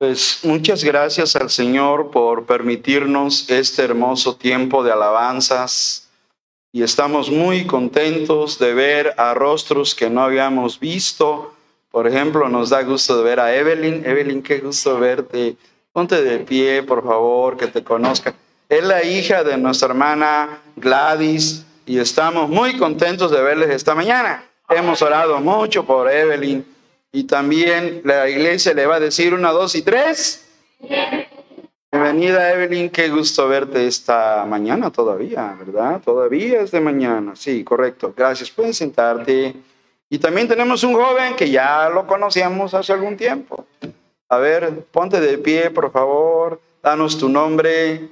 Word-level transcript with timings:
Pues 0.00 0.40
muchas 0.44 0.82
gracias 0.82 1.36
al 1.36 1.50
Señor 1.50 2.10
por 2.10 2.46
permitirnos 2.46 3.50
este 3.50 3.82
hermoso 3.82 4.34
tiempo 4.34 4.82
de 4.82 4.92
alabanzas 4.92 6.08
y 6.72 6.82
estamos 6.82 7.30
muy 7.30 7.66
contentos 7.66 8.58
de 8.58 8.72
ver 8.72 9.12
a 9.18 9.34
rostros 9.34 9.94
que 9.94 10.08
no 10.08 10.22
habíamos 10.22 10.80
visto. 10.80 11.52
Por 11.90 12.06
ejemplo, 12.06 12.48
nos 12.48 12.70
da 12.70 12.82
gusto 12.82 13.18
de 13.18 13.24
ver 13.24 13.40
a 13.40 13.54
Evelyn. 13.54 14.02
Evelyn, 14.06 14.42
qué 14.42 14.60
gusto 14.60 14.98
verte. 14.98 15.56
Ponte 15.92 16.22
de 16.22 16.38
pie, 16.38 16.82
por 16.82 17.04
favor, 17.04 17.58
que 17.58 17.66
te 17.66 17.84
conozca. 17.84 18.34
Es 18.70 18.82
la 18.82 19.04
hija 19.04 19.44
de 19.44 19.58
nuestra 19.58 19.88
hermana 19.88 20.62
Gladys 20.76 21.66
y 21.84 21.98
estamos 21.98 22.48
muy 22.48 22.78
contentos 22.78 23.30
de 23.30 23.42
verles 23.42 23.68
esta 23.68 23.94
mañana. 23.94 24.44
Hemos 24.66 25.02
orado 25.02 25.38
mucho 25.40 25.84
por 25.84 26.10
Evelyn 26.10 26.64
y 27.12 27.24
también 27.24 28.02
la 28.04 28.28
iglesia 28.28 28.74
le 28.74 28.86
va 28.86 28.96
a 28.96 29.00
decir 29.00 29.34
una, 29.34 29.50
dos 29.50 29.74
y 29.74 29.82
tres. 29.82 30.46
Bienvenida 31.90 32.52
Evelyn, 32.52 32.88
qué 32.90 33.08
gusto 33.08 33.48
verte 33.48 33.86
esta 33.86 34.44
mañana 34.46 34.90
todavía, 34.90 35.56
¿verdad? 35.58 36.00
Todavía 36.00 36.60
es 36.60 36.70
de 36.70 36.80
mañana, 36.80 37.34
sí, 37.34 37.64
correcto. 37.64 38.14
Gracias, 38.16 38.50
pueden 38.50 38.72
sentarte. 38.72 39.56
Y 40.08 40.18
también 40.18 40.46
tenemos 40.46 40.84
un 40.84 40.94
joven 40.94 41.34
que 41.34 41.50
ya 41.50 41.88
lo 41.88 42.06
conocíamos 42.06 42.74
hace 42.74 42.92
algún 42.92 43.16
tiempo. 43.16 43.66
A 44.28 44.38
ver, 44.38 44.84
ponte 44.92 45.20
de 45.20 45.38
pie, 45.38 45.70
por 45.70 45.90
favor, 45.90 46.60
danos 46.80 47.18
tu 47.18 47.28
nombre. 47.28 48.08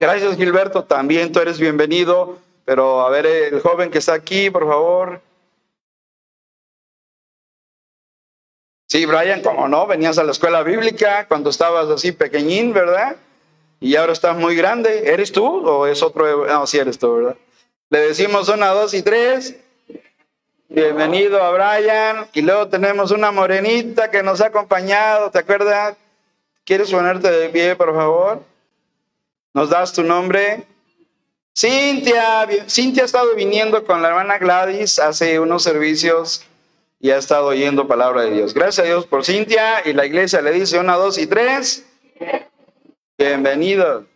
Gracias, 0.00 0.36
Gilberto, 0.36 0.84
también 0.84 1.30
tú 1.30 1.40
eres 1.40 1.60
bienvenido, 1.60 2.38
pero 2.64 3.02
a 3.02 3.10
ver, 3.10 3.26
el 3.26 3.60
joven 3.60 3.90
que 3.90 3.98
está 3.98 4.14
aquí, 4.14 4.48
por 4.48 4.66
favor. 4.66 5.20
Sí, 8.94 9.06
Brian, 9.06 9.42
como 9.42 9.66
no, 9.66 9.88
venías 9.88 10.18
a 10.18 10.22
la 10.22 10.30
escuela 10.30 10.62
bíblica 10.62 11.26
cuando 11.26 11.50
estabas 11.50 11.90
así 11.90 12.12
pequeñín, 12.12 12.72
¿verdad? 12.72 13.16
Y 13.80 13.96
ahora 13.96 14.12
estás 14.12 14.36
muy 14.36 14.54
grande. 14.54 15.12
¿Eres 15.12 15.32
tú 15.32 15.44
o 15.44 15.88
es 15.88 16.00
otro? 16.00 16.46
No, 16.46 16.64
sí 16.64 16.78
eres 16.78 16.96
tú, 16.96 17.16
¿verdad? 17.16 17.36
Le 17.90 17.98
decimos 17.98 18.48
una, 18.48 18.68
dos 18.68 18.94
y 18.94 19.02
tres. 19.02 19.56
Bienvenido 20.68 21.42
a 21.42 21.50
Brian. 21.50 22.28
Y 22.34 22.42
luego 22.42 22.68
tenemos 22.68 23.10
una 23.10 23.32
morenita 23.32 24.12
que 24.12 24.22
nos 24.22 24.40
ha 24.40 24.46
acompañado, 24.46 25.28
¿te 25.32 25.40
acuerdas? 25.40 25.96
¿Quieres 26.64 26.88
ponerte 26.92 27.32
de 27.32 27.48
pie, 27.48 27.74
por 27.74 27.92
favor? 27.96 28.44
¿Nos 29.54 29.70
das 29.70 29.92
tu 29.92 30.04
nombre? 30.04 30.62
Cintia. 31.52 32.46
Cintia 32.68 33.02
ha 33.02 33.06
estado 33.06 33.34
viniendo 33.34 33.84
con 33.84 34.02
la 34.02 34.10
hermana 34.10 34.38
Gladys 34.38 35.00
hace 35.00 35.40
unos 35.40 35.64
servicios 35.64 36.46
y 37.04 37.10
ha 37.10 37.18
estado 37.18 37.48
oyendo 37.48 37.86
palabra 37.86 38.22
de 38.22 38.30
Dios. 38.30 38.54
Gracias 38.54 38.78
a 38.78 38.88
Dios 38.88 39.04
por 39.04 39.26
Cintia 39.26 39.86
y 39.86 39.92
la 39.92 40.06
iglesia 40.06 40.40
le 40.40 40.52
dice 40.52 40.78
una, 40.78 40.96
dos 40.96 41.18
y 41.18 41.26
tres. 41.26 41.84
Bienvenido. 43.18 44.06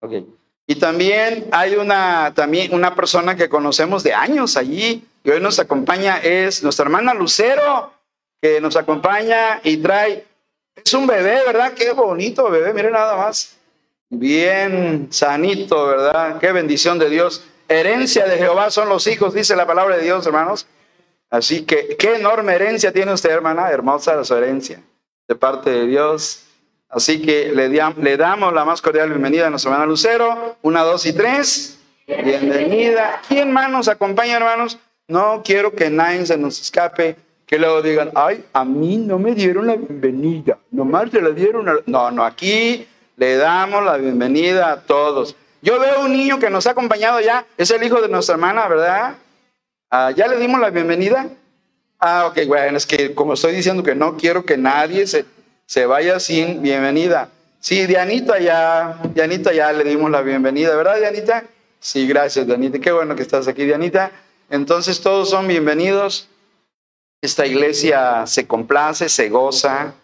Okay. 0.00 0.26
Y 0.66 0.74
también 0.74 1.46
hay 1.52 1.76
una, 1.76 2.32
también 2.34 2.74
una 2.74 2.96
persona 2.96 3.36
que 3.36 3.48
conocemos 3.48 4.02
de 4.02 4.14
años 4.14 4.56
allí 4.56 5.06
y 5.22 5.30
hoy 5.30 5.40
nos 5.40 5.60
acompaña, 5.60 6.18
es 6.18 6.64
nuestra 6.64 6.86
hermana 6.86 7.14
Lucero, 7.14 7.92
que 8.42 8.60
nos 8.60 8.74
acompaña 8.74 9.60
y 9.62 9.76
trae, 9.76 10.26
es 10.74 10.92
un 10.92 11.06
bebé, 11.06 11.44
¿verdad? 11.46 11.72
Qué 11.72 11.92
bonito 11.92 12.50
bebé, 12.50 12.74
miren 12.74 12.94
nada 12.94 13.16
más. 13.16 13.56
Bien 14.10 15.06
sanito, 15.12 15.86
¿verdad? 15.86 16.40
Qué 16.40 16.50
bendición 16.50 16.98
de 16.98 17.08
Dios. 17.08 17.44
Herencia 17.68 18.26
de 18.26 18.38
Jehová 18.38 18.72
son 18.72 18.88
los 18.88 19.06
hijos, 19.06 19.34
dice 19.34 19.54
la 19.54 19.68
palabra 19.68 19.98
de 19.98 20.02
Dios, 20.02 20.26
hermanos. 20.26 20.66
Así 21.30 21.64
que, 21.64 21.96
qué 21.98 22.16
enorme 22.16 22.54
herencia 22.54 22.92
tiene 22.92 23.12
usted, 23.12 23.30
hermana, 23.30 23.70
hermosa 23.70 24.24
su 24.24 24.34
herencia 24.34 24.82
de 25.26 25.34
parte 25.34 25.70
de 25.70 25.86
Dios. 25.86 26.44
Así 26.88 27.20
que 27.20 27.52
le, 27.52 27.68
le 27.68 28.16
damos 28.16 28.52
la 28.54 28.64
más 28.64 28.80
cordial 28.80 29.10
bienvenida 29.10 29.46
a 29.46 29.50
nuestra 29.50 29.70
hermana 29.70 29.86
Lucero. 29.86 30.56
Una, 30.62 30.82
dos 30.82 31.04
y 31.04 31.12
tres. 31.12 31.78
Bienvenida. 32.06 33.20
¿Quién 33.28 33.52
más 33.52 33.70
nos 33.70 33.88
acompaña, 33.88 34.36
hermanos? 34.38 34.78
No 35.06 35.42
quiero 35.44 35.72
que 35.72 35.90
nadie 35.90 36.24
se 36.24 36.38
nos 36.38 36.58
escape, 36.60 37.16
que 37.46 37.58
luego 37.58 37.82
digan, 37.82 38.10
ay, 38.14 38.44
a 38.54 38.64
mí 38.64 38.96
no 38.96 39.18
me 39.18 39.34
dieron 39.34 39.66
la 39.66 39.76
bienvenida, 39.76 40.58
nomás 40.70 41.10
se 41.10 41.20
la 41.20 41.30
dieron. 41.30 41.66
No, 41.86 42.10
no, 42.10 42.24
aquí 42.24 42.88
le 43.16 43.36
damos 43.36 43.84
la 43.84 43.98
bienvenida 43.98 44.72
a 44.72 44.80
todos. 44.80 45.36
Yo 45.60 45.78
veo 45.78 46.02
un 46.02 46.12
niño 46.12 46.38
que 46.38 46.48
nos 46.48 46.66
ha 46.66 46.70
acompañado 46.70 47.20
ya, 47.20 47.44
es 47.58 47.70
el 47.70 47.82
hijo 47.82 48.00
de 48.00 48.08
nuestra 48.08 48.34
hermana, 48.34 48.66
¿verdad? 48.68 49.16
Ah, 49.90 50.10
¿Ya 50.14 50.26
le 50.28 50.38
dimos 50.38 50.60
la 50.60 50.68
bienvenida? 50.68 51.30
Ah, 51.98 52.26
ok, 52.26 52.46
bueno, 52.46 52.76
es 52.76 52.84
que 52.84 53.14
como 53.14 53.32
estoy 53.32 53.54
diciendo 53.54 53.82
que 53.82 53.94
no 53.94 54.18
quiero 54.18 54.44
que 54.44 54.58
nadie 54.58 55.06
se, 55.06 55.24
se 55.64 55.86
vaya 55.86 56.20
sin 56.20 56.60
bienvenida. 56.60 57.30
Sí, 57.58 57.86
Dianita 57.86 58.38
ya, 58.38 59.00
Dianita 59.14 59.52
ya 59.52 59.72
le 59.72 59.84
dimos 59.84 60.10
la 60.10 60.20
bienvenida, 60.20 60.76
¿verdad, 60.76 60.98
Dianita? 60.98 61.44
Sí, 61.80 62.06
gracias, 62.06 62.46
Dianita. 62.46 62.78
Qué 62.78 62.92
bueno 62.92 63.16
que 63.16 63.22
estás 63.22 63.48
aquí, 63.48 63.64
Dianita. 63.64 64.12
Entonces 64.50 65.00
todos 65.00 65.30
son 65.30 65.48
bienvenidos. 65.48 66.28
Esta 67.22 67.46
iglesia 67.46 68.26
se 68.26 68.46
complace, 68.46 69.08
se 69.08 69.30
goza. 69.30 69.94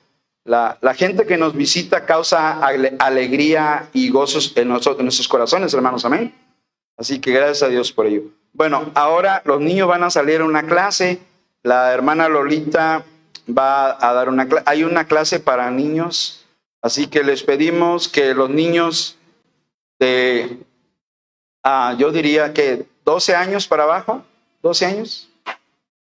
La, 0.45 0.79
la 0.81 0.95
gente 0.95 1.27
que 1.27 1.37
nos 1.37 1.55
visita 1.55 2.07
causa 2.07 2.59
alegría 2.99 3.91
y 3.93 4.09
gozos 4.09 4.53
en, 4.57 4.69
nosotros, 4.69 5.01
en 5.01 5.07
nuestros 5.07 5.29
corazones, 5.29 5.75
hermanos. 5.75 6.07
Amén. 6.07 6.35
Así 6.97 7.21
que 7.21 7.33
gracias 7.33 7.63
a 7.63 7.69
Dios 7.69 7.93
por 7.93 8.07
ello. 8.07 8.23
Bueno, 8.55 8.93
ahora 8.95 9.43
los 9.45 9.61
niños 9.61 9.89
van 9.89 10.05
a 10.05 10.11
salir 10.11 10.41
a 10.41 10.45
una 10.45 10.63
clase. 10.63 11.19
La 11.65 11.93
hermana 11.93 12.29
Lolita 12.29 13.05
va 13.47 13.99
a 14.01 14.13
dar 14.13 14.29
una 14.29 14.47
clase. 14.47 14.65
Hay 14.67 14.85
una 14.85 15.07
clase 15.07 15.41
para 15.41 15.71
niños, 15.73 16.47
así 16.81 17.09
que 17.09 17.25
les 17.25 17.43
pedimos 17.43 18.09
que 18.09 18.33
los 18.33 18.49
niños 18.49 19.19
de, 19.99 20.61
ah, 21.65 21.97
yo 21.99 22.13
diría 22.13 22.55
que 22.55 22.87
12 23.05 23.35
años 23.35 23.67
para 23.67 23.83
abajo, 23.83 24.23
12 24.63 24.87
años, 24.87 25.29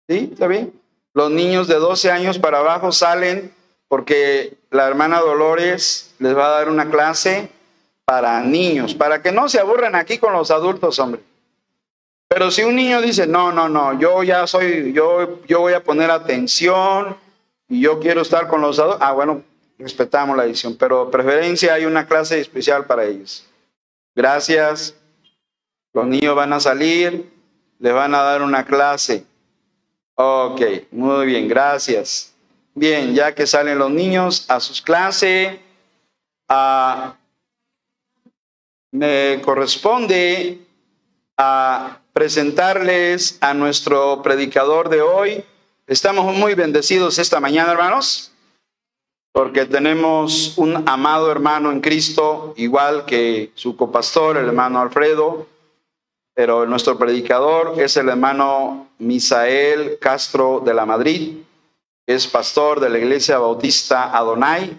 ¿sí? 0.06 0.28
¿Está 0.31 0.47
bien? 0.47 0.71
Los 1.15 1.31
niños 1.31 1.66
de 1.66 1.76
12 1.76 2.11
años 2.11 2.38
para 2.38 2.59
abajo 2.59 2.93
salen 2.93 3.55
porque 3.88 4.59
la 4.71 4.87
hermana 4.87 5.21
Dolores 5.21 6.15
les 6.19 6.37
va 6.37 6.47
a 6.47 6.59
dar 6.59 6.69
una 6.69 6.91
clase 6.91 7.49
para 8.05 8.43
niños, 8.43 8.94
para 8.94 9.22
que 9.22 9.32
no 9.32 9.49
se 9.49 9.61
aburran 9.61 9.94
aquí 9.94 10.19
con 10.19 10.34
los 10.34 10.50
adultos, 10.50 10.99
hombre. 10.99 11.22
Pero 12.29 12.51
si 12.51 12.62
un 12.62 12.75
niño 12.75 13.01
dice, 13.01 13.27
no, 13.27 13.53
no, 13.53 13.69
no, 13.69 13.99
yo 13.99 14.23
ya 14.23 14.47
soy, 14.47 14.93
yo, 14.93 15.45
yo 15.47 15.61
voy 15.61 15.75
a 15.75 15.85
poner 15.85 16.11
atención 16.11 17.17
y 17.69 17.81
yo 17.81 18.01
quiero 18.01 18.23
estar 18.23 18.49
con 18.49 18.61
los 18.61 18.79
adultos, 18.79 19.01
ah, 19.03 19.12
bueno, 19.12 19.43
respetamos 19.79 20.37
la 20.37 20.45
decisión, 20.45 20.77
pero 20.77 21.11
preferencia 21.11 21.75
hay 21.75 21.85
una 21.85 22.07
clase 22.07 22.41
especial 22.41 22.87
para 22.87 23.05
ellos. 23.05 23.47
Gracias. 24.15 24.95
Los 25.93 26.07
niños 26.07 26.35
van 26.35 26.53
a 26.53 26.61
salir, 26.61 27.31
les 27.79 27.93
van 27.93 28.15
a 28.15 28.23
dar 28.23 28.43
una 28.43 28.65
clase. 28.65 29.25
Ok, 30.17 30.61
muy 30.91 31.27
bien, 31.27 31.49
gracias. 31.49 32.35
Bien, 32.75 33.15
ya 33.15 33.35
que 33.35 33.47
salen 33.47 33.79
los 33.79 33.91
niños 33.91 34.47
a 34.49 34.59
sus 34.59 34.83
clases, 34.83 35.59
ah, 36.49 37.17
me 38.91 39.41
corresponde 39.45 40.59
a 41.37 41.99
presentarles 42.14 43.38
a 43.41 43.54
nuestro 43.54 44.22
predicador 44.22 44.88
de 44.88 45.02
hoy. 45.02 45.44
Estamos 45.88 46.32
muy 46.34 46.54
bendecidos 46.54 47.19
esta 47.19 47.41
mañana, 47.41 47.72
hermanos, 47.72 48.30
porque 49.32 49.66
tenemos 49.66 50.56
un 50.56 50.88
amado 50.88 51.32
hermano 51.32 51.72
en 51.72 51.80
Cristo, 51.80 52.54
igual 52.56 53.04
que 53.04 53.50
su 53.56 53.76
copastor, 53.76 54.36
el 54.36 54.47
hermano 54.47 54.80
Alfredo, 54.80 55.48
pero 56.34 56.66
nuestro 56.66 56.97
predicador 56.97 57.75
es 57.82 57.97
el 57.97 58.08
hermano 58.08 58.88
Misael 58.98 59.98
Castro 60.00 60.62
de 60.64 60.72
la 60.72 60.86
Madrid, 60.86 61.38
es 62.06 62.28
pastor 62.28 62.78
de 62.78 62.90
la 62.90 62.99
iglesia 62.99 63.38
bautista 63.38 64.17
Adonai 64.17 64.78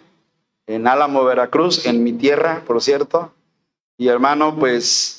en 0.68 0.88
Álamo, 0.88 1.26
Veracruz, 1.26 1.86
en 1.86 2.02
mi 2.02 2.14
tierra, 2.14 2.64
por 2.66 2.82
cierto. 2.82 3.34
Y 3.98 4.08
hermano, 4.08 4.56
pues 4.58 5.15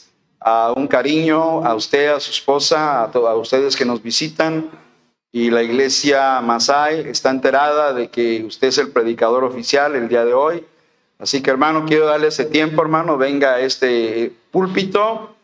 a 0.48 0.72
un 0.76 0.86
cariño 0.86 1.66
a 1.66 1.74
usted, 1.74 2.06
a 2.06 2.20
su 2.20 2.30
esposa, 2.30 3.02
a, 3.02 3.34
ustedes 3.34 3.74
que 3.74 3.84
nos 3.84 4.00
visitan. 4.00 4.70
Y 5.32 5.50
la 5.50 5.60
iglesia 5.64 6.40
Masai 6.40 7.00
está 7.08 7.30
enterada 7.30 7.92
de 7.92 8.10
que 8.10 8.44
usted 8.44 8.68
es 8.68 8.78
el 8.78 8.92
predicador 8.92 9.42
oficial 9.42 9.96
el 9.96 10.08
día 10.08 10.24
de 10.24 10.34
hoy. 10.34 10.64
Así 11.18 11.42
que 11.42 11.50
hermano, 11.50 11.84
quiero 11.84 12.06
darle 12.06 12.28
ese 12.28 12.44
tiempo, 12.44 12.80
hermano, 12.80 13.18
venga 13.18 13.54
a 13.54 13.60
este 13.60 14.32
púlpito 14.52 15.34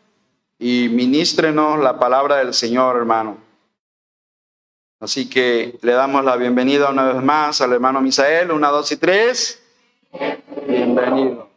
y 0.57 0.87
ministrenos 0.87 1.79
la 1.81 1.99
palabra 1.99 2.37
del 2.37 2.53
Señor, 2.53 2.95
hermano. 2.95 3.35
Así 5.01 5.29
que 5.29 5.77
le 5.81 5.91
damos 5.91 6.23
la 6.23 6.37
bienvenida 6.37 6.89
una 6.89 7.11
vez 7.11 7.21
más 7.21 7.59
al 7.59 7.73
hermano 7.73 7.99
Misael, 8.01 8.51
una, 8.51 8.69
dos 8.69 8.89
y 8.93 8.95
tres. 8.95 9.61
Bienvenido. 10.65 11.52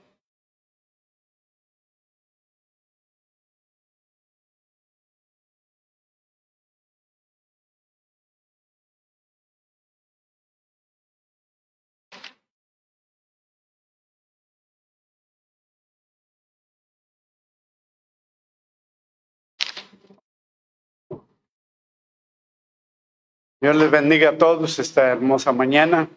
Dios 23.66 23.74
les 23.74 23.90
bendiga 23.90 24.28
a 24.28 24.38
todos 24.38 24.78
esta 24.78 25.08
hermosa 25.08 25.50
mañana. 25.50 26.08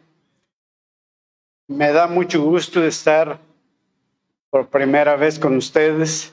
Me 1.67 1.91
da 1.91 2.05
mucho 2.05 2.43
gusto 2.43 2.85
estar 2.85 3.39
por 4.51 4.69
primera 4.69 5.15
vez 5.15 5.39
con 5.39 5.57
ustedes 5.57 6.31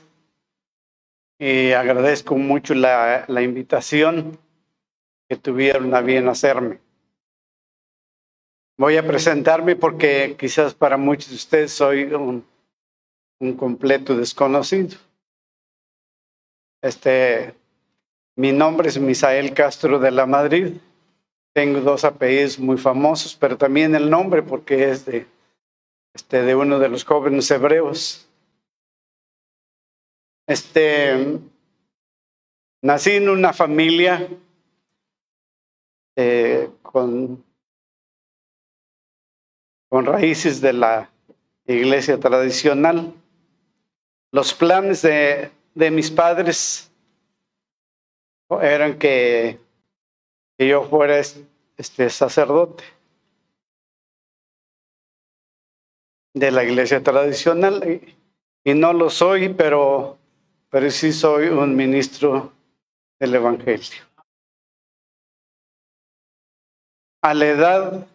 y 1.39 1.71
agradezco 1.71 2.37
mucho 2.37 2.75
la, 2.75 3.25
invitación 3.41 4.37
que 5.27 5.37
tuvieron 5.37 5.95
a 5.95 6.01
bien 6.01 6.27
hacerme. 6.27 6.77
Voy 8.77 8.97
a 8.97 9.07
presentarme 9.07 9.75
porque 9.75 10.35
quizás 10.37 10.75
para 10.75 10.97
muchos 10.97 11.29
de 11.29 11.35
ustedes 11.35 11.71
soy 11.71 12.03
un, 12.13 12.45
un 13.39 13.53
completo 13.57 14.15
desconocido. 14.15 14.99
Este, 16.79 17.55
mi 18.35 18.51
nombre 18.51 18.89
es 18.89 18.99
Misael 18.99 19.55
Castro 19.55 19.97
de 19.97 20.11
la 20.11 20.27
Madrid. 20.27 20.77
Tengo 21.57 21.81
dos 21.81 22.03
apellidos 22.03 22.59
muy 22.59 22.77
famosos, 22.77 23.35
pero 23.35 23.57
también 23.57 23.95
el 23.95 24.11
nombre 24.11 24.43
porque 24.43 24.91
es 24.91 25.07
de, 25.07 25.25
este, 26.13 26.43
de 26.43 26.53
uno 26.53 26.77
de 26.77 26.87
los 26.87 27.03
jóvenes 27.03 27.49
hebreos. 27.49 28.29
Este, 30.45 31.39
nací 32.83 33.13
en 33.13 33.29
una 33.29 33.53
familia 33.53 34.27
eh, 36.15 36.69
con, 36.83 37.43
con 39.89 40.05
raíces 40.05 40.61
de 40.61 40.73
la 40.73 41.09
iglesia 41.65 42.19
tradicional. 42.19 43.15
Los 44.31 44.53
planes 44.53 45.01
de, 45.01 45.49
de 45.73 45.89
mis 45.89 46.11
padres 46.11 46.91
eran 48.61 48.99
que 48.99 49.65
que 50.57 50.67
yo 50.67 50.83
fuera 50.83 51.19
este 51.19 52.09
sacerdote 52.09 52.83
de 56.33 56.51
la 56.51 56.63
iglesia 56.63 57.01
tradicional 57.03 58.01
y, 58.63 58.73
no 58.73 58.91
lo 58.91 59.09
soy, 59.09 59.49
pero, 59.49 60.17
pero 60.69 60.91
sí 60.91 61.13
soy 61.13 61.47
un 61.47 61.75
ministro 61.75 62.51
del 63.19 63.35
Evangelio. 63.35 64.03
A 67.21 67.33
la 67.33 67.45
edad 67.45 68.07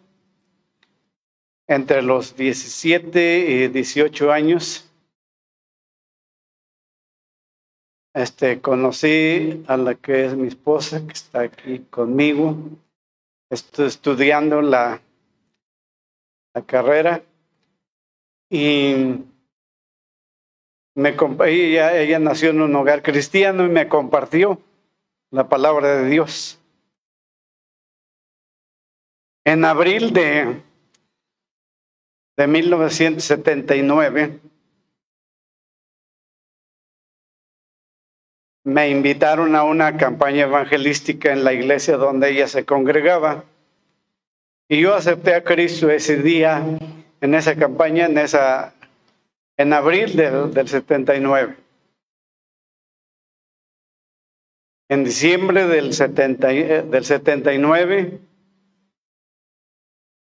entre 1.67 2.03
los 2.03 2.35
17 2.35 3.39
y 3.39 3.67
18 3.67 4.31
años, 4.31 4.92
Este, 8.13 8.61
conocí 8.61 9.63
a 9.67 9.75
la 9.75 9.95
que 9.95 10.25
es 10.25 10.35
mi 10.35 10.47
esposa, 10.47 11.05
que 11.05 11.13
está 11.13 11.41
aquí 11.41 11.79
conmigo. 11.89 12.55
Estudiando 13.49 14.61
la, 14.61 15.01
la 16.53 16.61
carrera 16.63 17.23
y 18.49 19.23
me, 20.95 21.15
ella, 21.47 21.99
ella 21.99 22.19
nació 22.19 22.51
en 22.51 22.61
un 22.61 22.75
hogar 22.75 23.01
cristiano 23.01 23.65
y 23.65 23.69
me 23.69 23.87
compartió 23.87 24.61
la 25.31 25.49
palabra 25.49 25.97
de 25.97 26.09
Dios. 26.09 26.59
En 29.45 29.65
abril 29.65 30.13
de, 30.13 30.61
de 32.37 32.47
1979, 32.47 34.39
me 38.63 38.89
invitaron 38.89 39.55
a 39.55 39.63
una 39.63 39.97
campaña 39.97 40.43
evangelística 40.43 41.33
en 41.33 41.43
la 41.43 41.53
iglesia 41.53 41.97
donde 41.97 42.29
ella 42.29 42.47
se 42.47 42.65
congregaba. 42.65 43.43
Y 44.69 44.81
yo 44.81 44.95
acepté 44.95 45.35
a 45.35 45.43
Cristo 45.43 45.89
ese 45.89 46.17
día, 46.17 46.63
en 47.19 47.35
esa 47.35 47.55
campaña, 47.55 48.05
en, 48.05 48.17
esa, 48.17 48.73
en 49.57 49.73
abril 49.73 50.15
del, 50.15 50.53
del 50.53 50.67
79. 50.67 51.57
En 54.89 55.03
diciembre 55.03 55.67
del, 55.67 55.93
70, 55.93 56.47
del 56.47 57.03
79, 57.03 58.19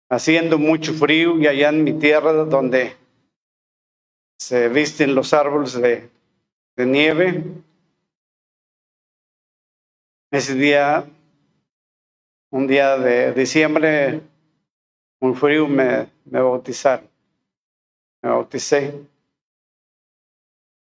haciendo 0.08 0.58
mucho 0.58 0.94
frío 0.94 1.38
y 1.38 1.46
allá 1.46 1.68
en 1.68 1.84
mi 1.84 1.92
tierra 1.94 2.32
donde 2.32 2.96
se 4.38 4.68
visten 4.68 5.14
los 5.14 5.34
árboles 5.34 5.74
de, 5.74 6.08
de 6.76 6.86
nieve, 6.86 7.44
ese 10.30 10.54
día, 10.54 11.04
un 12.50 12.66
día 12.66 12.96
de 12.96 13.32
diciembre, 13.32 14.20
muy 15.20 15.34
frío, 15.34 15.66
me, 15.66 16.08
me 16.24 16.40
bautizaron. 16.40 17.08
Me 18.22 18.30
bauticé. 18.30 18.94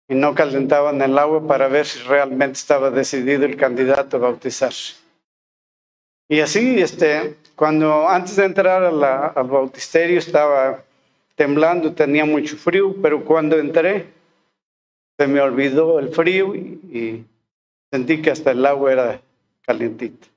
Y 0.08 0.14
no 0.14 0.34
calentaban 0.34 1.02
el 1.02 1.18
agua 1.18 1.46
para 1.46 1.68
ver 1.68 1.84
si 1.84 1.98
realmente 2.00 2.52
estaba 2.52 2.90
decidido 2.90 3.44
el 3.44 3.56
candidato 3.56 4.16
a 4.16 4.20
bautizarse. 4.20 4.94
Y 6.28 6.40
así, 6.40 6.80
este, 6.80 7.36
cuando 7.54 8.08
antes 8.08 8.36
de 8.36 8.44
entrar 8.44 8.82
al 8.82 9.46
bautisterio 9.48 10.18
estaba 10.18 10.82
temblando, 11.34 11.92
tenía 11.92 12.24
mucho 12.24 12.56
frío, 12.56 12.94
pero 13.02 13.24
cuando 13.24 13.58
entré 13.58 14.06
se 15.18 15.26
me 15.26 15.40
olvidó 15.40 15.98
el 15.98 16.08
frío 16.10 16.54
y, 16.54 16.58
y 16.58 17.24
sentí 17.90 18.20
que 18.20 18.30
hasta 18.30 18.50
el 18.52 18.64
agua 18.66 18.92
era 18.92 19.20
calientita. 19.66 20.28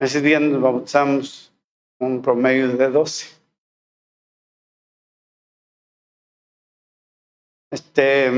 Ese 0.00 0.20
día 0.20 0.40
nos 0.40 0.60
bautizamos 0.60 1.52
un 2.00 2.20
promedio 2.20 2.76
de 2.76 2.90
12. 2.90 3.40
Este, 7.70 8.30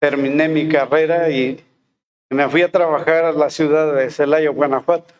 terminé 0.00 0.48
mi 0.48 0.68
carrera 0.68 1.30
y 1.30 1.62
me 2.30 2.48
fui 2.48 2.62
a 2.62 2.70
trabajar 2.70 3.24
a 3.24 3.32
la 3.32 3.50
ciudad 3.50 3.94
de 3.94 4.10
Celaya, 4.10 4.50
Guanajuato. 4.50 5.14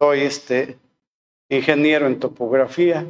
Soy 0.00 0.20
este 0.20 0.78
ingeniero 1.48 2.06
en 2.06 2.18
topografía 2.18 3.06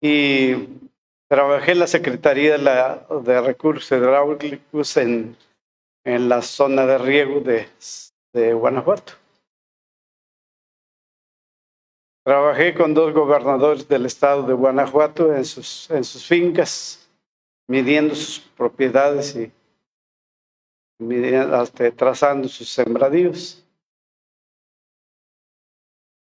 y 0.00 0.81
Trabajé 1.32 1.72
en 1.72 1.78
la 1.78 1.86
Secretaría 1.86 2.58
de, 2.58 3.40
Recursos 3.40 3.90
Hidráulicos 3.90 4.98
en, 4.98 5.34
en, 6.04 6.28
la 6.28 6.42
zona 6.42 6.84
de 6.84 6.98
riego 6.98 7.40
de, 7.40 7.68
de 8.34 8.52
Guanajuato. 8.52 9.14
Trabajé 12.22 12.74
con 12.74 12.92
dos 12.92 13.14
gobernadores 13.14 13.88
del 13.88 14.04
estado 14.04 14.42
de 14.42 14.52
Guanajuato 14.52 15.34
en 15.34 15.46
sus, 15.46 15.90
en 15.90 16.04
sus 16.04 16.26
fincas, 16.26 17.10
midiendo 17.66 18.14
sus 18.14 18.38
propiedades 18.38 19.34
y 19.34 19.50
hasta 21.34 21.90
trazando 21.92 22.46
sus 22.46 22.68
sembradíos. 22.68 23.66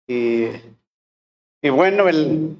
Y, 0.06 0.50
y 1.60 1.68
bueno, 1.68 2.08
el, 2.08 2.56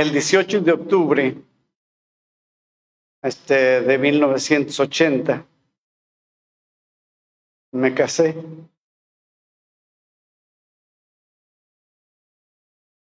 El 0.00 0.12
18 0.12 0.62
de 0.62 0.72
octubre 0.72 1.34
este, 3.22 3.82
de 3.82 3.98
1980 3.98 5.46
me 7.72 7.94
casé. 7.94 8.34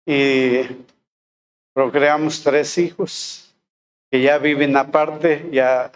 Y 0.05 0.63
procreamos 1.73 2.43
tres 2.43 2.77
hijos 2.77 3.55
que 4.11 4.21
ya 4.21 4.37
viven 4.37 4.75
aparte, 4.75 5.49
ya 5.53 5.89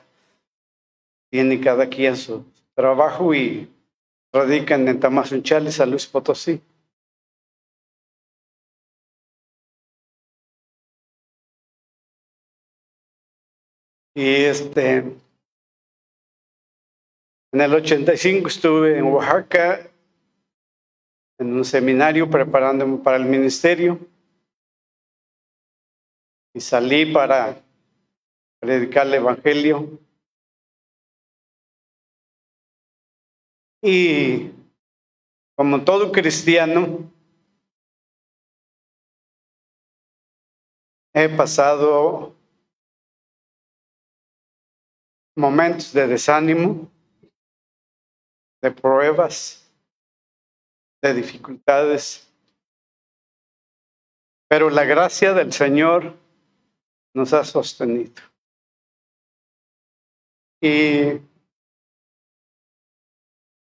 tiene 1.30 1.60
cada 1.60 1.90
quien 1.90 2.16
su 2.16 2.46
trabajo 2.76 3.36
y 3.36 3.70
radican 4.32 4.88
en 4.88 5.02
Tamazunchales, 5.02 5.76
San 5.76 5.90
Luis 5.90 6.08
Potosí. 6.08 6.62
Y 14.18 14.46
este, 14.46 14.98
en 17.54 17.62
el 17.62 17.72
85 17.72 18.48
estuve 18.48 18.98
en 18.98 19.04
Oaxaca 19.04 19.92
en 21.38 21.54
un 21.54 21.64
seminario 21.64 22.28
preparándome 22.28 22.98
para 22.98 23.18
el 23.18 23.26
ministerio 23.26 24.00
y 26.56 26.60
salí 26.60 27.14
para 27.14 27.62
predicar 28.60 29.06
el 29.06 29.14
Evangelio. 29.14 30.00
Y 33.84 34.50
como 35.56 35.84
todo 35.84 36.12
cristiano, 36.12 37.08
he 41.14 41.30
pasado 41.30 42.37
momentos 45.38 45.94
de 45.94 46.08
desánimo, 46.08 46.92
de 48.62 48.72
pruebas, 48.72 49.72
de 51.02 51.14
dificultades. 51.14 52.28
Pero 54.50 54.70
la 54.70 54.84
gracia 54.84 55.34
del 55.34 55.54
Señor 55.54 56.16
nos 57.14 57.34
ha 57.34 57.44
sostenido. 57.44 58.22
Y 60.60 61.22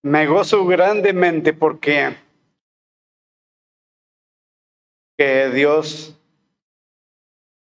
me 0.02 0.26
gozo 0.26 0.64
grandemente 0.64 1.52
porque 1.52 2.16
que 5.18 5.50
Dios 5.50 6.18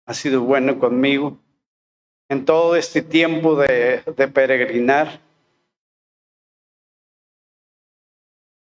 ha 0.06 0.14
sido 0.14 0.42
bueno 0.42 0.80
conmigo 0.80 1.38
en 2.30 2.44
todo 2.44 2.76
este 2.76 3.02
tiempo 3.02 3.56
de, 3.56 4.04
peregrinar. 4.32 5.20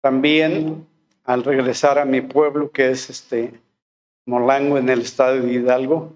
También 0.02 0.86
al 1.24 1.44
regresar 1.44 2.00
a 2.00 2.04
mi 2.04 2.20
pueblo, 2.20 2.72
que 2.72 2.90
es 2.90 3.08
este 3.08 3.60
Molango 4.26 4.78
en 4.78 4.88
el 4.88 5.02
estado 5.02 5.40
de 5.40 5.52
Hidalgo. 5.52 6.12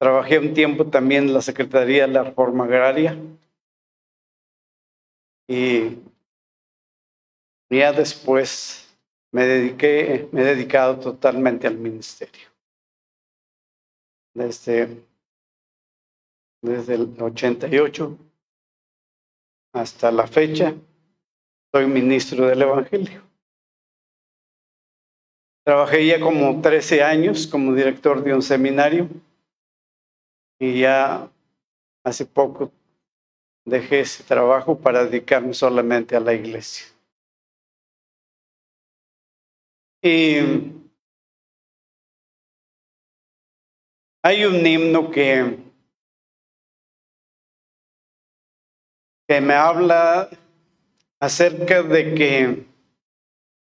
Trabajé 0.00 0.38
un 0.38 0.54
tiempo 0.54 0.86
también 0.86 1.24
en 1.24 1.34
la 1.34 1.42
Secretaría 1.42 2.06
de 2.06 2.12
la 2.12 2.22
Reforma 2.22 2.64
Agraria 2.64 3.18
y 5.48 5.98
ya 7.68 7.92
después 7.92 8.96
me 9.32 9.44
dediqué, 9.44 10.28
me 10.30 10.42
he 10.42 10.44
dedicado 10.44 11.00
totalmente 11.00 11.66
al 11.66 11.76
ministerio. 11.76 12.57
Desde, 14.38 15.02
desde 16.62 16.94
el 16.94 17.20
88 17.20 18.16
hasta 19.72 20.12
la 20.12 20.28
fecha, 20.28 20.76
soy 21.72 21.88
ministro 21.88 22.46
del 22.46 22.62
Evangelio. 22.62 23.20
Trabajé 25.64 26.06
ya 26.06 26.20
como 26.20 26.60
13 26.60 27.02
años 27.02 27.48
como 27.48 27.74
director 27.74 28.22
de 28.22 28.32
un 28.32 28.42
seminario 28.42 29.08
y 30.60 30.82
ya 30.82 31.28
hace 32.04 32.24
poco 32.24 32.70
dejé 33.64 34.00
ese 34.00 34.22
trabajo 34.22 34.78
para 34.78 35.04
dedicarme 35.04 35.52
solamente 35.52 36.14
a 36.14 36.20
la 36.20 36.32
iglesia. 36.32 36.86
Y 40.00 40.77
hay 44.22 44.44
un 44.44 44.66
himno 44.66 45.10
que, 45.10 45.58
que 49.28 49.40
me 49.40 49.54
habla 49.54 50.28
acerca 51.20 51.82
de 51.82 52.14
que 52.14 52.66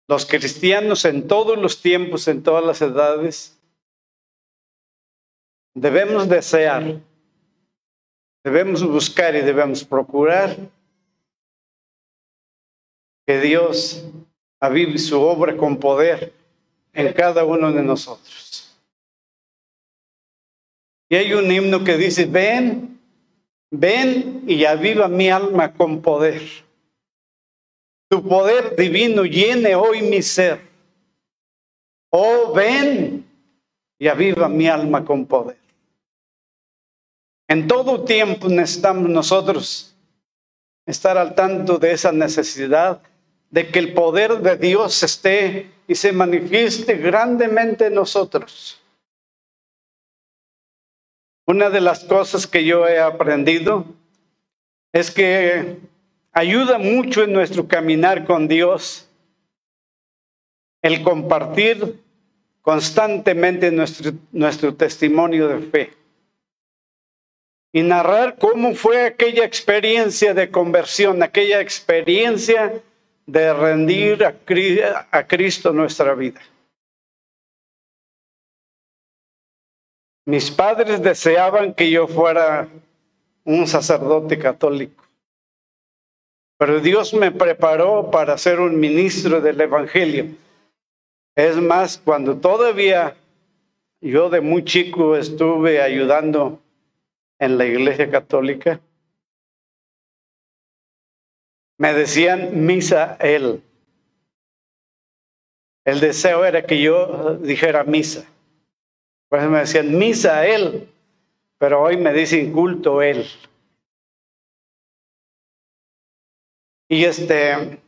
los 0.08 0.26
cristianos 0.26 1.04
en 1.04 1.28
todos 1.28 1.56
los 1.56 1.80
tiempos, 1.80 2.26
en 2.28 2.42
todas 2.42 2.64
las 2.64 2.82
edades, 2.82 3.58
debemos 5.74 6.28
desear, 6.28 7.00
debemos 8.42 8.82
buscar 8.82 9.36
y 9.36 9.40
debemos 9.40 9.84
procurar 9.84 10.56
que 13.26 13.40
Dios 13.40 14.04
avive 14.58 14.98
su 14.98 15.20
obra 15.20 15.56
con 15.56 15.78
poder 15.78 16.32
en 16.92 17.12
cada 17.12 17.44
uno 17.44 17.70
de 17.70 17.82
nosotros. 17.82 18.69
Y 21.10 21.16
hay 21.16 21.34
un 21.34 21.50
himno 21.50 21.82
que 21.82 21.96
dice, 21.96 22.24
ven, 22.24 23.00
ven 23.70 24.44
y 24.46 24.64
aviva 24.64 25.08
mi 25.08 25.28
alma 25.28 25.74
con 25.74 26.00
poder. 26.00 26.40
Tu 28.08 28.26
poder 28.26 28.76
divino 28.76 29.24
llene 29.24 29.74
hoy 29.74 30.02
mi 30.02 30.22
ser. 30.22 30.60
Oh, 32.10 32.52
ven 32.54 33.28
y 33.98 34.06
aviva 34.06 34.48
mi 34.48 34.68
alma 34.68 35.04
con 35.04 35.26
poder. 35.26 35.58
En 37.48 37.66
todo 37.66 38.04
tiempo 38.04 38.48
necesitamos 38.48 39.10
nosotros 39.10 39.96
estar 40.86 41.18
al 41.18 41.34
tanto 41.34 41.78
de 41.78 41.90
esa 41.90 42.12
necesidad 42.12 43.02
de 43.50 43.68
que 43.68 43.80
el 43.80 43.94
poder 43.94 44.38
de 44.38 44.56
Dios 44.56 45.02
esté 45.02 45.72
y 45.88 45.96
se 45.96 46.12
manifieste 46.12 46.94
grandemente 46.94 47.86
en 47.86 47.94
nosotros. 47.94 48.79
Una 51.50 51.68
de 51.68 51.80
las 51.80 52.04
cosas 52.04 52.46
que 52.46 52.64
yo 52.64 52.86
he 52.86 53.00
aprendido 53.00 53.84
es 54.92 55.10
que 55.10 55.78
ayuda 56.30 56.78
mucho 56.78 57.24
en 57.24 57.32
nuestro 57.32 57.66
caminar 57.66 58.24
con 58.24 58.46
Dios 58.46 59.08
el 60.80 61.02
compartir 61.02 62.00
constantemente 62.62 63.72
nuestro, 63.72 64.76
testimonio 64.76 65.48
de 65.48 65.58
fe 65.58 65.92
y 67.72 67.82
narrar 67.82 68.36
cómo 68.38 68.76
fue 68.76 69.06
aquella 69.06 69.44
experiencia 69.44 70.34
de 70.34 70.52
conversión, 70.52 71.20
aquella 71.20 71.60
experiencia 71.60 72.80
de 73.26 73.52
rendir 73.52 74.24
a, 74.24 74.36
a 75.10 75.26
Cristo 75.26 75.72
nuestra 75.72 76.14
vida. 76.14 76.40
Mis 80.30 80.48
padres 80.48 81.02
deseaban 81.02 81.74
que 81.74 81.90
yo 81.90 82.06
fuera 82.06 82.68
un 83.42 83.66
sacerdote 83.66 84.38
católico. 84.38 85.02
Pero 86.56 86.78
Dios 86.78 87.12
me 87.12 87.32
preparó 87.32 88.12
para 88.12 88.38
ser 88.38 88.60
un 88.60 88.78
ministro 88.78 89.40
del 89.40 89.60
Evangelio. 89.60 90.26
Es 91.34 91.56
más, 91.56 91.98
cuando 91.98 92.36
todavía 92.36 93.16
yo 94.00 94.30
de 94.30 94.40
muy 94.40 94.64
chico 94.64 95.16
estuve 95.16 95.82
ayudando 95.82 96.60
en 97.40 97.58
la 97.58 97.66
iglesia 97.66 98.08
católica, 98.08 98.78
me 101.76 101.92
decían 101.92 102.64
misa 102.66 103.16
él. 103.18 103.64
El 105.84 105.98
deseo 105.98 106.44
era 106.44 106.64
que 106.64 106.80
yo 106.80 107.34
dijera 107.38 107.82
misa. 107.82 108.24
Por 109.30 109.38
eso 109.38 109.48
me 109.48 109.60
decían 109.60 109.96
misa 109.96 110.44
él, 110.44 110.92
pero 111.56 111.80
hoy 111.80 111.96
me 111.96 112.12
dicen 112.12 112.52
culto 112.52 113.00
él. 113.00 113.24
Y 116.88 117.04
este, 117.04 117.80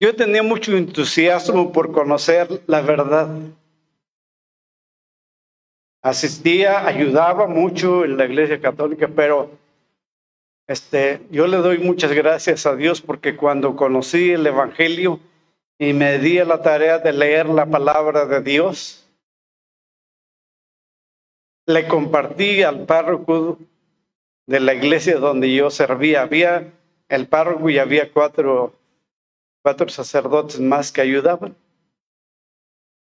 yo 0.00 0.16
tenía 0.16 0.42
mucho 0.42 0.76
entusiasmo 0.76 1.70
por 1.70 1.92
conocer 1.92 2.62
la 2.66 2.80
verdad. 2.80 3.28
Asistía, 6.02 6.84
ayudaba 6.84 7.46
mucho 7.46 8.04
en 8.04 8.16
la 8.16 8.24
iglesia 8.24 8.60
católica, 8.60 9.06
pero 9.06 9.52
este, 10.66 11.20
yo 11.30 11.46
le 11.46 11.58
doy 11.58 11.78
muchas 11.78 12.10
gracias 12.12 12.66
a 12.66 12.74
Dios 12.74 13.00
porque 13.00 13.36
cuando 13.36 13.76
conocí 13.76 14.32
el 14.32 14.44
Evangelio 14.44 15.20
y 15.78 15.92
me 15.92 16.18
di 16.18 16.40
a 16.40 16.44
la 16.44 16.60
tarea 16.60 16.98
de 16.98 17.12
leer 17.12 17.46
la 17.48 17.66
palabra 17.66 18.26
de 18.26 18.40
Dios, 18.40 19.01
le 21.66 21.86
compartí 21.86 22.62
al 22.62 22.84
párroco 22.86 23.58
de 24.46 24.60
la 24.60 24.74
iglesia 24.74 25.18
donde 25.18 25.52
yo 25.52 25.70
servía. 25.70 26.22
Había 26.22 26.72
el 27.08 27.26
párroco 27.26 27.70
y 27.70 27.78
había 27.78 28.10
cuatro, 28.12 28.74
cuatro 29.62 29.88
sacerdotes 29.88 30.60
más 30.60 30.90
que 30.90 31.00
ayudaban. 31.00 31.54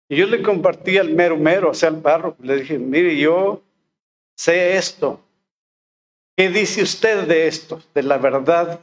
Y 0.09 0.17
yo 0.17 0.27
le 0.27 0.41
compartí 0.41 0.97
al 0.97 1.13
mero 1.13 1.37
mero, 1.37 1.71
o 1.71 1.73
sea, 1.73 1.89
al 1.89 2.01
párroco. 2.01 2.41
Le 2.41 2.57
dije, 2.57 2.79
mire, 2.79 3.17
yo 3.17 3.61
sé 4.35 4.77
esto. 4.77 5.19
¿Qué 6.35 6.49
dice 6.49 6.83
usted 6.83 7.27
de 7.27 7.47
esto? 7.47 7.81
De 7.93 8.03
la 8.03 8.17
verdad 8.17 8.79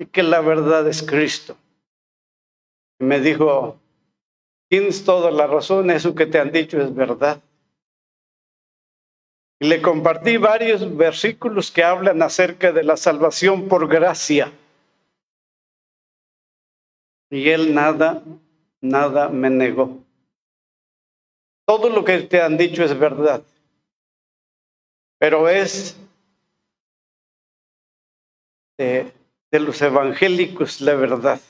y 0.00 0.06
que 0.06 0.22
la 0.22 0.40
verdad 0.40 0.88
es 0.88 1.02
Cristo. 1.02 1.56
Y 2.98 3.04
me 3.04 3.20
dijo, 3.20 3.78
tienes 4.68 5.04
toda 5.04 5.30
la 5.30 5.46
razón, 5.46 5.90
eso 5.90 6.14
que 6.14 6.24
te 6.24 6.38
han 6.40 6.50
dicho 6.50 6.80
es 6.80 6.92
verdad. 6.94 7.42
Le 9.62 9.82
compartí 9.82 10.38
varios 10.38 10.96
versículos 10.96 11.70
que 11.70 11.84
hablan 11.84 12.22
acerca 12.22 12.72
de 12.72 12.82
la 12.82 12.96
salvación 12.96 13.68
por 13.68 13.86
gracia. 13.88 14.50
Y 17.28 17.50
él 17.50 17.74
nada, 17.74 18.22
nada 18.80 19.28
me 19.28 19.50
negó. 19.50 20.02
Todo 21.66 21.90
lo 21.90 22.02
que 22.02 22.20
te 22.20 22.40
han 22.40 22.56
dicho 22.56 22.82
es 22.82 22.98
verdad, 22.98 23.42
pero 25.18 25.46
es 25.48 25.96
de, 28.78 29.12
de 29.50 29.60
los 29.60 29.80
evangélicos 29.82 30.80
la 30.80 30.94
verdad. 30.94 31.40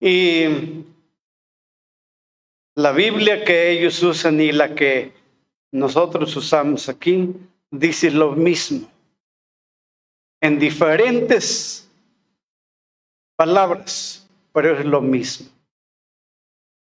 Y 0.00 0.84
la 2.74 2.92
Biblia 2.92 3.44
que 3.44 3.72
ellos 3.72 4.02
usan 4.02 4.40
y 4.40 4.52
la 4.52 4.74
que 4.74 5.17
nosotros 5.70 6.34
usamos 6.36 6.88
aquí 6.88 7.34
dice 7.70 8.10
lo 8.10 8.32
mismo 8.32 8.88
en 10.40 10.58
diferentes 10.58 11.88
palabras, 13.36 14.26
pero 14.52 14.78
es 14.78 14.84
lo 14.84 15.00
mismo. 15.00 15.48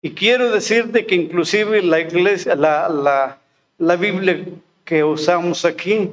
Y 0.02 0.12
quiero 0.12 0.50
decirte 0.50 1.06
que 1.06 1.14
inclusive 1.14 1.82
la 1.82 2.00
iglesia, 2.00 2.54
la, 2.54 2.88
la, 2.88 3.38
la 3.78 3.96
Biblia 3.96 4.44
que 4.84 5.02
usamos 5.02 5.64
aquí, 5.64 6.12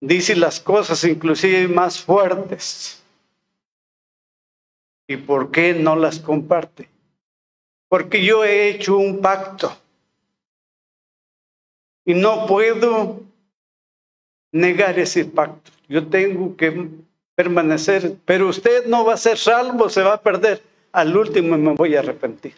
dice 0.00 0.36
las 0.36 0.60
cosas 0.60 1.02
inclusive 1.04 1.66
más 1.66 2.00
fuertes. 2.00 3.02
¿Y 5.08 5.16
por 5.16 5.50
qué 5.50 5.74
no 5.74 5.96
las 5.96 6.20
comparte? 6.20 6.88
Porque 7.88 8.24
yo 8.24 8.44
he 8.44 8.68
hecho 8.68 8.96
un 8.96 9.20
pacto 9.20 9.76
y 12.04 12.14
no 12.14 12.46
puedo 12.46 13.20
negar 14.52 14.98
ese 14.98 15.24
pacto. 15.24 15.70
Yo 15.88 16.08
tengo 16.08 16.56
que 16.56 16.88
permanecer, 17.34 18.16
pero 18.24 18.48
usted 18.48 18.86
no 18.86 19.04
va 19.04 19.14
a 19.14 19.18
ser 19.18 19.38
salvo, 19.38 19.88
se 19.88 20.02
va 20.02 20.14
a 20.14 20.22
perder. 20.22 20.62
Al 20.92 21.16
último 21.16 21.56
me 21.56 21.74
voy 21.74 21.96
a 21.96 22.00
arrepentir. 22.00 22.54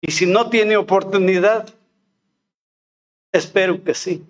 Y 0.00 0.12
si 0.12 0.26
no 0.26 0.48
tiene 0.48 0.76
oportunidad, 0.76 1.68
espero 3.32 3.82
que 3.82 3.94
sí. 3.94 4.24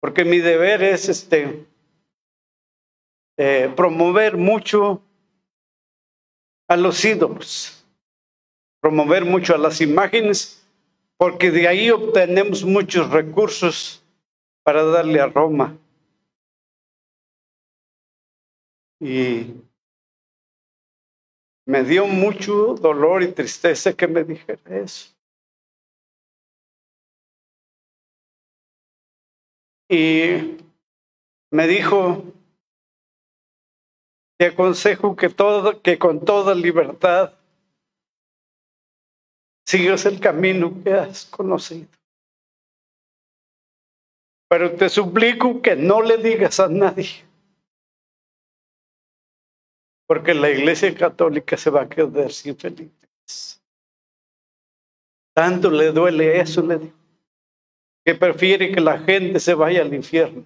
Porque 0.00 0.24
mi 0.24 0.38
deber 0.38 0.82
es 0.82 1.08
este 1.08 1.64
eh, 3.36 3.72
promover 3.76 4.36
mucho 4.36 5.02
a 6.68 6.76
los 6.76 7.04
ídolos, 7.04 7.84
promover 8.80 9.24
mucho 9.24 9.54
a 9.54 9.58
las 9.58 9.80
imágenes, 9.80 10.61
porque 11.22 11.52
de 11.52 11.68
ahí 11.68 11.88
obtenemos 11.88 12.64
muchos 12.64 13.08
recursos 13.08 14.04
para 14.64 14.82
darle 14.82 15.20
a 15.20 15.28
Roma. 15.28 15.78
Y 18.98 19.54
me 21.64 21.84
dio 21.84 22.08
mucho 22.08 22.74
dolor 22.74 23.22
y 23.22 23.30
tristeza 23.30 23.92
que 23.92 24.08
me 24.08 24.24
dijera 24.24 24.80
eso. 24.80 25.14
Y 29.88 30.58
me 31.52 31.68
dijo, 31.68 32.24
te 34.40 34.46
aconsejo 34.46 35.14
que, 35.14 35.28
todo, 35.28 35.80
que 35.82 36.00
con 36.00 36.24
toda 36.24 36.52
libertad 36.52 37.32
sigas 39.66 40.06
el 40.06 40.20
camino 40.20 40.72
que 40.82 40.92
has 40.92 41.26
conocido. 41.26 41.88
Pero 44.48 44.74
te 44.76 44.88
suplico 44.88 45.62
que 45.62 45.76
no 45.76 46.02
le 46.02 46.18
digas 46.18 46.60
a 46.60 46.68
nadie. 46.68 47.24
Porque 50.06 50.34
la 50.34 50.50
iglesia 50.50 50.94
católica 50.94 51.56
se 51.56 51.70
va 51.70 51.82
a 51.82 51.88
quedar 51.88 52.30
sin 52.30 52.56
felices. 52.56 53.62
Tanto 55.34 55.70
le 55.70 55.90
duele 55.90 56.38
eso, 56.38 56.60
le 56.60 56.78
digo, 56.78 56.96
que 58.04 58.14
prefiere 58.14 58.72
que 58.72 58.80
la 58.80 58.98
gente 58.98 59.40
se 59.40 59.54
vaya 59.54 59.80
al 59.80 59.94
infierno. 59.94 60.44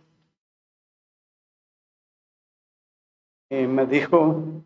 Y 3.51 3.67
me 3.67 3.87
dijo, 3.87 4.65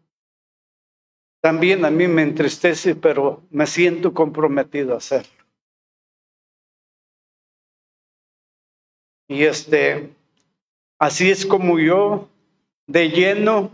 también 1.40 1.85
a 1.85 1.90
mí 1.90 2.07
me 2.07 2.22
entristece, 2.22 2.94
pero 2.94 3.42
me 3.50 3.66
siento 3.66 4.12
comprometido 4.12 4.94
a 4.94 4.98
hacerlo. 4.98 5.40
Y 9.29 9.44
este, 9.44 10.11
así 10.98 11.31
es 11.31 11.46
como 11.46 11.79
yo, 11.79 12.29
de 12.87 13.09
lleno, 13.11 13.70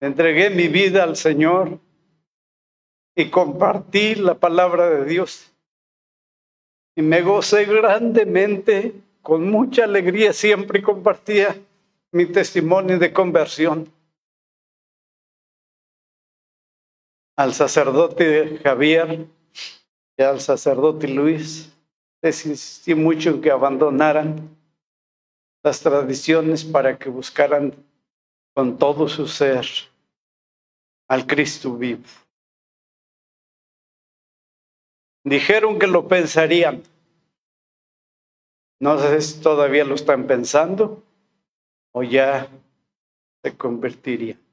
entregué 0.00 0.50
mi 0.50 0.68
vida 0.68 1.02
al 1.04 1.16
Señor 1.16 1.78
y 3.14 3.28
compartí 3.28 4.14
la 4.14 4.34
palabra 4.34 4.88
de 4.88 5.04
Dios. 5.04 5.52
Y 6.96 7.02
me 7.02 7.20
gocé 7.20 7.66
grandemente, 7.66 8.94
con 9.22 9.50
mucha 9.50 9.84
alegría, 9.84 10.32
siempre 10.32 10.82
compartía 10.82 11.56
mi 12.10 12.26
testimonio 12.26 12.98
de 12.98 13.12
conversión. 13.12 13.92
Al 17.40 17.54
sacerdote 17.54 18.58
Javier 18.58 19.26
y 20.18 20.22
al 20.22 20.42
sacerdote 20.42 21.08
Luis 21.08 21.72
les 22.20 22.44
insistí 22.44 22.94
mucho 22.94 23.30
en 23.30 23.40
que 23.40 23.50
abandonaran 23.50 24.58
las 25.62 25.80
tradiciones 25.80 26.66
para 26.66 26.98
que 26.98 27.08
buscaran 27.08 27.72
con 28.52 28.76
todo 28.76 29.08
su 29.08 29.26
ser 29.26 29.64
al 31.08 31.26
Cristo 31.26 31.74
vivo. 31.74 32.04
Dijeron 35.24 35.78
que 35.78 35.86
lo 35.86 36.06
pensarían. 36.06 36.82
No 38.80 38.98
sé 38.98 39.18
si 39.22 39.40
todavía 39.40 39.86
lo 39.86 39.94
están 39.94 40.26
pensando 40.26 41.02
o 41.92 42.02
ya 42.02 42.50
se 43.42 43.56
convertirían. 43.56 44.49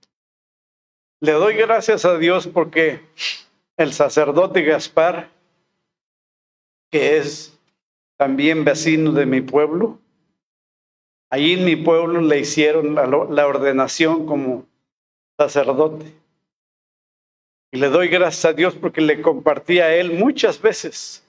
Le 1.19 1.31
doy 1.31 1.55
gracias 1.55 2.05
a 2.05 2.17
Dios 2.19 2.47
porque 2.47 3.01
el 3.75 3.91
sacerdote 3.91 4.61
Gaspar, 4.61 5.31
que 6.91 7.17
es 7.17 7.59
también 8.17 8.63
vecino 8.63 9.11
de 9.11 9.25
mi 9.25 9.41
pueblo. 9.41 9.99
Allí 11.31 11.53
en 11.53 11.65
mi 11.65 11.75
pueblo 11.75 12.21
le 12.21 12.39
hicieron 12.39 12.93
la, 12.93 13.47
ordenación 13.47 14.27
como 14.27 14.67
sacerdote. 15.37 16.13
Y 17.71 17.79
le 17.79 17.89
doy 17.89 18.09
gracias 18.09 18.45
a 18.45 18.53
Dios 18.53 18.75
porque 18.75 19.01
le 19.01 19.21
compartí 19.21 19.79
a 19.79 19.93
él 19.95 20.13
muchas 20.13 20.61
veces. 20.61 21.23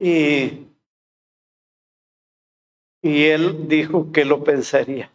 Y, 0.00 0.66
y 3.02 3.24
él 3.26 3.68
dijo 3.68 4.10
que 4.10 4.24
lo 4.24 4.42
pensaría. 4.42 5.13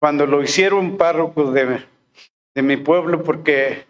Cuando 0.00 0.24
lo 0.26 0.42
hicieron 0.42 0.96
párroco 0.96 1.52
de, 1.52 1.84
de 2.54 2.62
mi 2.62 2.78
pueblo, 2.78 3.22
porque 3.22 3.84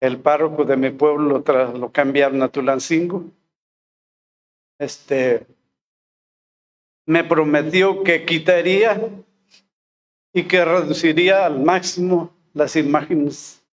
el 0.00 0.20
párroco 0.20 0.64
de 0.64 0.76
mi 0.76 0.90
pueblo 0.90 1.42
lo, 1.44 1.72
lo 1.72 1.90
cambiaron 1.90 2.42
a 2.42 2.48
Tulancingo. 2.48 3.24
Este, 4.78 5.46
me 7.06 7.24
prometió 7.24 8.04
que 8.04 8.26
quitaría 8.26 9.00
y 10.34 10.42
que 10.46 10.62
reduciría 10.62 11.46
al 11.46 11.60
máximo 11.60 12.30
las 12.52 12.76
imágenes 12.76 13.66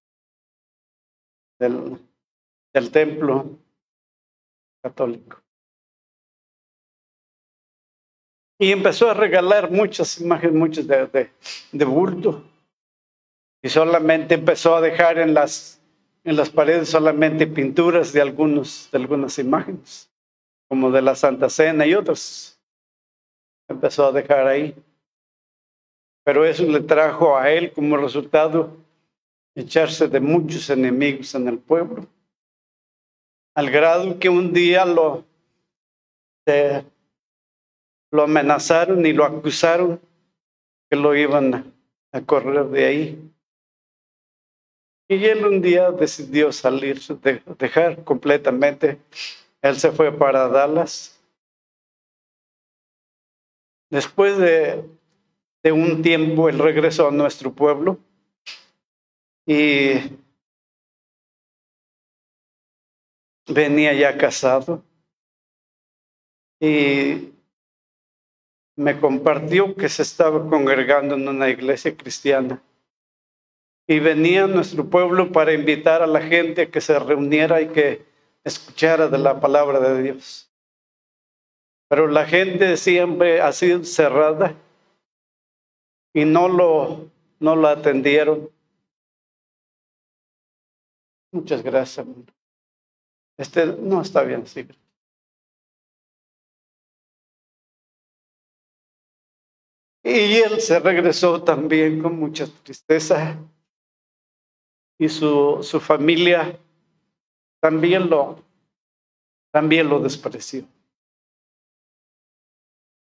del, 1.60 2.00
del 2.74 2.90
templo 2.90 3.60
católico. 4.82 5.43
Y 8.60 8.72
empezó 8.72 9.10
a 9.10 9.14
regalar 9.14 9.72
muchas 9.72 10.20
imágenes, 10.22 10.56
muchas 10.56 10.88
de, 10.88 11.08
de, 11.08 11.32
de 11.72 11.86
bulto. 11.86 12.44
Y 13.62 13.70
solamente 13.70 14.36
empezó 14.36 14.76
a 14.76 14.82
dejar 14.82 15.18
en 15.20 15.34
las 15.34 15.84
en 16.24 16.38
las 16.38 16.50
paredes 16.50 16.90
solamente 16.90 17.48
pinturas 17.48 18.14
de, 18.14 18.22
algunos, 18.22 18.90
de 18.92 18.98
algunas 18.98 19.38
imágenes, 19.40 20.10
como 20.70 20.90
de 20.90 21.02
la 21.02 21.16
Santa 21.16 21.50
Cena 21.50 21.86
y 21.86 21.94
otras. 21.94 22.60
Empezó 23.68 24.08
a 24.08 24.12
dejar 24.12 24.48
ahí. 24.48 24.76
Pero 26.24 26.46
eso 26.46 26.64
le 26.64 26.80
trajo 26.80 27.38
a 27.38 27.52
él 27.52 27.74
como 27.74 27.98
resultado 27.98 28.78
echarse 29.56 30.08
de 30.08 30.20
muchos 30.20 30.70
enemigos 30.70 31.36
en 31.36 31.48
el 31.48 31.60
pueblo, 31.60 32.08
al 33.56 33.70
grado 33.70 34.18
que 34.18 34.30
un 34.30 34.52
día 34.52 34.84
lo, 34.84 35.26
eh, 36.48 36.84
lo 38.14 38.24
amenazaron 38.24 39.04
y 39.08 39.12
lo 39.12 39.26
acusaron 39.26 40.00
que 40.88 40.96
lo 40.96 41.16
iban 41.16 41.74
a 42.12 42.22
correr 42.22 42.66
de 42.66 42.86
ahí. 42.86 43.32
Y 45.10 45.26
él 45.26 45.44
un 45.44 45.62
día 45.62 45.90
decidió 45.90 46.52
salir, 46.52 47.02
dejar 47.58 48.04
completamente. 48.04 49.00
Él 49.64 49.76
se 49.78 49.92
fue 49.92 50.12
para 50.12 50.48
Dallas. 50.48 51.20
Después 53.90 54.38
de, 54.38 54.88
de 55.64 55.72
un 55.72 56.04
tiempo, 56.04 56.50
él 56.50 56.60
regresó 56.60 57.08
a 57.08 57.12
nuestro 57.12 57.52
pueblo 57.52 57.98
y 59.48 59.94
venía 63.48 63.92
ya 63.94 64.16
casado 64.20 64.84
y 66.60 67.33
me 68.76 69.00
compartió 69.00 69.76
que 69.76 69.90
se 69.90 70.02
estaba 70.02 70.50
congregando 70.50 71.16
en 71.16 71.28
una 71.28 71.50
iglesia 71.50 71.96
cristiana 71.96 72.62
y 73.88 74.00
venía 74.00 74.48
nuestro 74.48 74.90
pueblo 74.90 75.32
para 75.32 75.54
invitar 75.54 76.02
a 76.02 76.08
la 76.08 76.22
gente 76.22 76.64
a 76.64 76.72
que 76.72 76.82
se 76.82 76.98
reuniera 76.98 77.62
y 77.62 77.68
que 77.68 78.06
escuchara 78.44 79.08
de 79.08 79.18
la 79.18 79.40
palabra 79.40 79.80
de 79.80 80.04
Dios. 80.04 80.50
Pero 81.90 82.08
la 82.08 82.26
gente 82.26 82.78
siempre 82.78 83.42
ha 83.42 83.52
sido 83.52 83.84
cerrada 83.84 84.56
y 86.14 86.26
no 86.26 86.48
lo, 86.48 87.12
no 87.40 87.68
atendieron. 87.68 88.50
Muchas 91.32 91.62
gracias. 91.62 92.06
Este 93.38 93.66
no 93.66 94.02
está 94.02 94.24
bien, 94.24 94.46
sí. 94.48 94.68
Y 100.04 100.36
él 100.36 100.60
se 100.60 100.80
regresó 100.80 101.42
también 101.42 102.02
con 102.02 102.20
mucha 102.20 102.46
tristeza. 102.64 103.38
Y 105.00 105.08
su, 105.08 105.60
su 105.64 105.80
familia 105.80 106.60
también 107.62 108.10
lo, 108.10 108.44
también 109.52 109.88
lo 109.88 110.00
despreció. 110.00 110.66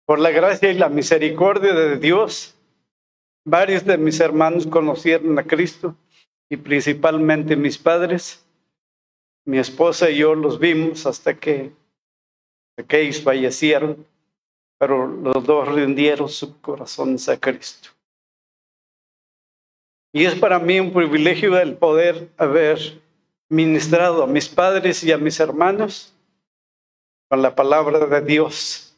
Por 0.06 0.20
la 0.20 0.32
gracia 0.32 0.72
y 0.72 0.78
la 0.78 0.90
misericordia 0.90 1.74
de 1.74 1.98
Dios, 1.98 2.56
varios 3.46 3.86
de 3.86 3.98
mis 3.98 4.20
hermanos 4.20 4.68
conocieron 4.68 5.40
a 5.40 5.44
Cristo 5.44 5.96
y 6.50 6.58
principalmente 6.58 7.56
mis 7.56 7.78
padres. 7.78 8.46
Mi 9.46 9.58
esposa 9.58 10.10
y 10.10 10.18
yo 10.18 10.36
los 10.36 10.60
vimos 10.60 11.06
hasta 11.06 11.38
que, 11.38 11.72
hasta 12.72 12.88
que 12.88 13.02
ellos 13.02 13.22
fallecieron 13.22 14.06
pero 14.80 15.06
los 15.06 15.46
dos 15.46 15.68
rindieron 15.68 16.30
sus 16.30 16.56
corazones 16.62 17.28
a 17.28 17.38
Cristo. 17.38 17.90
Y 20.14 20.26
es 20.26 20.34
para 20.36 20.58
mí 20.58 20.80
un 20.80 20.92
privilegio 20.92 21.60
el 21.60 21.76
poder 21.76 22.30
haber 22.38 22.80
ministrado 23.50 24.24
a 24.24 24.28
mis 24.28 24.48
padres 24.48 25.04
y 25.04 25.12
a 25.12 25.18
mis 25.18 25.40
hermanos 25.40 26.16
con 27.28 27.42
la 27.42 27.54
palabra 27.54 28.06
de 28.06 28.22
Dios. 28.22 28.96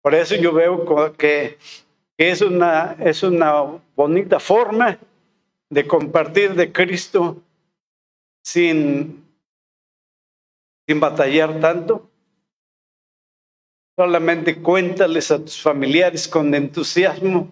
Por 0.00 0.14
eso 0.14 0.34
yo 0.36 0.52
veo 0.52 1.12
que, 1.12 1.58
es, 2.16 2.40
una, 2.40 2.96
es 2.98 3.22
una 3.22 3.78
bonita 3.94 4.40
forma 4.40 4.98
de 5.68 5.86
compartir 5.86 6.54
de 6.54 6.72
Cristo 6.72 7.42
sin, 8.42 9.24
sin 10.86 10.98
batallar 10.98 11.60
tanto 11.60 12.08
Solamente 13.96 14.60
cuéntales 14.60 15.30
a 15.30 15.38
tus 15.38 15.60
familiares 15.60 16.26
con 16.26 16.54
entusiasmo 16.54 17.48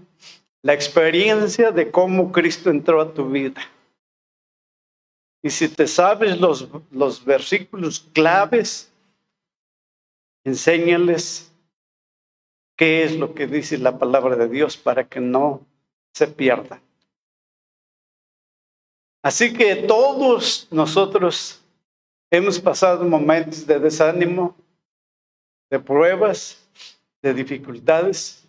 la 0.62 0.74
experiencia 0.74 1.70
de 1.70 1.90
cómo 1.90 2.31
Cristo 2.33 2.70
entró 2.70 3.00
a 3.00 3.12
tu 3.12 3.28
vida. 3.28 3.61
Y 5.42 5.50
si 5.50 5.68
te 5.68 5.88
sabes 5.88 6.40
los, 6.40 6.68
los 6.90 7.24
versículos 7.24 8.00
claves, 8.12 8.92
enséñales 10.44 11.52
qué 12.76 13.05
es 13.05 13.16
lo 13.16 13.35
que 13.35 13.46
dice 13.46 13.76
la 13.78 13.98
palabra 13.98 14.37
de 14.37 14.48
Dios 14.48 14.76
para 14.76 15.05
que 15.05 15.20
no 15.20 15.61
se 16.12 16.28
pierda. 16.28 16.81
Así 19.22 19.52
que 19.52 19.76
todos 19.76 20.68
nosotros 20.70 21.62
hemos 22.31 22.59
pasado 22.59 23.05
momentos 23.05 23.66
de 23.66 23.78
desánimo, 23.78 24.57
de 25.73 25.81
pruebas, 25.81 26.69
de 27.23 27.33
dificultades, 27.33 28.47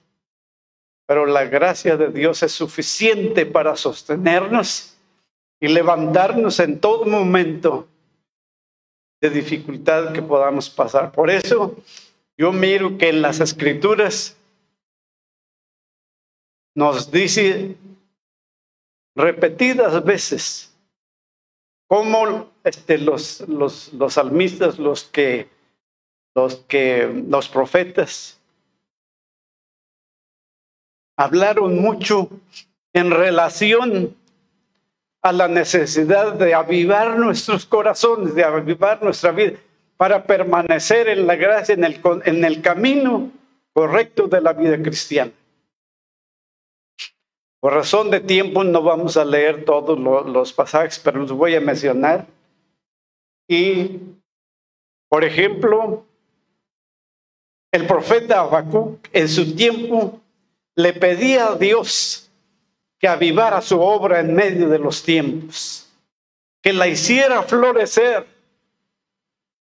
pero 1.07 1.25
la 1.25 1.45
gracia 1.45 1.95
de 1.95 2.09
Dios 2.09 2.43
es 2.43 2.51
suficiente 2.51 3.45
para 3.45 3.77
sostenernos 3.77 4.97
y 5.61 5.69
levantarnos 5.69 6.59
en 6.59 6.81
todo 6.81 7.05
momento 7.05 7.87
de 9.21 9.29
dificultad 9.29 10.11
que 10.11 10.21
podamos 10.21 10.69
pasar. 10.69 11.13
Por 11.13 11.29
eso 11.29 11.77
yo 12.37 12.51
miro 12.51 12.97
que 12.97 13.07
en 13.07 13.21
las 13.21 13.39
escrituras 13.39 14.35
nos 16.75 17.09
dice 17.09 17.77
repetidas 19.15 20.03
veces 20.03 20.75
cómo 21.87 22.49
este, 22.65 22.97
los, 22.97 23.47
los, 23.47 23.93
los 23.93 24.15
salmistas, 24.15 24.77
los 24.77 25.05
que 25.05 25.52
los 26.35 26.55
que 26.67 27.23
los 27.27 27.47
profetas 27.47 28.39
hablaron 31.15 31.79
mucho 31.79 32.29
en 32.93 33.11
relación 33.11 34.15
a 35.21 35.31
la 35.31 35.47
necesidad 35.47 36.33
de 36.33 36.53
avivar 36.53 37.17
nuestros 37.17 37.65
corazones, 37.65 38.35
de 38.35 38.43
avivar 38.43 39.01
nuestra 39.01 39.31
vida, 39.31 39.57
para 39.95 40.23
permanecer 40.23 41.07
en 41.07 41.25
la 41.25 41.35
gracia, 41.35 41.75
en 41.75 41.83
el, 41.83 42.01
en 42.25 42.43
el 42.43 42.61
camino 42.61 43.31
correcto 43.73 44.27
de 44.27 44.41
la 44.41 44.53
vida 44.53 44.81
cristiana. 44.81 45.31
Por 47.61 47.73
razón 47.73 48.11
de 48.11 48.19
tiempo 48.19 48.65
no 48.65 48.81
vamos 48.81 49.15
a 49.15 49.23
leer 49.23 49.63
todos 49.63 49.97
los 49.97 50.51
pasajes, 50.51 50.99
pero 50.99 51.21
los 51.21 51.31
voy 51.31 51.55
a 51.55 51.61
mencionar. 51.61 52.27
Y, 53.47 54.01
por 55.07 55.23
ejemplo, 55.23 56.05
el 57.73 57.87
profeta 57.87 58.41
Habacuc 58.41 59.09
en 59.11 59.27
su 59.27 59.55
tiempo 59.55 60.21
le 60.75 60.93
pedía 60.93 61.47
a 61.47 61.55
Dios 61.55 62.29
que 62.99 63.07
avivara 63.07 63.63
su 63.63 63.81
obra 63.81 64.19
en 64.19 64.35
medio 64.35 64.69
de 64.69 64.77
los 64.77 65.01
tiempos, 65.01 65.89
que 66.61 66.71
la 66.71 66.87
hiciera 66.87 67.41
florecer. 67.41 68.27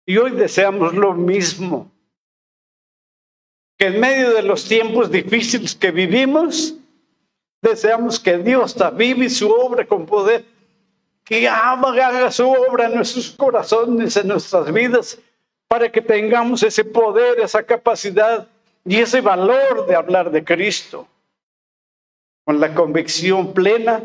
Y 0.05 0.19
hoy 0.19 0.33
deseamos 0.33 0.93
lo 0.93 1.15
mismo, 1.15 1.91
que 3.79 3.87
en 3.87 3.99
medio 3.99 4.35
de 4.35 4.43
los 4.43 4.69
tiempos 4.69 5.11
difíciles 5.11 5.75
que 5.75 5.91
vivimos, 5.91 6.75
deseamos 7.63 8.21
que 8.21 8.37
Dios 8.37 8.79
avive 8.83 9.31
su 9.31 9.51
obra 9.51 9.87
con 9.87 10.05
poder, 10.05 10.45
que 11.25 11.49
haga 11.49 12.31
su 12.31 12.51
obra 12.51 12.85
en 12.85 12.97
nuestros 12.97 13.31
corazones, 13.31 14.15
en 14.19 14.29
nuestras 14.29 14.71
vidas, 14.71 15.19
para 15.69 15.91
que 15.91 16.01
tengamos 16.01 16.63
ese 16.63 16.85
poder, 16.85 17.41
esa 17.41 17.63
capacidad 17.63 18.49
y 18.85 18.99
ese 18.99 19.21
valor 19.21 19.87
de 19.87 19.97
hablar 19.97 20.31
de 20.31 20.45
Cristo, 20.45 21.09
con 22.45 22.61
la 22.61 22.75
convicción 22.75 23.53
plena 23.55 24.03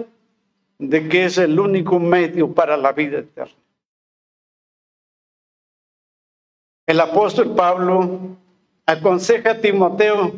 de 0.77 1.09
que 1.09 1.25
es 1.25 1.37
el 1.37 1.59
único 1.59 1.99
medio 1.99 2.53
para 2.53 2.77
la 2.77 2.93
vida 2.93 3.19
eterna. 3.19 3.53
El 6.87 6.99
apóstol 7.01 7.53
Pablo 7.53 8.37
aconseja 8.85 9.51
a 9.51 9.61
Timoteo 9.61 10.33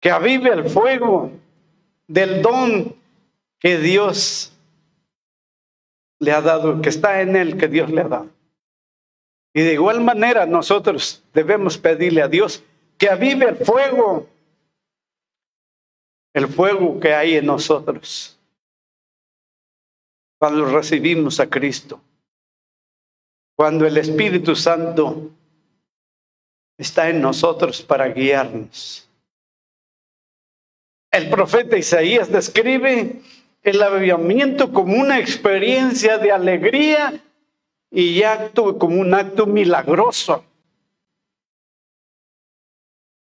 que 0.00 0.10
avive 0.10 0.50
el 0.50 0.68
fuego 0.68 1.30
del 2.08 2.42
don 2.42 2.96
que 3.60 3.78
Dios 3.78 4.52
le 6.18 6.32
ha 6.32 6.40
dado, 6.40 6.82
que 6.82 6.88
está 6.88 7.20
en 7.20 7.36
él, 7.36 7.56
que 7.56 7.68
Dios 7.68 7.88
le 7.90 8.00
ha 8.00 8.08
dado. 8.08 8.28
Y 9.54 9.62
de 9.62 9.74
igual 9.74 10.00
manera 10.00 10.46
nosotros 10.46 11.22
debemos 11.34 11.76
pedirle 11.76 12.22
a 12.22 12.28
Dios 12.28 12.62
que 12.96 13.10
avive 13.10 13.50
el 13.50 13.56
fuego, 13.56 14.28
el 16.32 16.48
fuego 16.48 16.98
que 17.00 17.14
hay 17.14 17.36
en 17.36 17.46
nosotros 17.46 18.38
cuando 20.38 20.64
recibimos 20.64 21.38
a 21.38 21.48
Cristo, 21.48 22.00
cuando 23.56 23.86
el 23.86 23.96
Espíritu 23.96 24.56
Santo 24.56 25.30
está 26.76 27.10
en 27.10 27.20
nosotros 27.20 27.80
para 27.80 28.08
guiarnos. 28.08 29.08
El 31.12 31.30
profeta 31.30 31.76
Isaías 31.76 32.32
describe 32.32 33.20
el 33.62 33.82
avivamiento 33.82 34.72
como 34.72 34.96
una 34.96 35.20
experiencia 35.20 36.18
de 36.18 36.32
alegría 36.32 37.22
y 37.92 38.22
acto 38.22 38.78
como 38.78 39.00
un 39.00 39.12
acto 39.12 39.46
milagroso. 39.46 40.44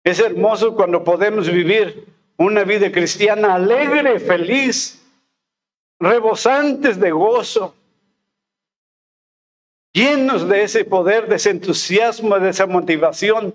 Es 0.03 0.19
hermoso 0.19 0.75
cuando 0.75 1.03
podemos 1.03 1.49
vivir 1.49 2.06
una 2.36 2.63
vida 2.63 2.91
cristiana 2.91 3.56
alegre, 3.56 4.19
feliz, 4.19 5.01
rebosantes 5.99 6.99
de 6.99 7.12
gozo, 7.12 7.75
llenos 9.93 10.47
de 10.47 10.63
ese 10.63 10.84
poder, 10.84 11.27
de 11.27 11.38
ese 11.38 11.49
entusiasmo, 11.49 12.38
de 12.38 12.49
esa 12.49 12.67
motivación 12.67 13.53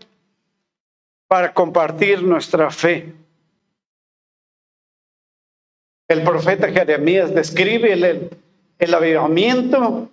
para 1.29 1.53
compartir 1.53 2.22
nuestra 2.22 2.70
fe. 2.70 3.12
El 6.09 6.22
profeta 6.25 6.70
Jeremías 6.70 7.35
describe 7.35 8.31
el 8.79 8.94
avivamiento 8.94 10.11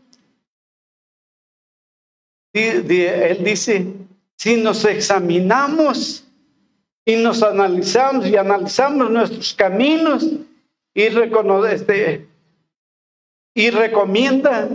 él 2.53 3.43
dice, 3.43 3.93
si 4.35 4.57
nos 4.57 4.83
examinamos 4.85 6.23
y 7.05 7.15
nos 7.15 7.43
analizamos 7.43 8.27
y 8.27 8.37
analizamos 8.37 9.09
nuestros 9.09 9.53
caminos 9.53 10.23
y 10.93 11.03
este, 11.03 12.27
y 13.53 13.69
recomienda 13.69 14.69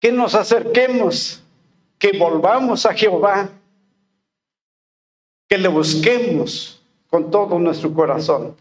que 0.00 0.12
nos 0.12 0.34
acerquemos, 0.34 1.42
que 1.98 2.16
volvamos 2.16 2.86
a 2.86 2.94
Jehová, 2.94 3.50
que 5.48 5.58
le 5.58 5.68
busquemos 5.68 6.82
con 7.08 7.30
todo 7.30 7.58
nuestro 7.58 7.92
corazón. 7.92 8.56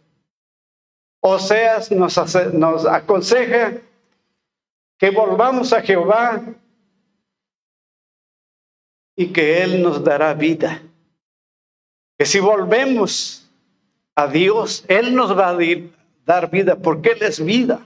Oseas 1.21 1.91
nos, 1.91 2.17
nos 2.53 2.85
aconseja 2.85 3.73
que 4.97 5.09
volvamos 5.11 5.73
a 5.73 5.81
Jehová 5.81 6.41
y 9.17 9.33
que 9.33 9.63
Él 9.63 9.81
nos 9.81 10.03
dará 10.03 10.33
vida. 10.35 10.81
Que 12.17 12.25
si 12.25 12.39
volvemos 12.39 13.49
a 14.15 14.27
Dios, 14.27 14.85
Él 14.87 15.13
nos 15.13 15.37
va 15.37 15.49
a 15.49 15.57
dar 16.23 16.49
vida 16.49 16.77
porque 16.77 17.09
Él 17.09 17.23
es 17.23 17.43
vida. 17.43 17.85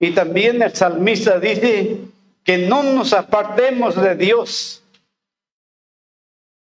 Y 0.00 0.10
también 0.10 0.60
el 0.62 0.74
salmista 0.74 1.38
dice 1.38 2.00
que 2.44 2.58
no 2.58 2.82
nos 2.82 3.12
apartemos 3.12 3.94
de 3.94 4.14
Dios 4.16 4.82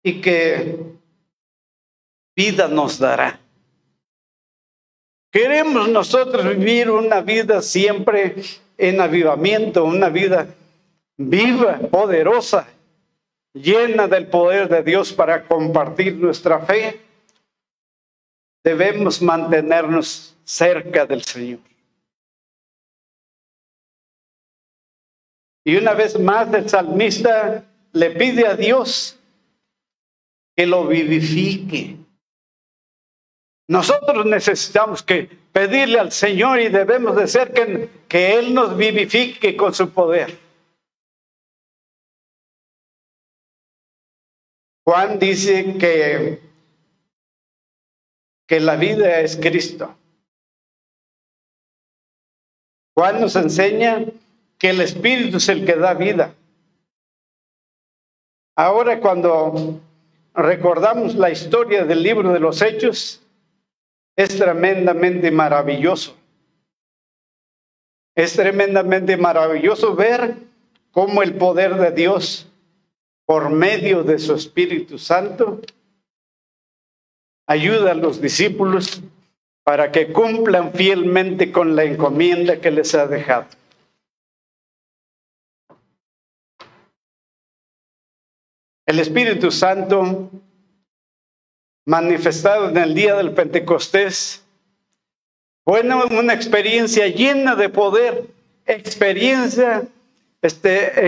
y 0.03 0.21
que 0.21 0.79
vida 2.35 2.67
nos 2.67 2.99
dará. 2.99 3.39
Queremos 5.31 5.89
nosotros 5.89 6.45
vivir 6.57 6.89
una 6.89 7.21
vida 7.21 7.61
siempre 7.61 8.35
en 8.77 9.01
avivamiento, 9.01 9.85
una 9.85 10.09
vida 10.09 10.55
viva, 11.17 11.79
poderosa, 11.91 12.67
llena 13.53 14.07
del 14.07 14.27
poder 14.27 14.69
de 14.69 14.83
Dios 14.83 15.11
para 15.11 15.47
compartir 15.47 16.15
nuestra 16.15 16.59
fe. 16.59 17.01
Debemos 18.63 19.21
mantenernos 19.21 20.35
cerca 20.43 21.05
del 21.05 21.23
Señor. 21.23 21.59
Y 25.65 25.75
una 25.75 25.93
vez 25.93 26.17
más 26.19 26.53
el 26.53 26.69
salmista 26.69 27.65
le 27.91 28.11
pide 28.11 28.47
a 28.47 28.55
Dios 28.55 29.19
que 30.55 30.65
lo 30.65 30.87
vivifique. 30.87 31.97
Nosotros 33.69 34.25
necesitamos 34.25 35.03
que 35.03 35.29
pedirle 35.51 35.99
al 35.99 36.13
Señor 36.13 36.61
y 36.61 36.69
debemos 36.69 37.17
de 37.17 37.27
ser 37.27 37.51
que, 37.51 37.89
que 38.07 38.39
Él 38.39 38.53
nos 38.53 38.77
vivifique 38.77 39.57
con 39.57 39.73
su 39.73 39.89
poder. 39.89 40.46
Juan 44.87 45.19
dice 45.19 45.77
que, 45.77 46.39
que 48.47 48.59
la 48.61 48.77
vida 48.77 49.19
es 49.19 49.35
Cristo. 49.35 49.93
Juan 52.95 53.19
nos 53.19 53.35
enseña 53.35 54.05
que 54.57 54.69
el 54.69 54.79
Espíritu 54.79 55.37
es 55.37 55.49
el 55.49 55.65
que 55.65 55.75
da 55.75 55.93
vida. 55.93 56.33
Ahora 58.55 59.01
cuando 59.01 59.81
recordamos 60.33 61.15
la 61.15 61.31
historia 61.31 61.83
del 61.83 62.01
libro 62.01 62.31
de 62.31 62.39
los 62.39 62.61
Hechos, 62.61 63.21
es 64.15 64.37
tremendamente 64.37 65.31
maravilloso. 65.31 66.15
Es 68.15 68.37
tremendamente 68.37 69.17
maravilloso 69.17 69.97
ver 69.97 70.37
cómo 70.93 71.23
el 71.23 71.35
poder 71.35 71.75
de 71.75 71.91
Dios, 71.91 72.46
por 73.27 73.49
medio 73.49 74.03
de 74.03 74.19
su 74.19 74.33
Espíritu 74.33 74.97
Santo, 74.97 75.59
ayuda 77.45 77.91
a 77.91 77.93
los 77.93 78.21
discípulos 78.21 79.01
para 79.65 79.91
que 79.91 80.13
cumplan 80.13 80.71
fielmente 80.71 81.51
con 81.51 81.75
la 81.75 81.83
encomienda 81.83 82.61
que 82.61 82.71
les 82.71 82.95
ha 82.95 83.05
dejado. 83.05 83.47
El 88.85 88.99
Espíritu 88.99 89.51
Santo, 89.51 90.31
manifestado 91.85 92.69
en 92.69 92.77
el 92.77 92.95
día 92.95 93.15
del 93.15 93.33
Pentecostés, 93.33 94.41
fue 95.65 95.81
una 95.81 96.33
experiencia 96.33 97.07
llena 97.07 97.57
de 97.57 97.67
poder, 97.67 98.25
experiencia 98.65 99.85
este, 100.41 101.05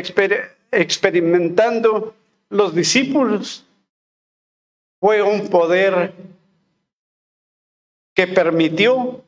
experimentando 0.72 2.16
los 2.50 2.76
discípulos. 2.76 3.66
Fue 5.00 5.22
un 5.22 5.50
poder 5.50 6.14
que 8.14 8.28
permitió 8.28 9.24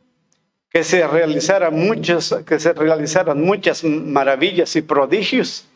que 0.69 0.83
se 0.83 1.05
realizaran 1.07 1.73
muchas, 1.75 2.33
que 2.45 2.59
se 2.59 2.73
realizaran 2.73 3.41
muchas 3.41 3.83
maravillas 3.83 4.75
y 4.75 4.81
prodigios 4.81 5.67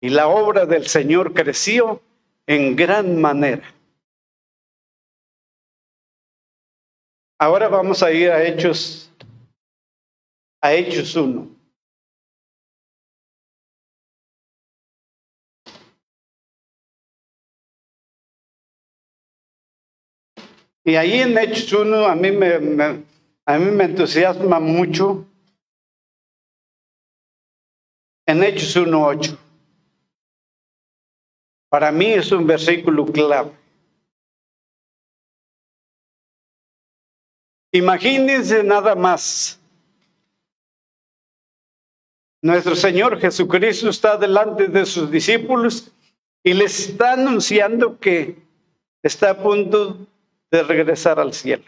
y 0.00 0.08
la 0.08 0.28
obra 0.28 0.66
del 0.66 0.86
Señor 0.86 1.34
creció 1.34 2.00
en 2.46 2.74
gran 2.74 3.20
manera. 3.20 3.74
Ahora 7.38 7.68
vamos 7.68 8.02
a 8.02 8.10
ir 8.10 8.30
a 8.30 8.42
Hechos, 8.42 9.10
a 10.60 10.72
Hechos 10.72 11.14
1. 11.16 11.59
Y 20.84 20.94
ahí 20.96 21.20
en 21.20 21.36
Hechos 21.36 21.72
1 21.72 22.06
a 22.06 22.14
mí 22.14 22.32
me, 22.32 22.58
me, 22.58 23.04
a 23.44 23.58
mí 23.58 23.70
me 23.70 23.84
entusiasma 23.84 24.60
mucho. 24.60 25.26
En 28.26 28.42
Hechos 28.42 28.76
1.8. 28.76 29.36
Para 31.68 31.92
mí 31.92 32.06
es 32.06 32.32
un 32.32 32.46
versículo 32.46 33.06
clave. 33.06 33.52
Imagínense 37.72 38.64
nada 38.64 38.94
más. 38.94 39.60
Nuestro 42.42 42.74
Señor 42.74 43.20
Jesucristo 43.20 43.90
está 43.90 44.16
delante 44.16 44.66
de 44.66 44.86
sus 44.86 45.10
discípulos 45.10 45.92
y 46.42 46.54
les 46.54 46.88
está 46.88 47.12
anunciando 47.12 47.98
que 47.98 48.36
está 49.02 49.30
a 49.30 49.42
punto 49.42 50.06
de 50.50 50.62
regresar 50.62 51.20
al 51.20 51.32
cielo. 51.32 51.64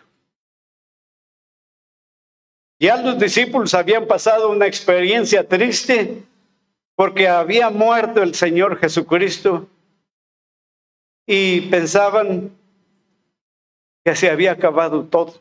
Ya 2.80 2.96
los 2.96 3.18
discípulos 3.18 3.74
habían 3.74 4.06
pasado 4.06 4.50
una 4.50 4.66
experiencia 4.66 5.46
triste 5.46 6.24
porque 6.96 7.28
había 7.28 7.70
muerto 7.70 8.22
el 8.22 8.34
Señor 8.34 8.76
Jesucristo 8.78 9.68
y 11.24 11.60
pensaban 11.62 12.50
que 14.04 14.16
se 14.16 14.28
había 14.28 14.52
acabado 14.52 15.04
todo. 15.04 15.40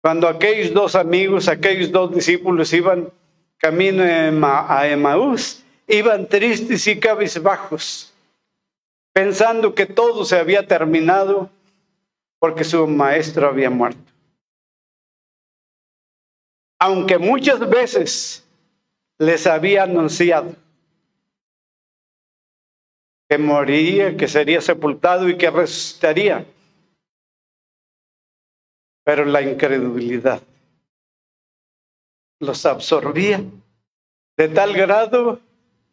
Cuando 0.00 0.28
aquellos 0.28 0.72
dos 0.72 0.94
amigos, 0.94 1.48
aquellos 1.48 1.90
dos 1.90 2.14
discípulos 2.14 2.72
iban 2.72 3.10
camino 3.58 4.04
a 4.04 4.86
Emaús, 4.86 5.64
iban 5.88 6.28
tristes 6.28 6.86
y 6.86 7.00
cabizbajos, 7.00 8.13
pensando 9.14 9.74
que 9.74 9.86
todo 9.86 10.24
se 10.24 10.36
había 10.36 10.66
terminado 10.66 11.48
porque 12.40 12.64
su 12.64 12.86
maestro 12.86 13.48
había 13.48 13.70
muerto. 13.70 14.12
Aunque 16.80 17.16
muchas 17.16 17.60
veces 17.60 18.44
les 19.18 19.46
había 19.46 19.84
anunciado 19.84 20.54
que 23.28 23.38
moriría, 23.38 24.16
que 24.16 24.28
sería 24.28 24.60
sepultado 24.60 25.28
y 25.28 25.38
que 25.38 25.50
resucitaría. 25.50 26.44
Pero 29.04 29.24
la 29.24 29.40
incredulidad 29.40 30.42
los 32.40 32.66
absorbía 32.66 33.42
de 34.36 34.48
tal 34.48 34.74
grado 34.74 35.40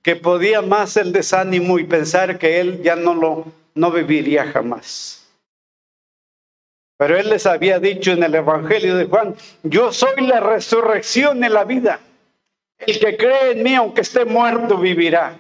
que 0.02 0.16
podía 0.16 0.62
más 0.62 0.98
el 0.98 1.12
desánimo 1.12 1.80
y 1.80 1.84
pensar 1.84 2.40
que 2.40 2.60
él 2.60 2.82
ya 2.82 2.96
no 2.96 3.14
lo 3.14 3.46
no 3.74 3.92
viviría 3.92 4.52
jamás. 4.52 5.30
Pero 6.98 7.18
él 7.18 7.30
les 7.30 7.46
había 7.46 7.80
dicho 7.80 8.12
en 8.12 8.24
el 8.24 8.36
Evangelio 8.36 8.96
de 8.96 9.06
Juan, 9.06 9.36
yo 9.64 9.92
soy 9.92 10.28
la 10.28 10.40
resurrección 10.40 11.44
y 11.44 11.50
la 11.50 11.64
vida. 11.64 12.00
El 12.78 13.00
que 13.00 13.18
cree 13.18 13.52
en 13.52 13.64
mí, 13.64 13.74
aunque 13.76 14.02
esté 14.02 14.26
muerto, 14.26 14.78
vivirá. 14.78 15.40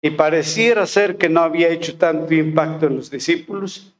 Y 0.00 0.10
pareciera 0.10 0.86
ser 0.86 1.16
que 1.16 1.28
no 1.28 1.40
había 1.40 1.68
hecho 1.68 1.96
tanto 1.96 2.32
impacto 2.34 2.86
en 2.86 2.96
los 2.96 3.10
discípulos, 3.10 3.92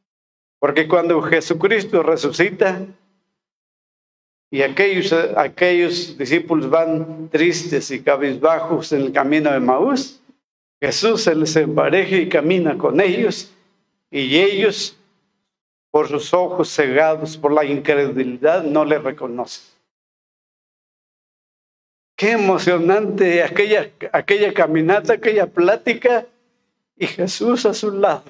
porque 0.58 0.86
cuando 0.86 1.20
Jesucristo 1.22 2.02
resucita 2.02 2.86
y 4.54 4.62
aquellos, 4.62 5.12
aquellos 5.12 6.16
discípulos 6.16 6.70
van 6.70 7.28
tristes 7.28 7.90
y 7.90 8.04
cabizbajos 8.04 8.92
en 8.92 9.00
el 9.00 9.12
camino 9.12 9.50
de 9.50 9.58
Maús, 9.58 10.22
Jesús 10.80 11.24
se 11.24 11.34
les 11.34 11.56
empareja 11.56 12.14
y 12.14 12.28
camina 12.28 12.78
con 12.78 13.00
ellos 13.00 13.52
y 14.12 14.38
ellos 14.38 14.96
por 15.90 16.06
sus 16.06 16.32
ojos 16.32 16.72
cegados 16.72 17.36
por 17.36 17.52
la 17.52 17.64
incredulidad, 17.64 18.62
no 18.62 18.84
le 18.84 19.00
reconocen. 19.00 19.74
Qué 22.16 22.30
emocionante 22.30 23.42
aquella, 23.42 23.90
aquella 24.12 24.54
caminata, 24.54 25.14
aquella 25.14 25.48
plática 25.48 26.26
y 26.96 27.08
Jesús 27.08 27.66
a 27.66 27.74
su 27.74 27.90
lado. 27.90 28.22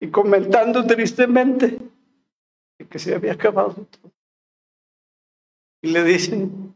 Y 0.00 0.08
comentando 0.08 0.82
tristemente 0.86 1.76
que 2.88 2.98
se 2.98 3.14
había 3.14 3.34
acabado 3.34 3.74
todo. 3.74 4.13
Y 5.84 5.88
le 5.88 6.02
dicen, 6.02 6.74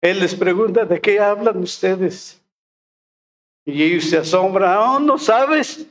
él 0.00 0.18
les 0.18 0.34
pregunta, 0.34 0.84
¿de 0.84 1.00
qué 1.00 1.20
hablan 1.20 1.58
ustedes? 1.58 2.42
Y 3.64 3.80
ellos 3.80 4.10
se 4.10 4.18
asombran, 4.18 4.76
oh, 4.76 4.98
¿no 4.98 5.16
sabes? 5.16 5.86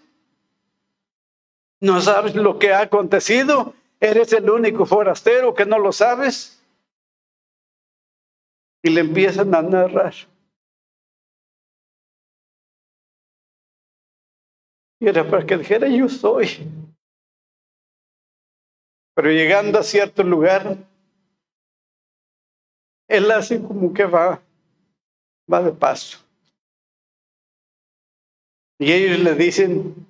¿No 1.80 2.02
sabes 2.02 2.36
lo 2.36 2.60
que 2.60 2.74
ha 2.74 2.82
acontecido? 2.82 3.74
¿Eres 4.02 4.34
el 4.34 4.50
único 4.50 4.86
forastero 4.86 5.54
que 5.54 5.66
no 5.66 5.80
lo 5.80 5.94
sabes? 5.94 6.62
Y 8.82 8.90
le 8.90 9.00
empiezan 9.00 9.56
a 9.56 9.62
narrar. 9.62 10.14
Y 15.00 15.08
era 15.08 15.26
para 15.26 15.46
que 15.46 15.56
dijera, 15.56 15.88
yo 15.88 16.10
soy. 16.10 16.83
Pero 19.15 19.32
llegando 19.32 19.80
a 19.80 19.84
cierto 19.84 20.23
lugar, 20.23 20.78
él 23.08 23.32
hace 23.32 23.62
como 23.62 23.93
que 23.93 24.06
va, 24.06 24.41
va 25.52 25.62
de 25.62 25.71
paso. 25.71 26.19
Y 28.80 28.91
ellos 28.91 29.19
le 29.19 29.36
dicen, 29.36 30.08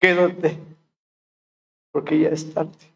quédate, 0.00 0.58
porque 1.92 2.20
ya 2.20 2.28
es 2.28 2.52
tarde. 2.52 2.94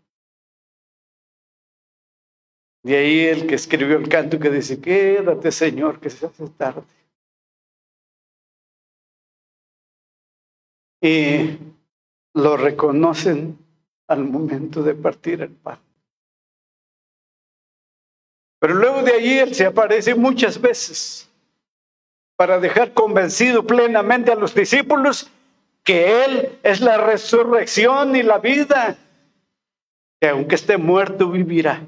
De 2.82 2.96
ahí 2.96 3.20
el 3.26 3.46
que 3.46 3.54
escribió 3.54 3.96
el 3.96 4.08
canto 4.08 4.38
que 4.38 4.50
dice, 4.50 4.80
quédate 4.80 5.50
Señor, 5.52 6.00
que 6.00 6.10
se 6.10 6.26
hace 6.26 6.48
tarde. 6.50 6.82
Y 11.00 11.58
lo 12.34 12.56
reconocen 12.56 13.58
al 14.08 14.24
momento 14.24 14.82
de 14.82 14.94
partir 14.94 15.42
el 15.42 15.50
pan. 15.50 15.78
Pero 18.58 18.74
luego 18.74 19.02
de 19.02 19.12
allí 19.12 19.38
Él 19.38 19.54
se 19.54 19.66
aparece 19.66 20.14
muchas 20.14 20.60
veces 20.60 21.30
para 22.36 22.58
dejar 22.58 22.94
convencido 22.94 23.66
plenamente 23.66 24.32
a 24.32 24.34
los 24.34 24.54
discípulos 24.54 25.30
que 25.84 26.24
Él 26.24 26.58
es 26.62 26.80
la 26.80 26.96
resurrección 26.96 28.16
y 28.16 28.22
la 28.22 28.38
vida, 28.38 28.98
que 30.20 30.28
aunque 30.28 30.56
esté 30.56 30.76
muerto 30.76 31.30
vivirá. 31.30 31.86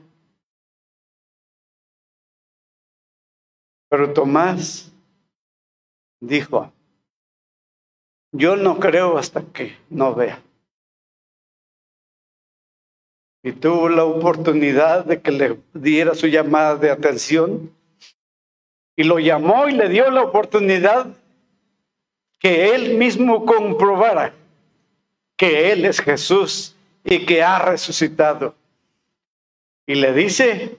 Pero 3.88 4.12
Tomás 4.12 4.92
dijo, 6.20 6.72
yo 8.32 8.54
no 8.54 8.78
creo 8.78 9.18
hasta 9.18 9.42
que 9.42 9.76
no 9.88 10.14
vea 10.14 10.40
y 13.42 13.52
tuvo 13.52 13.88
la 13.88 14.04
oportunidad 14.04 15.04
de 15.04 15.20
que 15.20 15.30
le 15.30 15.58
diera 15.72 16.14
su 16.14 16.26
llamada 16.26 16.76
de 16.76 16.90
atención 16.90 17.70
y 18.96 19.04
lo 19.04 19.18
llamó 19.18 19.68
y 19.68 19.72
le 19.72 19.88
dio 19.88 20.10
la 20.10 20.22
oportunidad 20.22 21.06
que 22.38 22.74
él 22.74 22.98
mismo 22.98 23.46
comprobara 23.46 24.34
que 25.36 25.72
él 25.72 25.86
es 25.86 26.00
Jesús 26.00 26.76
y 27.02 27.24
que 27.24 27.42
ha 27.42 27.58
resucitado. 27.58 28.54
Y 29.86 29.94
le 29.94 30.12
dice, 30.12 30.76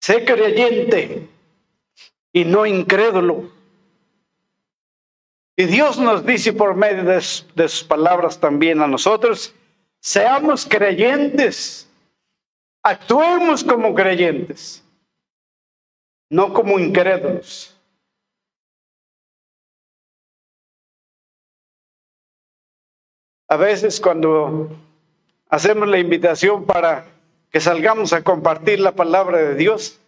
sé 0.00 0.24
creyente 0.24 1.28
y 2.32 2.44
no 2.44 2.64
incrédulo. 2.64 3.50
Y 5.56 5.64
Dios 5.64 5.98
nos 5.98 6.24
dice 6.24 6.52
por 6.52 6.76
medio 6.76 7.02
de, 7.02 7.14
de 7.16 7.68
sus 7.68 7.82
palabras 7.82 8.38
también 8.38 8.80
a 8.80 8.86
nosotros, 8.86 9.52
Seamos 10.02 10.66
creyentes. 10.66 11.88
Actuemos 12.82 13.62
como 13.62 13.94
creyentes, 13.94 14.82
no 16.28 16.52
como 16.52 16.80
incrédulos. 16.80 17.80
A 23.46 23.56
veces 23.56 24.00
cuando 24.00 24.76
hacemos 25.48 25.86
la 25.86 25.98
invitación 25.98 26.66
para 26.66 27.06
que 27.52 27.60
salgamos 27.60 28.12
a 28.12 28.24
compartir 28.24 28.80
la 28.80 28.96
palabra 28.96 29.38
de 29.38 29.54
Dios, 29.54 30.00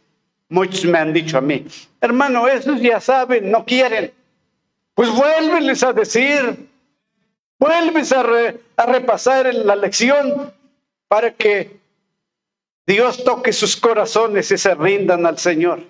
muchos 0.49 0.85
me 0.87 0.99
han 0.99 1.13
dicho 1.13 1.39
a 1.39 1.41
mí, 1.41 1.65
hermano, 2.01 2.49
esos 2.49 2.81
ya 2.81 3.01
saben, 3.01 3.53
no 3.53 3.65
quieren. 3.65 4.13
Pues 4.95 5.11
vuélveles 5.11 5.85
a 5.85 5.93
decir, 5.93 6.69
Vuelves 7.59 8.13
a, 8.13 8.23
repasar 8.87 9.55
la 9.55 9.77
lección 9.77 10.53
para 11.09 11.33
que 11.33 11.79
Dios 12.87 13.25
toque 13.25 13.53
sus 13.53 13.77
corazones 13.77 14.51
y 14.51 14.59
se 14.59 14.75
rindan 14.75 15.25
al 15.27 15.39
Señor. 15.39 15.81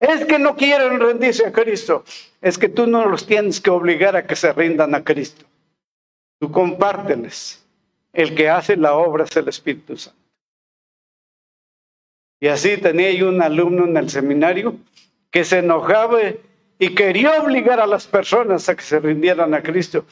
Es 0.00 0.24
que 0.26 0.38
no 0.38 0.56
quieren 0.56 1.00
rendirse 1.00 1.46
a 1.46 1.52
Cristo. 1.52 2.04
Es 2.40 2.56
que 2.56 2.68
tú 2.68 2.86
no 2.86 3.06
los 3.06 3.26
tienes 3.26 3.60
que 3.60 3.70
obligar 3.70 4.16
a 4.16 4.26
que 4.26 4.36
se 4.36 4.52
rindan 4.52 4.94
a 4.94 5.04
Cristo. 5.04 5.44
Tú 6.40 6.50
compárteles. 6.50 7.64
El 8.12 8.34
que 8.34 8.48
hace 8.48 8.76
la 8.76 8.94
obra 8.94 9.24
es 9.24 9.36
el 9.36 9.48
Espíritu 9.48 9.96
Santo. 9.96 10.18
Y 12.40 12.48
así 12.48 12.76
tenía 12.78 13.12
yo 13.12 13.28
un 13.28 13.42
alumno 13.42 13.84
en 13.84 13.96
el 13.96 14.08
seminario 14.10 14.76
que 15.30 15.44
se 15.44 15.58
enojaba 15.58 16.20
y 16.78 16.94
quería 16.94 17.42
obligar 17.42 17.80
a 17.80 17.86
las 17.86 18.06
personas 18.06 18.68
a 18.68 18.76
que 18.76 18.82
se 18.82 19.00
rindieran 19.00 19.52
a 19.54 19.62
Cristo. 19.62 20.04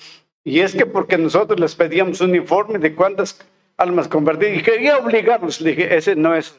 Y 0.43 0.61
es 0.61 0.75
que 0.75 0.87
porque 0.87 1.17
nosotros 1.19 1.59
les 1.59 1.75
pedíamos 1.75 2.21
un 2.21 2.35
informe 2.35 2.79
de 2.79 2.95
cuántas 2.95 3.39
almas 3.77 4.09
convertidas 4.09 4.59
y 4.59 4.63
quería 4.63 4.99
obligarlos. 4.99 5.61
Le 5.61 5.71
dije, 5.71 5.97
ese 5.97 6.17
no 6.17 6.35
es, 6.35 6.59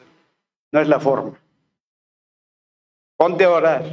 no 0.72 0.80
es 0.80 0.88
la 0.88 1.00
forma. 1.00 1.38
Ponte 3.16 3.44
a 3.44 3.50
orar 3.50 3.84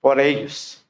por 0.00 0.20
ellos. 0.20 0.84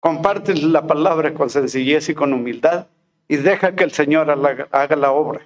Comparte 0.00 0.54
la 0.54 0.86
palabra 0.86 1.34
con 1.34 1.50
sencillez 1.50 2.08
y 2.08 2.14
con 2.14 2.32
humildad 2.32 2.86
y 3.28 3.36
deja 3.36 3.74
que 3.74 3.84
el 3.84 3.92
Señor 3.92 4.30
haga 4.70 4.96
la 4.96 5.12
obra. 5.12 5.40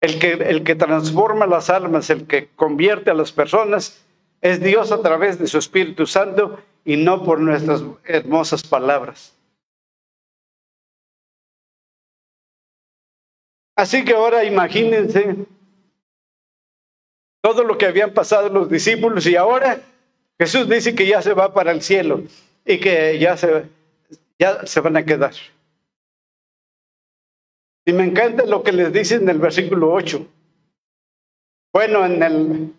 El 0.00 0.18
que, 0.18 0.32
el 0.32 0.64
que 0.64 0.74
transforma 0.74 1.46
las 1.46 1.70
almas, 1.70 2.10
el 2.10 2.26
que 2.26 2.48
convierte 2.56 3.10
a 3.10 3.14
las 3.14 3.32
personas, 3.32 4.04
es 4.42 4.60
Dios 4.60 4.92
a 4.92 5.00
través 5.00 5.38
de 5.38 5.46
su 5.46 5.56
Espíritu 5.56 6.04
Santo 6.06 6.58
y 6.84 6.96
no 6.96 7.24
por 7.24 7.40
nuestras 7.40 7.82
hermosas 8.04 8.62
palabras. 8.62 9.34
Así 13.76 14.04
que 14.04 14.12
ahora 14.12 14.44
imagínense 14.44 15.36
todo 17.42 17.64
lo 17.64 17.76
que 17.76 17.86
habían 17.86 18.12
pasado 18.12 18.48
los 18.48 18.68
discípulos 18.70 19.26
y 19.26 19.36
ahora 19.36 19.80
Jesús 20.38 20.68
dice 20.68 20.94
que 20.94 21.06
ya 21.06 21.22
se 21.22 21.34
va 21.34 21.52
para 21.52 21.72
el 21.72 21.82
cielo 21.82 22.22
y 22.64 22.78
que 22.78 23.18
ya 23.18 23.36
se, 23.36 23.68
ya 24.38 24.66
se 24.66 24.80
van 24.80 24.96
a 24.96 25.04
quedar. 25.04 25.34
Y 27.84 27.92
me 27.92 28.04
encanta 28.04 28.46
lo 28.46 28.62
que 28.62 28.72
les 28.72 28.92
dice 28.92 29.16
en 29.16 29.28
el 29.28 29.38
versículo 29.38 29.92
8. 29.92 30.26
Bueno, 31.72 32.06
en 32.06 32.22
el 32.22 32.74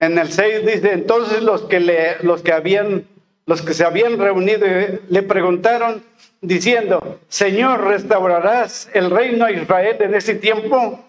en 0.00 0.18
el 0.18 0.32
6 0.32 0.66
dice, 0.66 0.92
entonces 0.92 1.42
los 1.42 1.62
que, 1.62 1.78
le, 1.78 2.22
los 2.22 2.42
que, 2.42 2.52
habían, 2.52 3.06
los 3.44 3.60
que 3.60 3.74
se 3.74 3.84
habían 3.84 4.18
reunido 4.18 4.66
le 5.08 5.22
preguntaron 5.22 6.02
diciendo, 6.40 7.20
Señor, 7.28 7.84
¿restaurarás 7.84 8.88
el 8.94 9.10
reino 9.10 9.44
a 9.44 9.52
Israel 9.52 9.98
en 10.00 10.14
ese 10.14 10.36
tiempo? 10.36 11.04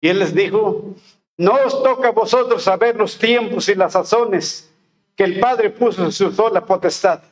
Y 0.00 0.08
él 0.08 0.18
les 0.18 0.34
dijo, 0.34 0.96
no 1.38 1.54
os 1.64 1.80
toca 1.82 2.08
a 2.08 2.12
vosotros 2.12 2.64
saber 2.64 2.96
los 2.96 3.16
tiempos 3.16 3.68
y 3.68 3.76
las 3.76 3.92
sazones 3.92 4.68
que 5.14 5.24
el 5.24 5.38
Padre 5.38 5.70
puso 5.70 6.04
en 6.04 6.12
su 6.12 6.32
sola 6.32 6.64
potestad. 6.64 7.22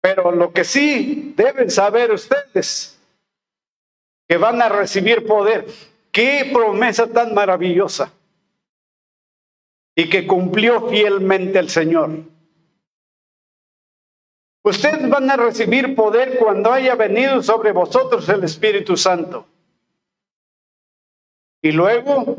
Pero 0.00 0.32
lo 0.32 0.52
que 0.52 0.64
sí 0.64 1.32
deben 1.36 1.70
saber 1.70 2.10
ustedes, 2.10 2.98
que 4.28 4.36
van 4.36 4.60
a 4.60 4.68
recibir 4.68 5.24
poder 5.24 5.66
Qué 6.12 6.50
promesa 6.52 7.06
tan 7.06 7.32
maravillosa. 7.32 8.12
Y 9.96 10.08
que 10.08 10.26
cumplió 10.26 10.88
fielmente 10.88 11.58
el 11.58 11.70
Señor. 11.70 12.10
Ustedes 14.62 15.08
van 15.08 15.30
a 15.30 15.36
recibir 15.36 15.94
poder 15.96 16.38
cuando 16.38 16.72
haya 16.72 16.94
venido 16.94 17.42
sobre 17.42 17.72
vosotros 17.72 18.28
el 18.28 18.44
Espíritu 18.44 18.96
Santo. 18.96 19.46
Y 21.62 21.72
luego 21.72 22.38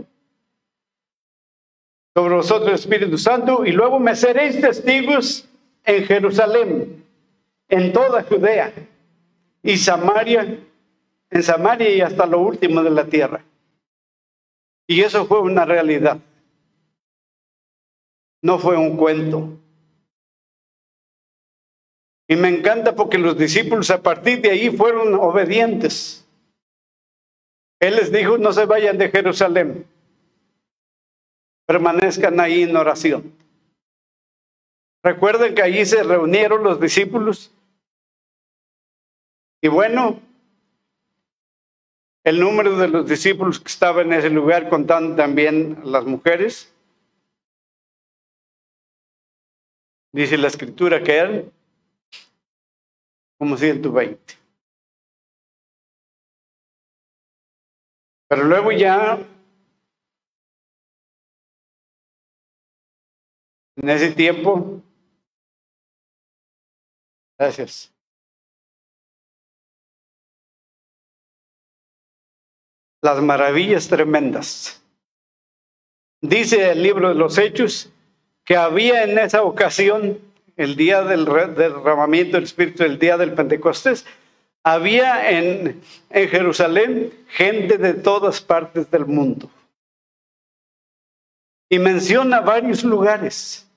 sobre 2.15 2.35
vosotros 2.35 2.69
el 2.69 2.75
Espíritu 2.75 3.17
Santo 3.17 3.65
y 3.65 3.71
luego 3.71 3.99
me 3.99 4.15
seréis 4.15 4.61
testigos 4.61 5.49
en 5.83 6.05
Jerusalén, 6.05 7.03
en 7.69 7.91
toda 7.91 8.23
Judea 8.23 8.71
y 9.63 9.77
Samaria, 9.77 10.59
en 11.29 11.43
Samaria 11.43 11.89
y 11.89 12.01
hasta 12.01 12.25
lo 12.25 12.39
último 12.39 12.83
de 12.83 12.89
la 12.91 13.05
tierra. 13.05 13.43
Y 14.87 15.01
eso 15.01 15.25
fue 15.25 15.41
una 15.41 15.65
realidad. 15.65 16.19
No 18.41 18.59
fue 18.59 18.77
un 18.77 18.97
cuento. 18.97 19.57
Y 22.27 22.35
me 22.35 22.49
encanta 22.49 22.95
porque 22.95 23.17
los 23.17 23.37
discípulos 23.37 23.89
a 23.91 24.01
partir 24.01 24.41
de 24.41 24.51
ahí 24.51 24.69
fueron 24.69 25.13
obedientes. 25.13 26.25
Él 27.79 27.97
les 27.97 28.11
dijo, 28.11 28.37
no 28.37 28.53
se 28.53 28.65
vayan 28.65 28.97
de 28.97 29.09
Jerusalén, 29.09 29.85
permanezcan 31.65 32.39
ahí 32.39 32.63
en 32.63 32.75
oración. 32.77 33.33
Recuerden 35.03 35.53
que 35.53 35.63
allí 35.63 35.85
se 35.85 36.01
reunieron 36.01 36.63
los 36.63 36.79
discípulos. 36.79 37.51
Y 39.61 39.67
bueno, 39.67 40.21
el 42.23 42.39
número 42.39 42.77
de 42.77 42.87
los 42.87 43.07
discípulos 43.07 43.59
que 43.59 43.67
estaban 43.67 44.07
en 44.07 44.19
ese 44.19 44.29
lugar, 44.29 44.69
contando 44.69 45.15
también 45.15 45.79
las 45.83 46.05
mujeres, 46.05 46.73
dice 50.13 50.37
la 50.37 50.47
escritura 50.47 51.03
que 51.03 51.15
eran 51.15 51.51
como 53.37 53.57
120. 53.57 54.19
Pero 58.29 58.45
luego 58.45 58.71
ya, 58.71 59.19
en 63.75 63.89
ese 63.89 64.11
tiempo, 64.11 64.81
gracias. 67.37 67.92
Las 73.03 73.21
maravillas 73.21 73.89
tremendas. 73.89 74.81
Dice 76.21 76.71
el 76.71 76.81
libro 76.81 77.09
de 77.09 77.15
los 77.15 77.37
Hechos 77.37 77.89
que 78.45 78.55
había 78.55 79.03
en 79.03 79.19
esa 79.19 79.43
ocasión, 79.43 80.19
el 80.55 80.77
día 80.77 81.01
del 81.03 81.25
derramamiento 81.25 82.37
del 82.37 82.45
Espíritu, 82.45 82.83
el 82.83 82.97
día 82.97 83.17
del 83.17 83.33
Pentecostés, 83.33 84.05
había 84.63 85.31
en, 85.31 85.81
Jerusalén 86.09 87.13
gente 87.27 87.77
de 87.77 87.93
todas 87.93 88.39
partes 88.39 88.89
del 88.89 89.05
mundo. 89.05 89.51
Y 91.67 91.79
menciona 91.79 92.39
varios 92.39 92.85
lugares. 92.85 93.67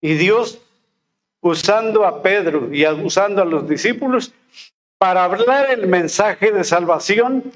Y 0.00 0.14
Dios, 0.14 0.60
usando 1.40 2.04
a 2.04 2.24
Pedro 2.24 2.74
y 2.74 2.84
usando 2.86 3.40
a 3.40 3.44
los 3.44 3.68
discípulos 3.68 4.34
para 5.00 5.24
hablar 5.24 5.70
el 5.70 5.86
mensaje 5.86 6.52
de 6.52 6.62
salvación 6.62 7.50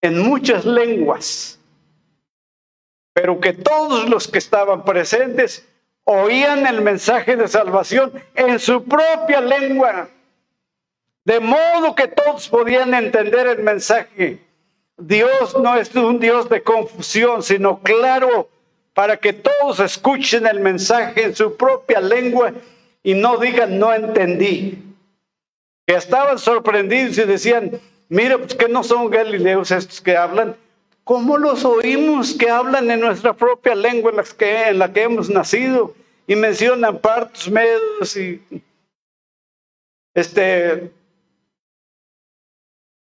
en 0.00 0.20
muchas 0.20 0.64
lenguas, 0.64 1.58
pero 3.12 3.40
que 3.40 3.52
todos 3.52 4.08
los 4.08 4.28
que 4.28 4.38
estaban 4.38 4.84
presentes 4.84 5.66
oían 6.04 6.64
el 6.68 6.82
mensaje 6.82 7.34
de 7.34 7.48
salvación 7.48 8.12
en 8.36 8.60
su 8.60 8.84
propia 8.84 9.40
lengua. 9.40 10.08
De 11.24 11.40
modo 11.40 11.96
que 11.96 12.06
todos 12.06 12.48
podían 12.48 12.94
entender 12.94 13.48
el 13.48 13.64
mensaje. 13.64 14.38
Dios 14.96 15.58
no 15.58 15.74
es 15.74 15.92
un 15.96 16.20
Dios 16.20 16.48
de 16.48 16.62
confusión, 16.62 17.42
sino 17.42 17.80
claro, 17.80 18.48
para 18.94 19.16
que 19.16 19.32
todos 19.32 19.80
escuchen 19.80 20.46
el 20.46 20.60
mensaje 20.60 21.24
en 21.24 21.34
su 21.34 21.56
propia 21.56 22.00
lengua 22.00 22.52
y 23.02 23.14
no 23.14 23.36
digan 23.36 23.80
no 23.80 23.92
entendí. 23.92 24.86
Que 25.86 25.94
estaban 25.94 26.38
sorprendidos 26.38 27.16
y 27.18 27.24
decían, 27.24 27.80
mira, 28.08 28.38
pues 28.38 28.54
que 28.54 28.68
no 28.68 28.82
son 28.82 29.08
galileos 29.10 29.70
estos 29.70 30.00
que 30.00 30.16
hablan. 30.16 30.56
¿Cómo 31.04 31.38
los 31.38 31.64
oímos 31.64 32.34
que 32.34 32.50
hablan 32.50 32.90
en 32.90 33.00
nuestra 33.00 33.32
propia 33.32 33.74
lengua 33.74 34.10
en 34.10 34.16
la 34.16 34.24
que, 34.24 34.68
en 34.68 34.78
la 34.78 34.92
que 34.92 35.02
hemos 35.04 35.30
nacido? 35.30 35.94
Y 36.26 36.34
mencionan 36.34 36.98
partos, 36.98 37.48
medios 37.48 38.16
y 38.16 38.42
este, 40.12 40.90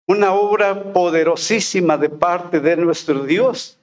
una 0.09 0.33
obra 0.33 0.93
poderosísima 0.93 1.99
de 1.99 2.09
parte 2.09 2.59
de 2.59 2.77
nuestro 2.77 3.25
Dios, 3.25 3.79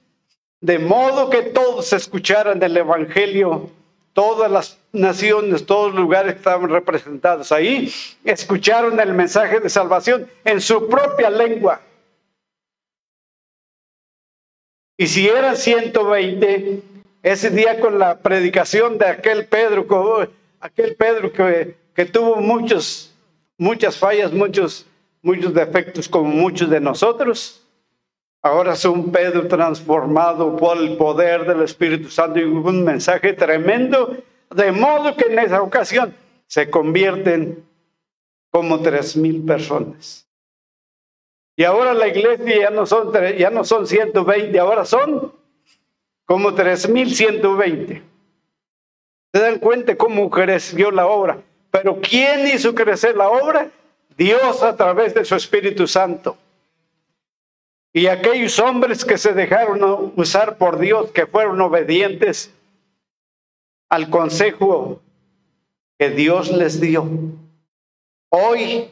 de 0.60 0.78
modo 0.78 1.30
que 1.30 1.42
todos 1.42 1.92
escucharan 1.92 2.62
el 2.62 2.76
Evangelio, 2.76 3.70
todas 4.14 4.50
las 4.50 4.78
naciones, 4.92 5.66
todos 5.66 5.92
los 5.92 6.00
lugares 6.00 6.32
que 6.32 6.38
estaban 6.38 6.70
representados 6.70 7.52
ahí, 7.52 7.92
escucharon 8.24 8.98
el 8.98 9.12
mensaje 9.12 9.60
de 9.60 9.68
salvación 9.68 10.26
en 10.44 10.60
su 10.62 10.88
propia 10.88 11.28
lengua. 11.28 11.82
Y 14.96 15.06
si 15.08 15.28
eran 15.28 15.56
120, 15.56 16.82
ese 17.22 17.50
día 17.50 17.78
con 17.80 17.98
la 17.98 18.18
predicación 18.18 18.96
de 18.96 19.06
aquel 19.06 19.46
Pedro, 19.46 19.86
aquel 20.60 20.94
Pedro 20.94 21.30
que, 21.30 21.76
que 21.94 22.06
tuvo 22.06 22.36
muchos, 22.36 23.12
muchas 23.58 23.98
fallas, 23.98 24.32
muchos 24.32 24.86
muchos 25.24 25.54
defectos 25.54 26.06
como 26.06 26.30
muchos 26.30 26.70
de 26.70 26.78
nosotros. 26.78 27.63
Ahora 28.44 28.74
es 28.74 28.84
un 28.84 29.10
Pedro 29.10 29.48
transformado 29.48 30.54
por 30.54 30.76
el 30.76 30.98
poder 30.98 31.46
del 31.46 31.62
Espíritu 31.62 32.10
Santo 32.10 32.38
y 32.38 32.42
un 32.42 32.84
mensaje 32.84 33.32
tremendo, 33.32 34.18
de 34.54 34.70
modo 34.70 35.16
que 35.16 35.32
en 35.32 35.38
esa 35.38 35.62
ocasión 35.62 36.14
se 36.46 36.68
convierten 36.68 37.64
como 38.50 38.82
tres 38.82 39.16
mil 39.16 39.42
personas. 39.46 40.28
Y 41.56 41.64
ahora 41.64 41.94
la 41.94 42.06
iglesia 42.06 42.60
ya 42.60 42.70
no 42.70 42.84
son, 42.84 43.14
ya 43.38 43.48
no 43.48 43.64
son 43.64 43.86
120, 43.86 44.58
ahora 44.58 44.84
son 44.84 45.32
como 46.26 46.54
3120. 46.54 48.02
¿Se 49.32 49.40
dan 49.40 49.58
cuenta 49.58 49.96
cómo 49.96 50.28
creció 50.28 50.90
la 50.90 51.06
obra? 51.06 51.38
Pero 51.70 51.98
¿quién 51.98 52.46
hizo 52.46 52.74
crecer 52.74 53.16
la 53.16 53.30
obra? 53.30 53.70
Dios 54.18 54.62
a 54.62 54.76
través 54.76 55.14
de 55.14 55.24
su 55.24 55.34
Espíritu 55.34 55.86
Santo. 55.86 56.36
Y 57.96 58.08
aquellos 58.08 58.58
hombres 58.58 59.04
que 59.04 59.16
se 59.16 59.34
dejaron 59.34 60.12
usar 60.16 60.58
por 60.58 60.80
Dios, 60.80 61.12
que 61.12 61.26
fueron 61.26 61.60
obedientes 61.60 62.52
al 63.88 64.10
consejo 64.10 65.00
que 65.96 66.10
Dios 66.10 66.50
les 66.50 66.80
dio. 66.80 67.08
Hoy, 68.30 68.90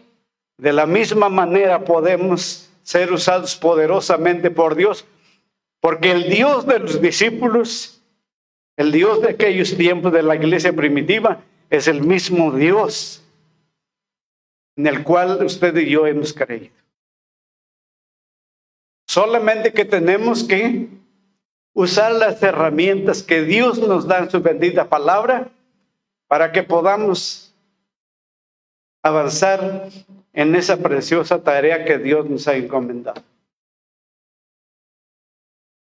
de 0.57 0.73
la 0.73 0.87
misma 0.87 1.29
manera, 1.29 1.85
podemos 1.85 2.71
ser 2.85 3.13
usados 3.13 3.57
poderosamente 3.57 4.53
por 4.53 4.77
Dios, 4.77 5.05
porque 5.81 6.13
el 6.13 6.31
Dios 6.31 6.65
de 6.65 6.79
los 6.79 7.03
discípulos, 7.03 8.01
el 8.77 8.93
Dios 8.93 9.21
de 9.21 9.31
aquellos 9.31 9.77
tiempos 9.77 10.13
de 10.13 10.23
la 10.23 10.37
iglesia 10.37 10.73
primitiva, 10.73 11.43
es 11.71 11.89
el 11.89 12.03
mismo 12.03 12.53
Dios 12.53 13.25
en 14.77 14.87
el 14.87 15.03
cual 15.03 15.45
usted 15.45 15.77
y 15.77 15.91
yo 15.91 16.07
hemos 16.07 16.33
creído. 16.33 16.82
Solamente 19.13 19.75
que 19.75 19.85
tenemos 19.85 20.43
que 20.43 20.89
usar 21.75 22.13
las 22.13 22.43
herramientas 22.43 23.23
que 23.23 23.43
Dios 23.43 23.79
nos 23.79 24.07
da 24.07 24.21
en 24.21 24.31
su 24.31 24.41
bendita 24.41 24.89
palabra 24.89 25.51
para 26.29 26.51
que 26.51 26.63
podamos 26.63 27.55
avanzar 29.03 29.91
en 30.33 30.55
esa 30.55 30.79
preciosa 30.79 31.43
tarea 31.43 31.85
que 31.85 31.99
Dios 31.99 32.25
nos 32.31 32.49
ha 32.49 32.55
encomendado. 32.55 33.21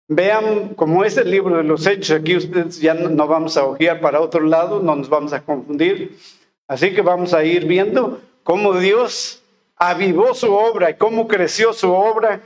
Vean, 0.08 0.70
como 0.74 1.06
es 1.06 1.16
el 1.16 1.30
libro 1.30 1.58
de 1.58 1.66
los 1.66 1.86
hechos, 1.86 2.20
aquí 2.20 2.36
ustedes 2.36 2.82
ya 2.82 2.96
no 2.96 3.28
vamos 3.28 3.58
a 3.58 3.66
ojear 3.66 4.02
para 4.02 4.22
otro 4.22 4.42
lado, 4.42 4.82
no 4.82 4.96
nos 4.96 5.08
vamos 5.08 5.34
a 5.34 5.46
confundir. 5.46 6.18
Así 6.68 6.96
que 6.96 7.04
vamos 7.04 7.36
a 7.36 7.44
ir 7.44 7.68
viendo 7.68 8.20
cómo 8.42 8.74
Dios 8.74 9.44
avivó 9.76 10.34
su 10.34 10.52
obra 10.52 10.90
y 10.90 10.96
cómo 10.96 11.28
creció 11.28 11.74
su 11.74 11.92
obra. 11.92 12.42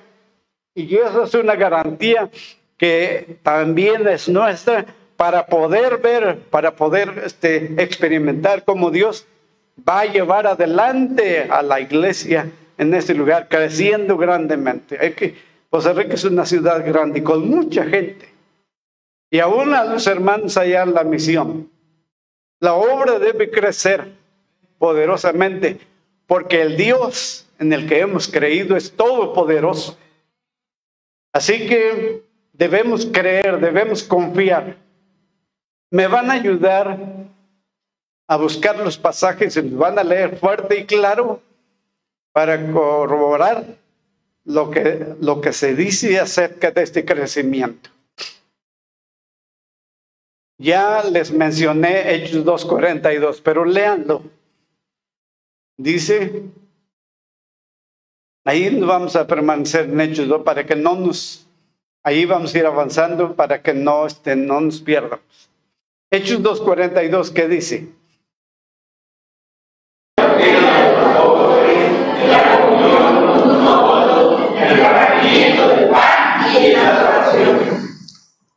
Y 0.78 0.96
eso 0.96 1.24
es 1.24 1.34
una 1.34 1.56
garantía 1.56 2.30
que 2.78 3.40
también 3.42 4.08
es 4.08 4.30
nuestra 4.30 4.86
para 5.16 5.48
poder 5.48 5.98
ver, 5.98 6.38
para 6.52 6.76
poder 6.76 7.24
este, 7.26 7.82
experimentar 7.82 8.64
cómo 8.64 8.92
Dios 8.92 9.26
va 9.90 10.02
a 10.02 10.06
llevar 10.06 10.46
adelante 10.46 11.48
a 11.50 11.64
la 11.64 11.80
iglesia 11.80 12.52
en 12.78 12.94
este 12.94 13.16
lugar, 13.16 13.48
creciendo 13.50 14.18
grandemente. 14.18 15.00
Hay 15.02 15.14
que, 15.14 15.36
Costa 15.72 15.94
Rica 15.94 16.14
es 16.14 16.24
una 16.26 16.46
ciudad 16.46 16.86
grande 16.86 17.20
y 17.20 17.24
con 17.24 17.50
mucha 17.50 17.84
gente. 17.84 18.30
Y 19.32 19.40
aún 19.40 19.74
a 19.74 19.84
los 19.84 20.06
hermanos 20.06 20.58
allá 20.58 20.84
en 20.84 20.94
la 20.94 21.04
misión. 21.04 21.72
La 22.60 22.76
obra 22.76 23.18
debe 23.18 23.50
crecer 23.50 24.12
poderosamente, 24.78 25.80
porque 26.28 26.62
el 26.62 26.78
Dios 26.78 27.48
en 27.58 27.74
el 27.74 27.88
que 27.88 28.00
hemos 28.02 28.28
creído 28.28 28.78
es 28.78 28.92
todopoderoso. 28.92 29.98
Así 31.38 31.68
que 31.68 32.24
debemos 32.52 33.06
creer, 33.06 33.60
debemos 33.60 34.02
confiar. 34.02 34.76
Me 35.92 36.08
van 36.08 36.32
a 36.32 36.34
ayudar 36.34 36.98
a 38.28 38.38
buscar 38.38 38.80
los 38.80 38.98
pasajes 38.98 39.56
y 39.56 39.62
los 39.62 39.78
van 39.78 40.00
a 40.00 40.04
leer 40.04 40.40
fuerte 40.40 40.80
y 40.80 40.86
claro 40.88 41.40
para 42.32 42.72
corroborar 42.72 43.66
lo 44.46 44.72
que, 44.72 45.14
lo 45.22 45.40
que 45.40 45.54
se 45.54 45.76
dice 45.76 46.20
acerca 46.20 46.72
de 46.72 46.82
este 46.82 47.06
crecimiento. 47.06 47.92
Ya 50.58 51.04
les 51.04 51.32
mencioné 51.32 52.16
Hechos 52.16 52.44
2.42, 52.46 53.42
pero 53.44 53.64
léanlo. 53.64 54.24
Dice, 55.78 56.46
ahí 58.48 58.70
vamos 58.80 59.18
a 59.18 59.28
permanecer 59.28 59.90
en 59.90 60.00
Hechos 60.00 60.26
2 60.26 60.44
para 60.44 60.66
que 60.66 60.74
no 60.74 60.96
nos, 60.96 61.46
ahí 62.02 62.24
vamos 62.24 62.56
a 62.56 62.58
ir 62.58 62.66
avanzando 62.66 63.36
para 63.36 63.62
que 63.62 63.74
no, 63.74 64.08
este, 64.08 64.38
no 64.38 64.62
nos 64.62 64.80
pierdamos. 64.80 65.50
Hechos 66.10 66.42
2.42, 66.42 67.34
¿qué 67.34 67.48
dice? 67.50 67.90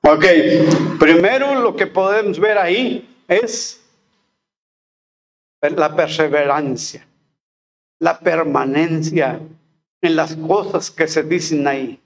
Ok, 0.02 0.24
primero 1.00 1.56
lo 1.56 1.74
que 1.74 1.88
podemos 1.88 2.38
ver 2.38 2.58
ahí 2.58 3.24
es 3.26 3.80
la 5.60 5.96
perseverancia, 5.96 7.04
la 7.98 8.20
permanencia 8.20 9.40
en 10.02 10.16
las 10.16 10.34
cosas 10.36 10.90
que 10.90 11.06
se 11.06 11.22
dicen 11.22 11.66
ahí. 11.66 12.00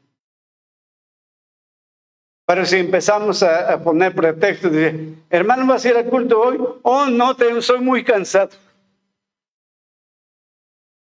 Pero 2.47 2.67
si 2.67 2.77
empezamos 2.77 3.43
a, 3.43 3.83
poner 3.83 4.15
pretextos 4.15 4.71
de, 4.71 5.15
hermano, 5.31 5.67
¿vas 5.67 5.85
a 5.85 5.89
ir 5.89 5.97
al 5.97 6.07
culto 6.07 6.41
hoy? 6.41 6.59
Oh, 6.83 7.07
no, 7.07 7.35
te, 7.35 7.61
soy 7.63 7.81
muy 7.81 8.05
cansado. 8.05 8.51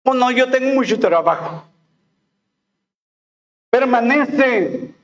Oh, 0.04 0.14
no, 0.14 0.30
yo 0.30 0.50
tengo 0.50 0.74
mucho 0.74 0.98
trabajo. 0.98 1.64
Permanece. 3.70 4.94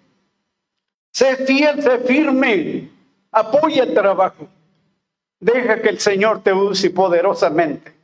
Sé 1.13 1.37
fiel, 1.45 1.83
sé 1.83 1.99
firme. 1.99 2.89
Apoya 3.31 3.83
el 3.83 3.93
trabajo. 3.93 4.49
Deja 5.41 5.81
que 5.83 5.89
el 5.89 5.99
Señor 5.99 6.43
te 6.43 6.53
use 6.53 6.91
poderosamente. 6.91 8.00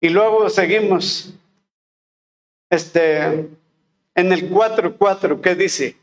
Y 0.00 0.10
luego 0.10 0.48
seguimos 0.50 1.32
este, 2.70 3.48
en 4.14 4.32
el 4.32 4.50
4.4, 4.50 5.40
¿qué 5.40 5.54
dice? 5.54 5.96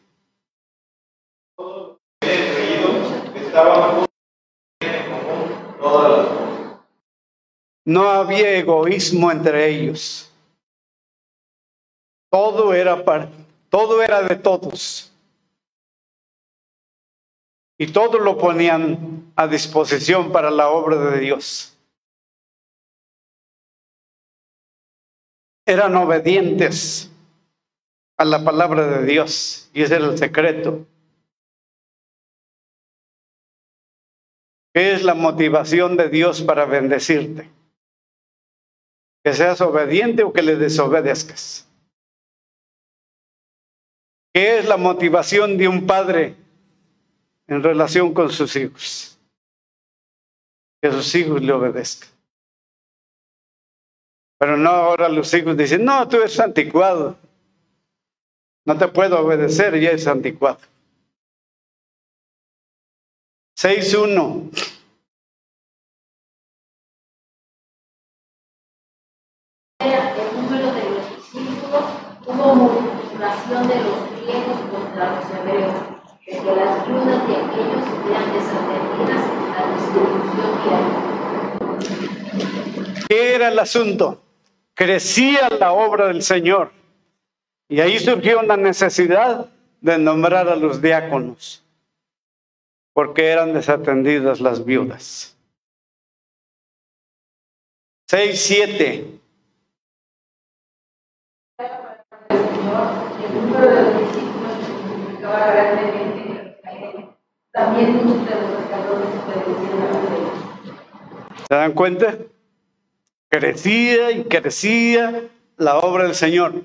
No 7.85 8.09
había 8.09 8.51
egoísmo 8.57 9.31
entre 9.31 9.69
ellos. 9.69 10.31
Todo 12.31 12.73
era 12.73 13.03
para, 13.03 13.29
todo 13.69 14.01
era 14.01 14.23
de 14.23 14.35
todos. 14.37 15.11
Y 17.77 17.87
todo 17.87 18.17
lo 18.19 18.37
ponían 18.37 19.31
a 19.35 19.47
disposición 19.47 20.31
para 20.31 20.49
la 20.49 20.69
obra 20.69 20.95
de 20.97 21.19
Dios. 21.19 21.72
Eran 25.65 25.95
obedientes 25.95 27.09
a 28.17 28.25
la 28.25 28.43
palabra 28.43 28.85
de 28.87 29.05
Dios 29.05 29.69
y 29.73 29.83
ese 29.83 29.95
era 29.95 30.05
el 30.07 30.17
secreto. 30.17 30.85
¿Qué 34.73 34.93
es 34.93 35.03
la 35.03 35.13
motivación 35.13 35.95
de 35.97 36.09
Dios 36.09 36.41
para 36.41 36.65
bendecirte? 36.65 37.49
Que 39.23 39.33
seas 39.33 39.61
obediente 39.61 40.23
o 40.23 40.33
que 40.33 40.41
le 40.41 40.55
desobedezcas. 40.55 41.67
¿Qué 44.33 44.57
es 44.57 44.67
la 44.67 44.77
motivación 44.77 45.57
de 45.57 45.67
un 45.67 45.85
padre 45.85 46.35
en 47.47 47.61
relación 47.61 48.13
con 48.13 48.31
sus 48.31 48.55
hijos? 48.55 49.19
Que 50.81 50.91
sus 50.91 51.13
hijos 51.13 51.41
le 51.41 51.53
obedezcan. 51.53 52.09
Pero 54.43 54.57
no 54.57 54.71
ahora 54.71 55.07
los 55.07 55.33
hijos 55.33 55.55
dicen, 55.55 55.85
no, 55.85 56.05
tú 56.09 56.17
eres 56.17 56.37
anticuado. 56.37 57.15
No 58.65 58.77
te 58.77 58.89
puedo 58.89 59.21
obedecer, 59.21 59.79
ya 59.79 59.91
es 59.91 60.05
anticuado. 60.05 60.57
6.1. 63.57 64.49
El 69.79 70.35
número 70.35 70.73
de 70.73 70.89
los 70.89 71.15
discípulos 71.15 71.85
hubo 72.27 72.55
multiplicación 72.55 73.65
de 73.69 73.75
los 73.75 73.95
contra 74.69 75.15
los 75.15 75.31
hebreos, 75.39 75.73
de 76.25 76.31
que 76.31 76.53
las 76.53 76.85
viudas 76.85 77.27
de 77.29 77.35
aquellos 77.37 77.83
sean 78.03 78.27
desatendidas 78.33 79.23
en 79.23 79.47
la 79.53 79.63
distribución 79.77 80.51
diaria. 80.65 80.99
¿Qué 83.07 83.35
era 83.35 83.47
el 83.47 83.59
asunto? 83.59 84.32
Crecía 84.75 85.49
la 85.49 85.73
obra 85.73 86.07
del 86.07 86.23
Señor. 86.23 86.71
Y 87.69 87.79
ahí 87.79 87.99
surgió 87.99 88.39
una 88.39 88.57
necesidad 88.57 89.49
de 89.81 89.97
nombrar 89.97 90.47
a 90.47 90.55
los 90.55 90.81
diáconos, 90.81 91.63
porque 92.93 93.27
eran 93.27 93.53
desatendidas 93.53 94.39
las 94.41 94.63
viudas. 94.63 95.37
6, 98.07 98.41
7. 98.41 99.19
También 107.51 107.95
muchos 107.95 108.25
de 108.25 108.35
los 108.35 108.53
¿Se 111.47 111.55
dan 111.55 111.73
cuenta? 111.73 112.17
Crecía 113.33 114.11
y 114.11 114.25
crecía 114.25 115.27
la 115.57 115.79
obra 115.79 116.03
del 116.03 116.13
Señor, 116.13 116.61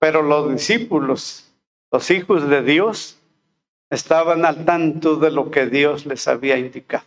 pero 0.00 0.20
los 0.20 0.50
discípulos, 0.50 1.48
los 1.92 2.10
hijos 2.10 2.48
de 2.48 2.60
Dios, 2.60 3.20
estaban 3.88 4.44
al 4.44 4.64
tanto 4.64 5.14
de 5.14 5.30
lo 5.30 5.52
que 5.52 5.66
Dios 5.66 6.06
les 6.06 6.26
había 6.26 6.58
indicado. 6.58 7.04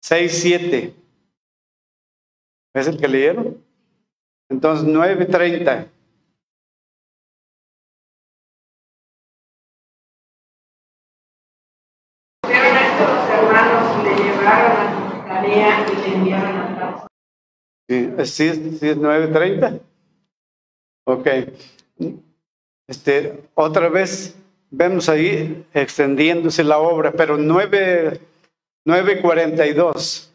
6, 0.00 0.32
7. 0.32 0.94
¿Es 2.72 2.86
el 2.86 2.98
que 2.98 3.08
leyeron? 3.08 3.62
Entonces, 4.48 4.88
9.30. 4.88 5.88
y 14.08 14.08
le 14.08 14.30
enviaron 14.30 14.72
a 14.72 15.86
casa. 15.86 15.95
Sí, 17.88 18.10
¿sí, 18.24 18.78
sí 18.78 18.88
es 18.88 18.96
9.30? 18.96 19.80
Ok. 21.04 21.28
Este, 22.88 23.42
otra 23.54 23.88
vez 23.88 24.36
vemos 24.70 25.08
ahí 25.08 25.64
extendiéndose 25.72 26.64
la 26.64 26.78
obra, 26.78 27.12
pero 27.12 27.36
9, 27.36 28.20
9.42. 28.86 30.28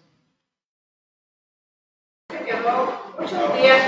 Muchos 3.19 3.61
días. 3.61 3.81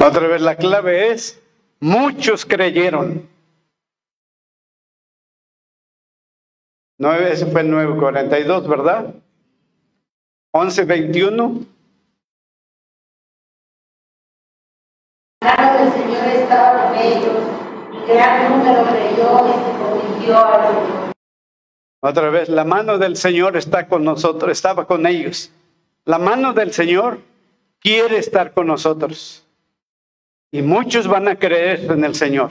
Otra 0.00 0.26
vez 0.28 0.42
la 0.42 0.56
clave 0.56 1.12
es, 1.12 1.40
muchos 1.80 2.44
creyeron. 2.44 3.33
9, 6.98 7.32
ese 7.32 7.46
fue 7.46 7.62
el 7.62 7.70
942, 7.70 8.68
¿verdad? 8.68 9.14
1121. 10.52 11.66
La 15.42 15.76
del 15.78 15.92
Señor 15.92 16.24
estaba 16.28 16.88
con 16.88 16.98
ellos 16.98 17.42
y 17.92 18.12
gran 18.12 18.48
número 18.50 18.84
creyó 18.84 19.48
y 19.48 19.52
se 19.52 19.78
convirtió 19.78 20.38
a 20.38 20.68
Señor. 20.68 21.12
Otra 22.00 22.30
vez, 22.30 22.48
la 22.48 22.64
mano 22.64 22.98
del 22.98 23.16
Señor 23.16 23.56
está 23.56 23.88
con 23.88 24.04
nosotros, 24.04 24.52
estaba 24.52 24.86
con 24.86 25.06
ellos. 25.06 25.50
La 26.04 26.18
mano 26.18 26.52
del 26.52 26.72
Señor 26.72 27.20
quiere 27.80 28.18
estar 28.18 28.52
con 28.52 28.68
nosotros. 28.68 29.44
Y 30.52 30.62
muchos 30.62 31.08
van 31.08 31.26
a 31.26 31.36
creer 31.36 31.90
en 31.90 32.04
el 32.04 32.14
Señor. 32.14 32.50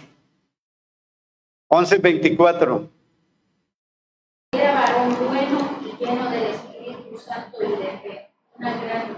11.24. 1.70 2.90
una 8.58 8.84
gran 8.84 9.18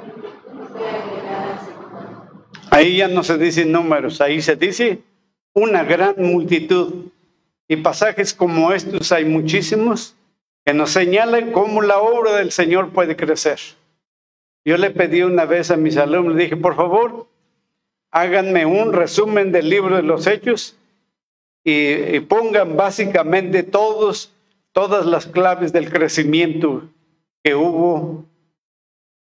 fue 0.71 0.89
agregada 0.89 1.53
al 1.53 1.59
Señor. 1.59 2.71
Ahí 2.71 2.97
ya 2.97 3.07
no 3.07 3.23
se 3.23 3.37
dicen 3.37 3.71
números, 3.71 4.21
ahí 4.21 4.41
se 4.41 4.55
dice 4.55 4.99
una 5.53 5.83
gran 5.83 6.15
multitud. 6.17 7.05
Y 7.67 7.77
pasajes 7.77 8.33
como 8.33 8.71
estos 8.73 9.11
hay 9.11 9.25
muchísimos 9.25 10.15
que 10.65 10.73
nos 10.73 10.91
señalan 10.91 11.51
cómo 11.51 11.81
la 11.81 11.99
obra 11.99 12.33
del 12.33 12.51
Señor 12.51 12.91
puede 12.91 13.15
crecer. 13.15 13.59
Yo 14.63 14.77
le 14.77 14.91
pedí 14.91 15.21
una 15.21 15.45
vez 15.45 15.71
a 15.71 15.77
mis 15.77 15.97
alumnos, 15.97 16.37
dije, 16.37 16.57
por 16.57 16.75
favor, 16.75 17.27
háganme 18.11 18.65
un 18.65 18.93
resumen 18.93 19.51
del 19.51 19.69
libro 19.69 19.95
de 19.95 20.03
los 20.03 20.25
hechos 20.27 20.75
y, 21.63 21.93
y 22.15 22.19
pongan 22.19 22.75
básicamente 22.75 23.63
todos, 23.63 24.31
todas 24.75 25.05
las 25.05 25.25
claves 25.25 25.71
del 25.71 25.89
crecimiento 25.89 26.83
que 27.41 27.55
hubo 27.55 28.25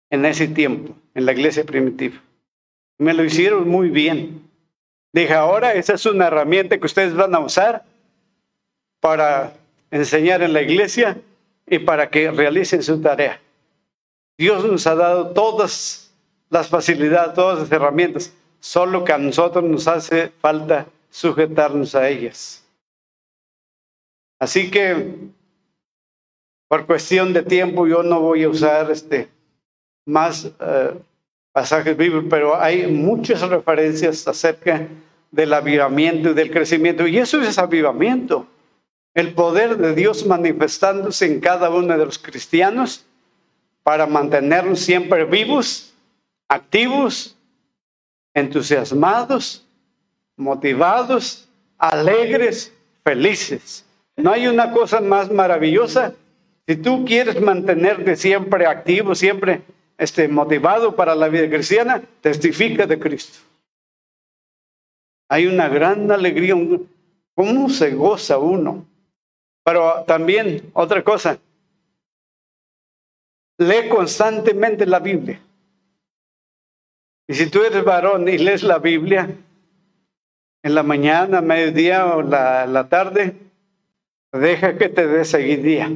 en 0.09 0.23
ese 0.23 0.47
tiempo, 0.47 0.95
en 1.13 1.25
la 1.25 1.33
iglesia 1.33 1.65
primitiva. 1.65 2.15
Me 2.97 3.13
lo 3.13 3.25
hicieron 3.25 3.67
muy 3.67 3.89
bien. 3.89 4.49
Dije, 5.11 5.33
ahora 5.33 5.73
esa 5.73 5.95
es 5.95 6.05
una 6.05 6.27
herramienta 6.27 6.77
que 6.77 6.85
ustedes 6.85 7.13
van 7.13 7.35
a 7.35 7.39
usar 7.39 7.83
para 9.01 9.53
enseñar 9.91 10.41
en 10.43 10.53
la 10.53 10.61
iglesia 10.61 11.17
y 11.67 11.79
para 11.79 12.09
que 12.09 12.31
realicen 12.31 12.81
su 12.81 13.01
tarea. 13.01 13.41
Dios 14.37 14.63
nos 14.63 14.87
ha 14.87 14.95
dado 14.95 15.31
todas 15.31 16.15
las 16.49 16.69
facilidades, 16.69 17.33
todas 17.33 17.59
las 17.59 17.71
herramientas, 17.71 18.33
solo 18.61 19.03
que 19.03 19.11
a 19.11 19.17
nosotros 19.17 19.65
nos 19.65 19.89
hace 19.89 20.31
falta 20.39 20.85
sujetarnos 21.09 21.95
a 21.95 22.07
ellas. 22.07 22.62
Así 24.43 24.69
que, 24.69 25.15
por 26.67 26.85
cuestión 26.85 27.31
de 27.31 27.43
tiempo, 27.43 27.87
yo 27.87 28.03
no 28.03 28.19
voy 28.19 28.43
a 28.43 28.49
usar 28.49 28.91
este, 28.91 29.29
más 30.05 30.51
eh, 30.59 30.99
pasajes 31.53 31.95
bíblicos, 31.95 32.25
pero 32.29 32.61
hay 32.61 32.87
muchas 32.87 33.39
referencias 33.39 34.27
acerca 34.27 34.89
del 35.31 35.53
avivamiento 35.53 36.31
y 36.31 36.33
del 36.33 36.51
crecimiento. 36.51 37.07
Y 37.07 37.19
eso 37.19 37.41
es 37.41 37.57
avivamiento. 37.57 38.45
El 39.13 39.33
poder 39.33 39.77
de 39.77 39.95
Dios 39.95 40.25
manifestándose 40.25 41.25
en 41.25 41.39
cada 41.39 41.69
uno 41.69 41.97
de 41.97 42.05
los 42.05 42.19
cristianos 42.19 43.05
para 43.81 44.07
mantenernos 44.07 44.81
siempre 44.81 45.23
vivos, 45.23 45.93
activos, 46.49 47.37
entusiasmados, 48.33 49.65
motivados, 50.35 51.47
alegres, 51.77 52.73
felices. 53.05 53.85
No 54.15 54.31
hay 54.31 54.47
una 54.47 54.71
cosa 54.71 55.01
más 55.01 55.31
maravillosa. 55.31 56.13
Si 56.67 56.75
tú 56.75 57.03
quieres 57.05 57.41
mantenerte 57.41 58.15
siempre 58.15 58.65
activo, 58.65 59.15
siempre 59.15 59.61
este, 59.97 60.27
motivado 60.27 60.95
para 60.95 61.15
la 61.15 61.27
vida 61.27 61.49
cristiana, 61.49 62.01
testifica 62.21 62.85
de 62.85 62.99
Cristo. 62.99 63.39
Hay 65.29 65.47
una 65.47 65.67
gran 65.67 66.11
alegría, 66.11 66.55
¿cómo 67.33 67.69
se 67.69 67.95
goza 67.95 68.37
uno? 68.37 68.85
Pero 69.63 70.03
también 70.05 70.69
otra 70.73 71.03
cosa, 71.03 71.39
lee 73.57 73.89
constantemente 73.89 74.85
la 74.85 74.99
Biblia. 74.99 75.41
Y 77.27 77.33
si 77.33 77.49
tú 77.49 77.63
eres 77.63 77.83
varón 77.83 78.27
y 78.27 78.37
lees 78.37 78.63
la 78.63 78.79
Biblia 78.79 79.29
en 80.61 80.75
la 80.75 80.83
mañana, 80.83 81.41
mediodía 81.41 82.05
o 82.15 82.21
la 82.21 82.87
tarde, 82.89 83.35
deja 84.39 84.77
que 84.77 84.89
te 84.89 85.07
dé 85.07 85.25
seguidía. 85.25 85.89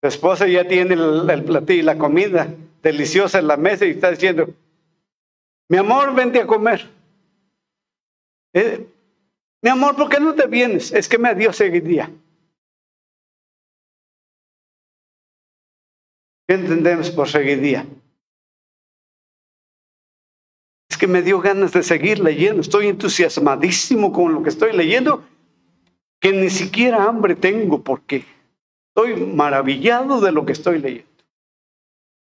Tu 0.00 0.08
esposa 0.08 0.46
ya 0.46 0.66
tiene 0.66 0.94
el, 0.94 1.44
platillo, 1.44 1.84
la 1.84 1.98
comida 1.98 2.54
deliciosa 2.82 3.38
en 3.38 3.46
la 3.48 3.56
mesa 3.56 3.86
y 3.86 3.90
está 3.90 4.10
diciendo, 4.10 4.48
mi 5.68 5.78
amor, 5.78 6.14
vente 6.14 6.40
a 6.40 6.46
comer. 6.46 6.88
Eh, 8.54 8.86
mi 9.62 9.70
amor, 9.70 9.96
¿por 9.96 10.08
qué 10.08 10.20
no 10.20 10.34
te 10.34 10.46
vienes? 10.46 10.92
Es 10.92 11.08
que 11.08 11.18
me 11.18 11.34
dio 11.34 11.52
seguidía. 11.52 12.10
¿Qué 16.46 16.54
entendemos 16.54 17.10
por 17.10 17.28
seguidía? 17.28 17.84
Es 20.88 20.96
que 20.96 21.06
me 21.06 21.20
dio 21.22 21.40
ganas 21.40 21.72
de 21.72 21.82
seguir 21.82 22.20
leyendo. 22.20 22.62
Estoy 22.62 22.86
entusiasmadísimo 22.86 24.12
con 24.12 24.32
lo 24.32 24.42
que 24.42 24.48
estoy 24.48 24.72
leyendo, 24.72 25.24
que 26.20 26.32
ni 26.32 26.50
siquiera 26.50 27.04
hambre 27.04 27.36
tengo 27.36 27.82
porque 27.82 28.24
estoy 28.88 29.14
maravillado 29.16 30.20
de 30.20 30.32
lo 30.32 30.44
que 30.44 30.52
estoy 30.52 30.80
leyendo. 30.80 31.08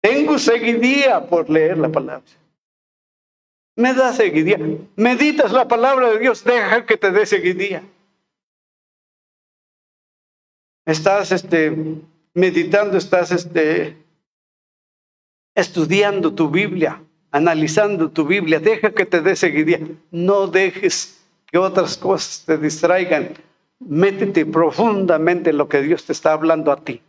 Tengo 0.01 0.37
seguidía 0.37 1.27
por 1.27 1.49
leer 1.49 1.77
la 1.77 1.89
palabra. 1.89 2.25
Me 3.75 3.93
da 3.93 4.11
seguidía. 4.13 4.59
Meditas 4.95 5.51
la 5.51 5.67
palabra 5.67 6.09
de 6.09 6.19
Dios, 6.19 6.43
deja 6.43 6.85
que 6.85 6.97
te 6.97 7.11
dé 7.11 7.25
seguidía. 7.25 7.83
Estás 10.85 11.31
este, 11.31 11.75
meditando, 12.33 12.97
estás 12.97 13.31
este, 13.31 13.97
estudiando 15.53 16.33
tu 16.33 16.49
Biblia, 16.49 17.03
analizando 17.31 18.09
tu 18.09 18.25
Biblia, 18.25 18.59
deja 18.59 18.91
que 18.91 19.05
te 19.05 19.21
dé 19.21 19.35
seguidía. 19.35 19.79
No 20.11 20.47
dejes 20.47 21.21
que 21.45 21.57
otras 21.57 21.97
cosas 21.97 22.43
te 22.45 22.57
distraigan. 22.57 23.33
Métete 23.79 24.45
profundamente 24.45 25.51
en 25.51 25.57
lo 25.57 25.69
que 25.69 25.81
Dios 25.81 26.05
te 26.05 26.13
está 26.13 26.33
hablando 26.33 26.71
a 26.71 26.77
ti. 26.77 27.01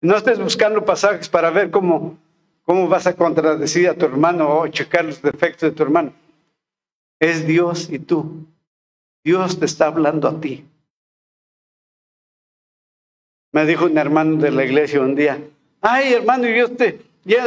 No 0.00 0.16
estés 0.16 0.38
buscando 0.38 0.84
pasajes 0.84 1.28
para 1.28 1.50
ver 1.50 1.70
cómo, 1.70 2.18
cómo 2.64 2.88
vas 2.88 3.06
a 3.06 3.16
contradecir 3.16 3.88
a 3.88 3.94
tu 3.94 4.04
hermano 4.04 4.60
o 4.60 4.68
checar 4.68 5.04
los 5.04 5.20
defectos 5.22 5.70
de 5.70 5.76
tu 5.76 5.82
hermano. 5.82 6.12
Es 7.18 7.46
Dios 7.46 7.90
y 7.90 7.98
tú. 7.98 8.46
Dios 9.24 9.58
te 9.58 9.66
está 9.66 9.86
hablando 9.86 10.28
a 10.28 10.40
ti. 10.40 10.64
Me 13.52 13.64
dijo 13.66 13.86
un 13.86 13.98
hermano 13.98 14.36
de 14.36 14.50
la 14.50 14.64
iglesia 14.64 15.00
un 15.00 15.14
día, 15.14 15.42
ay 15.80 16.12
hermano, 16.12 16.48
yo 16.48 16.70
te, 16.70 17.00
ya 17.24 17.44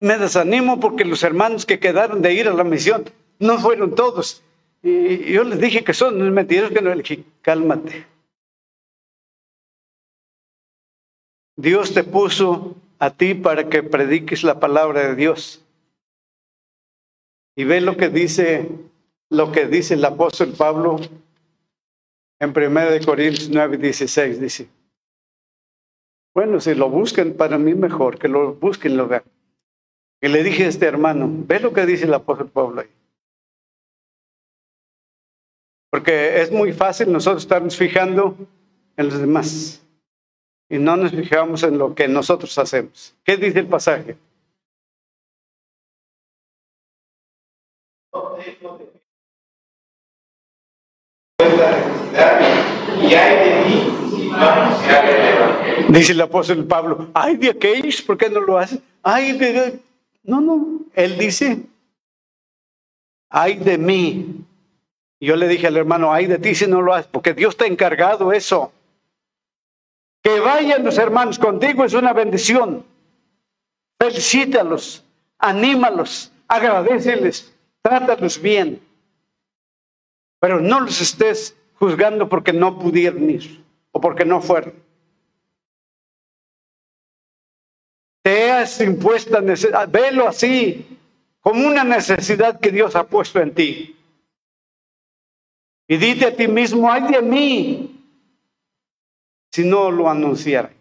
me 0.00 0.18
desanimo 0.18 0.80
porque 0.80 1.04
los 1.04 1.22
hermanos 1.22 1.64
que 1.64 1.78
quedaron 1.78 2.22
de 2.22 2.34
ir 2.34 2.48
a 2.48 2.54
la 2.54 2.64
misión 2.64 3.04
no 3.38 3.58
fueron 3.58 3.94
todos. 3.94 4.42
Y 4.82 5.32
yo 5.32 5.44
les 5.44 5.60
dije 5.60 5.84
que 5.84 5.94
son 5.94 6.32
mentiras, 6.32 6.70
que 6.70 6.82
no, 6.82 6.90
le 6.90 7.02
dije, 7.02 7.24
cálmate. 7.40 8.06
Dios 11.56 11.94
te 11.94 12.02
puso 12.02 12.74
a 12.98 13.10
ti 13.10 13.34
para 13.34 13.68
que 13.68 13.82
prediques 13.82 14.42
la 14.42 14.58
palabra 14.58 15.08
de 15.08 15.14
Dios. 15.14 15.64
Y 17.54 17.64
ve 17.64 17.80
lo 17.80 17.96
que 17.96 18.08
dice, 18.08 18.68
lo 19.30 19.52
que 19.52 19.66
dice 19.66 19.94
el 19.94 20.04
apóstol 20.04 20.54
Pablo 20.56 20.98
en 22.40 22.50
1 22.50 23.06
Corintios 23.06 23.50
9, 23.50 23.76
16. 23.76 24.40
Dice, 24.40 24.68
bueno, 26.34 26.58
si 26.60 26.74
lo 26.74 26.88
buscan 26.88 27.34
para 27.34 27.58
mí 27.58 27.74
mejor, 27.74 28.18
que 28.18 28.26
lo 28.26 28.54
busquen, 28.54 28.96
lo 28.96 29.06
vean. 29.06 29.22
Y 30.20 30.28
le 30.28 30.42
dije 30.42 30.64
a 30.64 30.68
este 30.68 30.86
hermano, 30.86 31.28
ve 31.30 31.60
lo 31.60 31.72
que 31.72 31.86
dice 31.86 32.04
el 32.06 32.14
apóstol 32.14 32.48
Pablo 32.48 32.80
ahí. 32.80 33.01
Porque 35.92 36.40
es 36.40 36.50
muy 36.50 36.72
fácil 36.72 37.12
nosotros 37.12 37.42
estarnos 37.42 37.76
fijando 37.76 38.34
en 38.96 39.10
los 39.10 39.18
demás 39.20 39.82
y 40.70 40.78
no 40.78 40.96
nos 40.96 41.10
fijamos 41.10 41.62
en 41.64 41.76
lo 41.76 41.94
que 41.94 42.08
nosotros 42.08 42.56
hacemos. 42.56 43.14
¿Qué 43.22 43.36
dice 43.36 43.58
el 43.58 43.66
pasaje? 43.66 44.16
Dice 55.90 56.12
el 56.12 56.20
apóstol 56.22 56.64
Pablo, 56.64 57.10
ay 57.12 57.36
de 57.36 57.50
aquellos, 57.50 58.00
¿por 58.00 58.16
qué 58.16 58.30
no 58.30 58.40
lo 58.40 58.56
hacen? 58.56 58.82
Ay 59.02 59.32
de... 59.32 59.78
No, 60.22 60.40
no, 60.40 60.80
él 60.94 61.18
dice, 61.18 61.66
ay 63.28 63.56
de 63.56 63.76
mí. 63.76 64.46
Y 65.22 65.26
Yo 65.26 65.36
le 65.36 65.46
dije 65.46 65.68
al 65.68 65.76
hermano, 65.76 66.12
ay 66.12 66.26
de 66.26 66.40
ti 66.40 66.52
si 66.52 66.66
no 66.66 66.82
lo 66.82 66.92
haces, 66.92 67.06
porque 67.06 67.32
Dios 67.32 67.56
te 67.56 67.62
ha 67.62 67.68
encargado 67.68 68.32
eso. 68.32 68.72
Que 70.20 70.40
vayan 70.40 70.82
los 70.82 70.98
hermanos 70.98 71.38
contigo 71.38 71.84
es 71.84 71.94
una 71.94 72.12
bendición. 72.12 72.84
Felicítalos, 74.00 75.04
anímalos, 75.38 76.32
agradeceles, 76.48 77.54
trátalos 77.82 78.42
bien. 78.42 78.82
Pero 80.40 80.60
no 80.60 80.80
los 80.80 81.00
estés 81.00 81.56
juzgando 81.74 82.28
porque 82.28 82.52
no 82.52 82.80
pudieron 82.80 83.30
ir 83.30 83.64
o 83.92 84.00
porque 84.00 84.24
no 84.24 84.40
fueron. 84.40 84.74
Te 88.22 88.50
has 88.50 88.80
necesidad, 88.80 89.88
velo 89.88 90.26
así, 90.26 90.98
como 91.40 91.64
una 91.64 91.84
necesidad 91.84 92.58
que 92.58 92.72
Dios 92.72 92.96
ha 92.96 93.04
puesto 93.04 93.38
en 93.38 93.54
ti. 93.54 93.96
Y 95.88 95.96
dite 95.96 96.26
a 96.26 96.36
ti 96.36 96.48
mismo, 96.48 96.90
ay 96.90 97.12
de 97.12 97.22
mí, 97.22 98.02
si 99.52 99.64
no 99.64 99.90
lo 99.90 100.08
anunciara. 100.08 100.72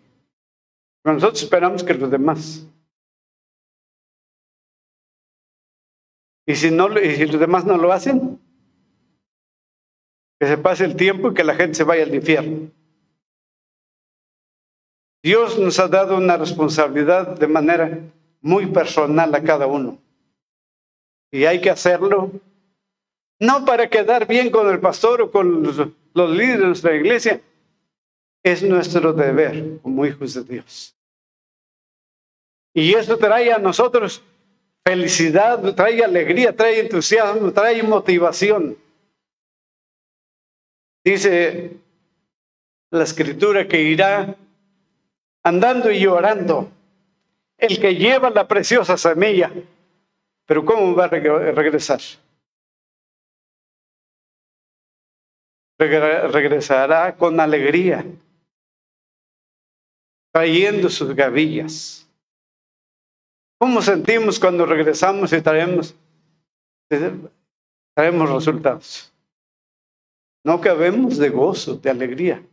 Nosotros 1.04 1.44
esperamos 1.44 1.84
que 1.84 1.94
los 1.94 2.10
demás. 2.10 2.66
Y 6.46 6.56
si, 6.56 6.72
no, 6.72 7.00
y 7.00 7.16
si 7.16 7.26
los 7.26 7.40
demás 7.40 7.66
no 7.66 7.78
lo 7.78 7.92
hacen, 7.92 8.40
que 10.40 10.48
se 10.48 10.58
pase 10.58 10.86
el 10.86 10.96
tiempo 10.96 11.30
y 11.30 11.34
que 11.34 11.44
la 11.44 11.56
gente 11.56 11.76
se 11.76 11.84
vaya 11.84 12.04
al 12.04 12.14
infierno. 12.14 12.72
Dios 15.24 15.60
nos 15.60 15.80
ha 15.80 15.88
dado 15.88 16.18
una 16.18 16.36
responsabilidad 16.38 17.38
de 17.38 17.48
manera 17.48 18.00
muy 18.42 18.66
personal 18.66 19.34
a 19.36 19.44
cada 19.44 19.68
uno. 19.68 20.00
Y 21.32 21.46
hay 21.46 21.62
que 21.62 21.70
hacerlo 21.70 22.32
no 23.42 23.66
para 23.66 23.90
quedar 23.90 24.28
bien 24.28 24.52
con 24.52 24.70
el 24.70 24.80
pastor 24.80 25.24
o 25.24 25.32
con 25.32 25.64
los, 25.64 25.78
líderes 26.30 26.60
de 26.60 26.66
nuestra 26.66 26.96
iglesia. 26.96 27.42
Es 28.44 28.62
nuestro 28.62 29.14
deber 29.14 29.80
como 29.82 30.06
hijos 30.06 30.36
de 30.36 30.44
Dios. 30.44 30.96
Y 32.74 32.94
eso 32.94 33.18
trae 33.18 33.52
a 33.52 33.58
nosotros 33.58 34.24
felicidad, 34.86 35.60
trae 35.74 36.04
alegría, 36.04 36.56
trae 36.56 36.80
entusiasmo, 36.80 37.52
trae 37.52 37.82
motivación. 37.82 38.78
Dice 41.04 41.78
la 42.92 43.04
escritura 43.04 43.68
que 43.68 43.82
irá 43.82 44.36
andando 45.44 45.90
y 45.90 46.00
llorando 46.00 46.70
el 47.58 47.80
que 47.80 47.96
lleva 47.96 48.30
la 48.30 48.48
preciosa 48.48 48.98
semilla. 48.98 49.52
Pero 50.46 50.64
¿cómo 50.64 50.96
va 50.96 51.06
a 51.06 51.08
regresar? 51.08 52.02
Regresará 55.82 57.16
con 57.18 57.40
alegría, 57.40 58.06
trayendo 60.32 60.90
sus 60.90 61.16
gavillas. 61.16 62.08
¿Cómo 63.60 63.82
sentimos 63.82 64.40
cuando 64.40 64.68
regresamos 64.68 65.34
y 65.34 65.42
traemos, 65.42 65.96
traemos 67.96 68.30
resultados? 68.30 69.12
No 70.44 70.62
cabemos 70.62 71.18
de 71.18 71.30
gozo, 71.30 71.76
de 71.76 71.90
alegría. 71.90 72.44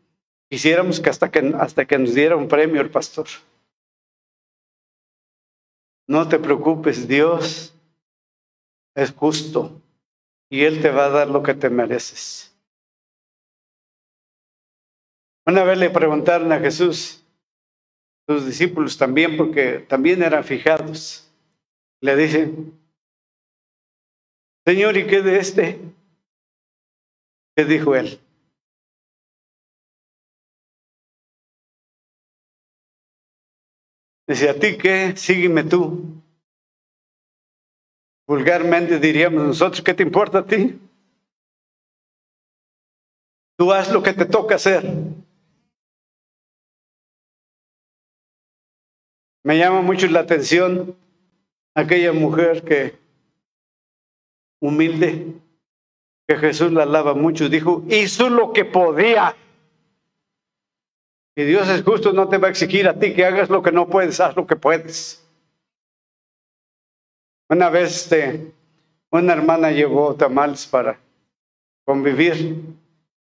Quisiéramos 0.50 0.98
que 0.98 1.10
hasta, 1.10 1.30
que 1.30 1.54
hasta 1.58 1.84
que 1.84 1.98
nos 1.98 2.14
diera 2.14 2.34
un 2.34 2.48
premio 2.48 2.80
el 2.80 2.90
pastor. 2.90 3.26
No 6.06 6.26
te 6.26 6.38
preocupes, 6.38 7.06
Dios 7.06 7.74
es 8.94 9.12
justo 9.12 9.82
y 10.48 10.64
Él 10.64 10.80
te 10.80 10.90
va 10.90 11.06
a 11.06 11.10
dar 11.10 11.28
lo 11.28 11.42
que 11.42 11.52
te 11.52 11.68
mereces. 11.68 12.57
Una 15.48 15.64
vez 15.64 15.78
le 15.78 15.88
preguntaron 15.88 16.52
a 16.52 16.58
Jesús, 16.58 17.24
sus 18.28 18.44
discípulos 18.44 18.98
también, 18.98 19.38
porque 19.38 19.78
también 19.78 20.22
eran 20.22 20.44
fijados, 20.44 21.26
le 22.02 22.14
dicen, 22.16 22.78
Señor, 24.66 24.98
¿y 24.98 25.06
qué 25.06 25.22
de 25.22 25.38
este? 25.38 25.78
¿Qué 27.56 27.64
dijo 27.64 27.96
él? 27.96 28.20
Dice, 34.26 34.50
¿a 34.50 34.54
ti 34.60 34.76
qué? 34.76 35.16
Sígueme 35.16 35.64
tú. 35.64 36.22
Vulgarmente 38.26 38.98
diríamos 38.98 39.42
nosotros, 39.44 39.80
¿qué 39.80 39.94
te 39.94 40.02
importa 40.02 40.40
a 40.40 40.46
ti? 40.46 40.78
Tú 43.56 43.72
haz 43.72 43.90
lo 43.90 44.02
que 44.02 44.12
te 44.12 44.26
toca 44.26 44.56
hacer. 44.56 44.84
Me 49.48 49.56
llama 49.56 49.80
mucho 49.80 50.06
la 50.08 50.20
atención 50.20 50.94
aquella 51.74 52.12
mujer 52.12 52.62
que, 52.64 52.98
humilde, 54.60 55.36
que 56.26 56.36
Jesús 56.36 56.70
la 56.70 56.82
alaba 56.82 57.14
mucho, 57.14 57.48
dijo, 57.48 57.82
hizo 57.88 58.28
lo 58.28 58.52
que 58.52 58.66
podía. 58.66 59.34
Y 61.34 61.44
Dios 61.44 61.66
es 61.70 61.82
justo, 61.82 62.12
no 62.12 62.28
te 62.28 62.36
va 62.36 62.48
a 62.48 62.50
exigir 62.50 62.86
a 62.88 62.98
ti 62.98 63.14
que 63.14 63.24
hagas 63.24 63.48
lo 63.48 63.62
que 63.62 63.72
no 63.72 63.88
puedes, 63.88 64.20
haz 64.20 64.36
lo 64.36 64.46
que 64.46 64.56
puedes. 64.56 65.26
Una 67.48 67.70
vez 67.70 68.02
este, 68.02 68.52
una 69.10 69.32
hermana 69.32 69.70
llevó 69.70 70.14
tamales 70.14 70.66
para 70.66 71.00
convivir 71.86 72.64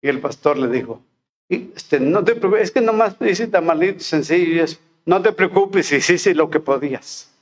y 0.01 0.09
el 0.09 0.19
pastor 0.23 0.57
le 0.57 0.69
dijo, 0.69 1.03
este, 1.51 2.01
no 2.01 2.25
te 2.25 2.41
es 2.59 2.71
que 2.71 2.81
nomás 2.81 3.19
dice 3.19 3.49
tamalitos 3.49 4.07
sencillos, 4.07 4.81
no 5.07 5.23
te 5.23 5.33
preocupes, 5.33 5.93
hiciste 5.93 6.35
lo 6.35 6.51
que 6.51 6.61
podías. 6.61 7.33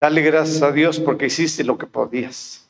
Dale 0.00 0.22
gracias 0.22 0.62
a 0.62 0.72
Dios 0.72 0.98
porque 0.98 1.26
hiciste 1.26 1.62
lo 1.64 1.78
que 1.78 1.86
podías. 1.86 2.68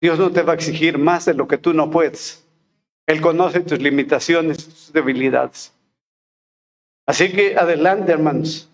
Dios 0.00 0.18
no 0.18 0.30
te 0.30 0.42
va 0.42 0.52
a 0.52 0.56
exigir 0.56 0.98
más 0.98 1.26
de 1.26 1.34
lo 1.34 1.46
que 1.46 1.58
tú 1.58 1.74
no 1.74 1.90
puedes. 1.90 2.46
Él 3.06 3.20
conoce 3.20 3.60
tus 3.60 3.78
limitaciones, 3.80 4.64
tus 4.64 4.92
debilidades. 4.92 5.72
Así 7.06 7.32
que 7.32 7.56
adelante, 7.56 8.12
hermanos. 8.12 8.70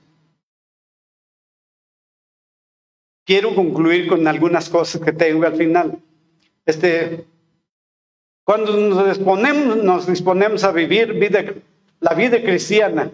Quiero 3.25 3.55
concluir 3.55 4.09
con 4.09 4.27
algunas 4.29 4.69
cosas 4.69 5.01
que 5.01 5.13
tengo 5.13 5.45
al 5.47 5.57
final. 5.57 5.99
Este, 6.65 7.25
cuando 8.45 8.77
nos 8.77 9.09
disponemos, 9.09 9.77
nos 9.79 10.07
disponemos 10.07 10.63
a 10.63 10.71
vivir 10.71 11.15
vida, 11.15 11.45
la 12.01 12.15
vida 12.15 12.43
cristiana 12.43 13.11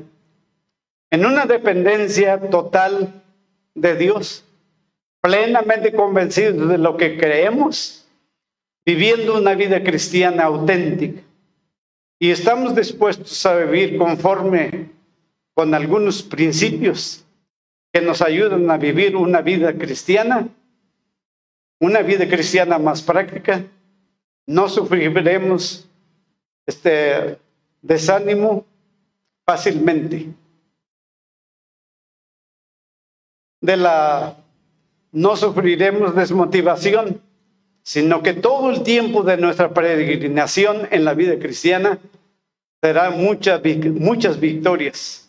en 1.10 1.26
una 1.26 1.44
dependencia 1.44 2.40
total 2.50 3.22
de 3.74 3.96
Dios, 3.96 4.44
plenamente 5.20 5.92
convencidos 5.92 6.68
de 6.68 6.78
lo 6.78 6.96
que 6.96 7.18
creemos, 7.18 8.08
viviendo 8.84 9.36
una 9.36 9.54
vida 9.54 9.82
cristiana 9.82 10.44
auténtica. 10.44 11.22
Y 12.18 12.30
estamos 12.30 12.74
dispuestos 12.74 13.44
a 13.46 13.56
vivir 13.56 13.98
conforme 13.98 14.90
con 15.54 15.74
algunos 15.74 16.22
principios 16.22 17.24
que 17.92 18.00
nos 18.00 18.22
ayudan 18.22 18.70
a 18.70 18.78
vivir 18.78 19.16
una 19.16 19.42
vida 19.42 19.74
cristiana, 19.74 20.48
una 21.78 22.00
vida 22.00 22.26
cristiana 22.26 22.78
más 22.78 23.02
práctica. 23.02 23.64
No 24.46 24.68
sufriremos 24.68 25.88
este 26.66 27.38
desánimo 27.82 28.64
fácilmente. 29.52 30.32
De 33.60 33.76
la 33.76 34.36
no 35.12 35.36
sufriremos 35.36 36.14
desmotivación 36.14 37.20
sino 37.84 38.22
que 38.22 38.32
todo 38.32 38.70
el 38.70 38.82
tiempo 38.84 39.24
de 39.24 39.36
nuestra 39.36 39.74
peregrinación 39.74 40.86
en 40.90 41.04
la 41.04 41.14
vida 41.14 41.38
cristiana 41.38 41.98
será 42.80 43.10
muchas, 43.10 43.60
muchas 43.94 44.38
victorias. 44.38 45.28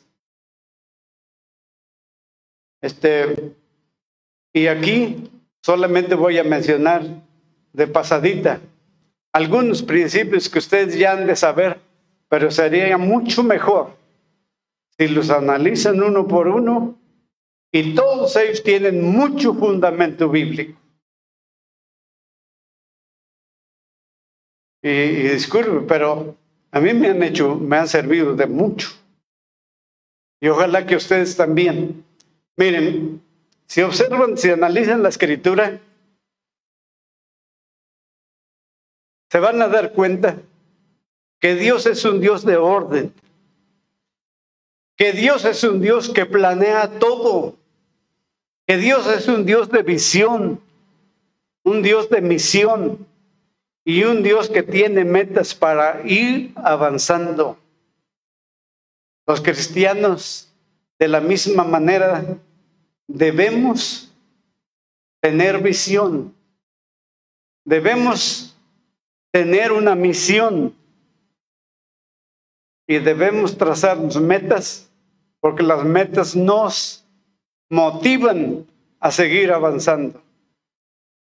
Este, 2.79 3.55
y 4.53 4.67
aquí 4.67 5.31
solamente 5.63 6.13
voy 6.13 6.37
a 6.37 6.43
mencionar 6.43 7.03
de 7.73 7.87
pasadita 7.87 8.61
algunos 9.31 9.81
principios 9.81 10.47
que 10.47 10.59
ustedes 10.59 10.95
ya 10.95 11.13
han 11.13 11.25
de 11.25 11.35
saber, 11.35 11.79
pero 12.29 12.51
sería 12.51 12.99
mucho 12.99 13.41
mejor 13.41 14.02
si 14.97 15.07
los 15.07 15.29
analizan 15.29 16.01
uno 16.01 16.27
por 16.27 16.47
uno 16.47 16.99
y 17.71 17.95
todos 17.95 18.35
ellos 18.35 18.63
tienen 18.63 19.01
mucho 19.01 19.53
fundamento 19.55 20.29
bíblico. 20.29 20.79
Y, 24.83 25.29
disculpe, 25.29 25.87
pero 25.87 26.35
a 26.71 26.79
mí 26.79 26.93
me 26.93 27.07
han 27.07 27.23
hecho, 27.23 27.55
me 27.55 27.77
han 27.77 27.87
servido 27.87 28.35
de 28.35 28.47
mucho. 28.47 28.89
Y 30.41 30.49
ojalá 30.49 30.85
que 30.85 30.97
ustedes 30.97 31.37
también. 31.37 32.05
Miren, 32.57 33.23
si 33.65 33.81
observan, 33.81 34.37
si 34.37 34.49
analizan 34.49 35.01
la 35.01 35.09
escritura, 35.09 35.79
se 39.31 39.39
van 39.39 39.61
a 39.61 39.67
dar 39.67 39.93
cuenta 39.93 40.37
que 41.39 41.55
Dios 41.55 41.85
es 41.85 42.05
un 42.05 42.19
Dios 42.19 42.45
de 42.45 42.57
orden, 42.57 43.13
que 45.03 45.11
Dios 45.11 45.43
es 45.43 45.65
un 45.65 45.81
Dios 45.81 46.07
que 46.07 46.25
planea 46.25 46.97
todo, 46.97 47.57
que 48.65 48.77
Dios 48.77 49.05
es 49.07 49.27
un 49.27 49.45
Dios 49.45 49.69
de 49.69 49.83
visión, 49.83 50.61
un 51.65 51.81
Dios 51.81 52.09
de 52.09 52.21
misión, 52.21 53.05
y 53.83 54.05
un 54.05 54.23
Dios 54.23 54.49
que 54.49 54.63
tiene 54.63 55.03
metas 55.03 55.53
para 55.55 56.07
ir 56.07 56.53
avanzando. 56.55 57.57
Los 59.27 59.41
cristianos, 59.41 60.49
de 60.97 61.09
la 61.09 61.19
misma 61.19 61.65
manera, 61.65 62.23
debemos 63.05 64.09
tener 65.19 65.61
visión, 65.61 66.33
debemos 67.65 68.57
tener 69.33 69.73
una 69.73 69.95
misión. 69.95 70.73
y 72.85 72.99
debemos 72.99 73.57
trazarnos 73.57 74.19
metas 74.19 74.89
porque 75.43 75.61
las 75.61 75.83
metas 75.83 76.37
nos 76.37 77.05
motivan 77.69 78.65
a 79.01 79.11
seguir 79.11 79.51
avanzando. 79.51 80.21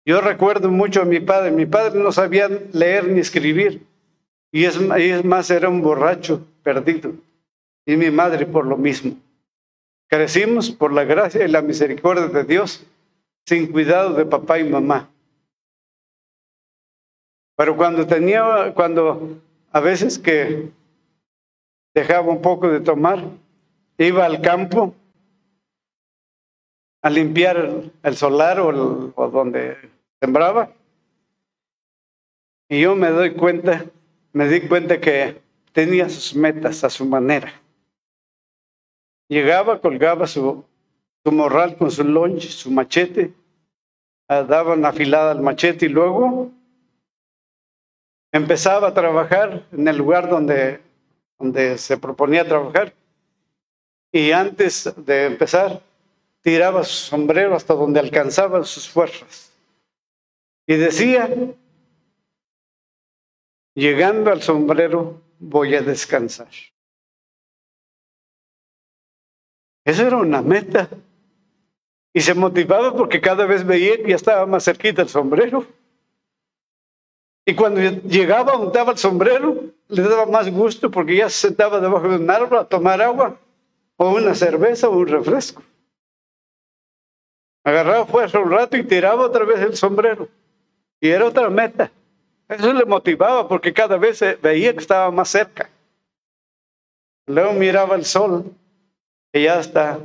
Yo 0.04 0.20
recuerdo 0.20 0.72
mucho 0.72 1.02
a 1.02 1.04
mi 1.04 1.20
padre, 1.20 1.52
mi 1.52 1.66
padre 1.66 2.00
no 2.00 2.10
sabía 2.10 2.48
leer 2.72 3.06
ni 3.06 3.20
escribir 3.20 3.86
y 4.50 4.64
es, 4.64 5.24
más, 5.24 5.48
era 5.52 5.68
un 5.68 5.82
borracho 5.82 6.44
perdido 6.64 7.12
y 7.86 7.96
mi 7.96 8.10
madre 8.10 8.44
por 8.44 8.66
lo 8.66 8.76
mismo. 8.76 9.12
Crecimos 10.08 10.68
por 10.68 10.92
la 10.92 11.04
gracia 11.04 11.44
y 11.44 11.48
la 11.48 11.62
misericordia 11.62 12.26
de 12.26 12.42
Dios 12.42 12.84
sin 13.46 13.70
cuidado 13.70 14.14
de 14.14 14.26
papá 14.26 14.58
y 14.58 14.64
mamá. 14.64 15.08
Pero 17.56 17.76
cuando 17.76 18.04
tenía, 18.04 18.72
cuando 18.74 19.38
a 19.70 19.78
veces 19.78 20.18
que 20.18 20.70
dejaba 21.94 22.32
un 22.32 22.42
poco 22.42 22.68
de 22.68 22.80
tomar, 22.80 23.22
iba 23.98 24.24
al 24.24 24.40
campo 24.40 24.94
a 27.02 27.10
limpiar 27.10 27.90
el, 28.02 28.16
solar 28.16 28.60
o, 28.60 29.30
donde 29.30 29.76
sembraba. 30.20 30.72
Y 32.68 32.82
yo 32.82 32.94
me 32.94 33.10
doy 33.10 33.34
cuenta, 33.34 33.86
me 34.32 34.48
di 34.48 34.68
cuenta 34.68 35.00
que 35.00 35.40
tenía 35.72 36.08
sus 36.08 36.34
metas 36.34 36.84
a 36.84 36.90
su 36.90 37.04
manera. 37.04 37.52
Llegaba, 39.28 39.80
colgaba 39.80 40.26
su, 40.26 40.64
su 41.24 41.32
morral 41.32 41.76
con 41.76 41.90
su 41.90 42.04
lonche, 42.04 42.48
su 42.48 42.70
machete, 42.70 43.32
ah, 44.28 44.42
daba 44.42 44.74
una 44.74 44.88
afilada 44.88 45.32
al 45.32 45.40
machete 45.40 45.86
y 45.86 45.90
luego 45.90 46.50
empezaba 48.32 48.88
a 48.88 48.94
trabajar 48.94 49.66
en 49.72 49.88
el 49.88 49.96
lugar 49.96 50.28
donde, 50.28 50.80
donde 51.38 51.78
se 51.78 51.96
proponía 51.96 52.46
trabajar. 52.46 52.92
Y 54.12 54.32
antes 54.32 54.92
de 54.96 55.26
empezar, 55.26 55.82
tiraba 56.42 56.82
su 56.84 57.10
sombrero 57.10 57.54
hasta 57.54 57.74
donde 57.74 58.00
alcanzaban 58.00 58.64
sus 58.64 58.88
fuerzas. 58.88 59.52
Y 60.66 60.76
decía, 60.76 61.28
llegando 63.74 64.30
al 64.30 64.42
sombrero, 64.42 65.20
voy 65.38 65.74
a 65.74 65.82
descansar. 65.82 66.48
Esa 69.84 70.06
era 70.06 70.16
una 70.16 70.42
meta. 70.42 70.88
Y 72.12 72.20
se 72.20 72.34
motivaba 72.34 72.94
porque 72.94 73.20
cada 73.20 73.46
vez 73.46 73.64
veía 73.64 73.96
que 73.96 74.10
ya 74.10 74.16
estaba 74.16 74.44
más 74.46 74.64
cerquita 74.64 75.02
el 75.02 75.08
sombrero. 75.08 75.66
Y 77.46 77.54
cuando 77.54 77.80
llegaba, 77.80 78.58
untaba 78.58 78.92
el 78.92 78.98
sombrero, 78.98 79.64
le 79.88 80.02
daba 80.02 80.26
más 80.26 80.50
gusto 80.50 80.90
porque 80.90 81.16
ya 81.16 81.30
se 81.30 81.48
sentaba 81.48 81.80
debajo 81.80 82.08
de 82.08 82.16
un 82.16 82.30
árbol 82.30 82.58
a 82.58 82.64
tomar 82.64 83.00
agua, 83.00 83.38
o 83.98 84.14
una 84.14 84.34
cerveza, 84.34 84.88
o 84.88 84.96
un 84.96 85.08
refresco. 85.08 85.62
Agarraba 87.64 88.06
fuerza 88.06 88.38
un 88.38 88.50
rato 88.50 88.76
y 88.76 88.84
tiraba 88.84 89.26
otra 89.26 89.44
vez 89.44 89.60
el 89.60 89.76
sombrero. 89.76 90.28
Y 91.00 91.08
era 91.08 91.26
otra 91.26 91.50
meta. 91.50 91.90
Eso 92.48 92.72
le 92.72 92.84
motivaba 92.84 93.46
porque 93.46 93.74
cada 93.74 93.98
vez 93.98 94.20
veía 94.40 94.72
que 94.72 94.78
estaba 94.78 95.10
más 95.10 95.28
cerca. 95.28 95.68
Luego 97.26 97.52
miraba 97.52 97.94
el 97.96 98.06
sol 98.06 98.54
que 99.32 99.42
ya 99.42 99.60
está, 99.60 100.00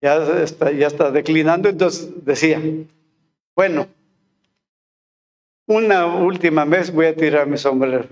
ya 0.00 0.16
está, 0.42 0.72
ya 0.72 0.86
está 0.86 1.10
declinando, 1.10 1.68
entonces 1.68 2.24
decía, 2.24 2.58
bueno, 3.54 3.86
una 5.66 6.06
última 6.06 6.64
vez 6.64 6.90
voy 6.90 7.06
a 7.06 7.14
tirar 7.14 7.46
mi 7.46 7.58
sombrero. 7.58 8.08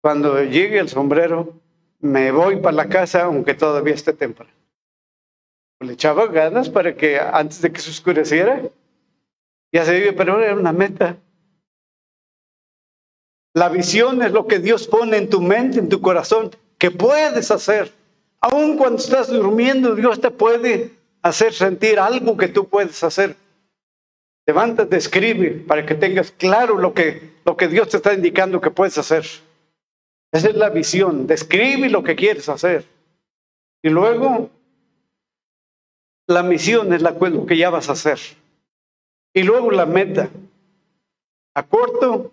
Cuando 0.00 0.40
llegue 0.44 0.78
el 0.78 0.88
sombrero, 0.88 1.52
me 2.00 2.32
voy 2.32 2.56
para 2.56 2.76
la 2.76 2.88
casa, 2.88 3.24
aunque 3.24 3.54
todavía 3.54 3.94
esté 3.94 4.12
temprano. 4.12 4.52
Le 5.80 5.94
echaba 5.94 6.26
ganas 6.26 6.68
para 6.68 6.94
que 6.94 7.18
antes 7.18 7.62
de 7.62 7.72
que 7.72 7.80
se 7.80 7.90
oscureciera, 7.90 8.62
ya 9.72 9.84
se 9.84 9.94
vive, 9.94 10.12
pero 10.12 10.42
era 10.42 10.54
una 10.54 10.72
meta. 10.72 11.16
La 13.54 13.68
visión 13.68 14.22
es 14.22 14.32
lo 14.32 14.46
que 14.46 14.58
Dios 14.58 14.86
pone 14.86 15.16
en 15.16 15.28
tu 15.28 15.40
mente, 15.40 15.78
en 15.78 15.88
tu 15.88 16.00
corazón 16.00 16.50
que 16.78 16.90
puedes 16.90 17.50
hacer. 17.50 17.92
Aun 18.40 18.76
cuando 18.76 18.98
estás 18.98 19.28
durmiendo, 19.28 19.94
Dios 19.94 20.20
te 20.20 20.30
puede 20.30 20.92
hacer 21.22 21.52
sentir 21.52 21.98
algo 21.98 22.36
que 22.36 22.48
tú 22.48 22.68
puedes 22.68 23.02
hacer. 23.02 23.36
Levántate, 24.46 24.96
escribe 24.96 25.50
para 25.66 25.84
que 25.84 25.94
tengas 25.94 26.30
claro 26.30 26.78
lo 26.78 26.94
que, 26.94 27.34
lo 27.44 27.56
que 27.56 27.68
Dios 27.68 27.88
te 27.88 27.98
está 27.98 28.14
indicando 28.14 28.60
que 28.60 28.70
puedes 28.70 28.96
hacer. 28.98 29.26
Esa 30.32 30.48
es 30.48 30.56
la 30.56 30.70
visión. 30.70 31.26
Describe 31.26 31.88
lo 31.88 32.02
que 32.02 32.16
quieres 32.16 32.48
hacer. 32.48 32.84
Y 33.82 33.88
luego, 33.88 34.50
la 36.26 36.42
misión 36.42 36.92
es 36.92 37.02
la, 37.02 37.12
lo 37.12 37.46
que 37.46 37.56
ya 37.56 37.70
vas 37.70 37.88
a 37.88 37.92
hacer. 37.92 38.18
Y 39.34 39.42
luego 39.42 39.70
la 39.70 39.86
meta. 39.86 40.30
A 41.54 41.64
corto, 41.64 42.32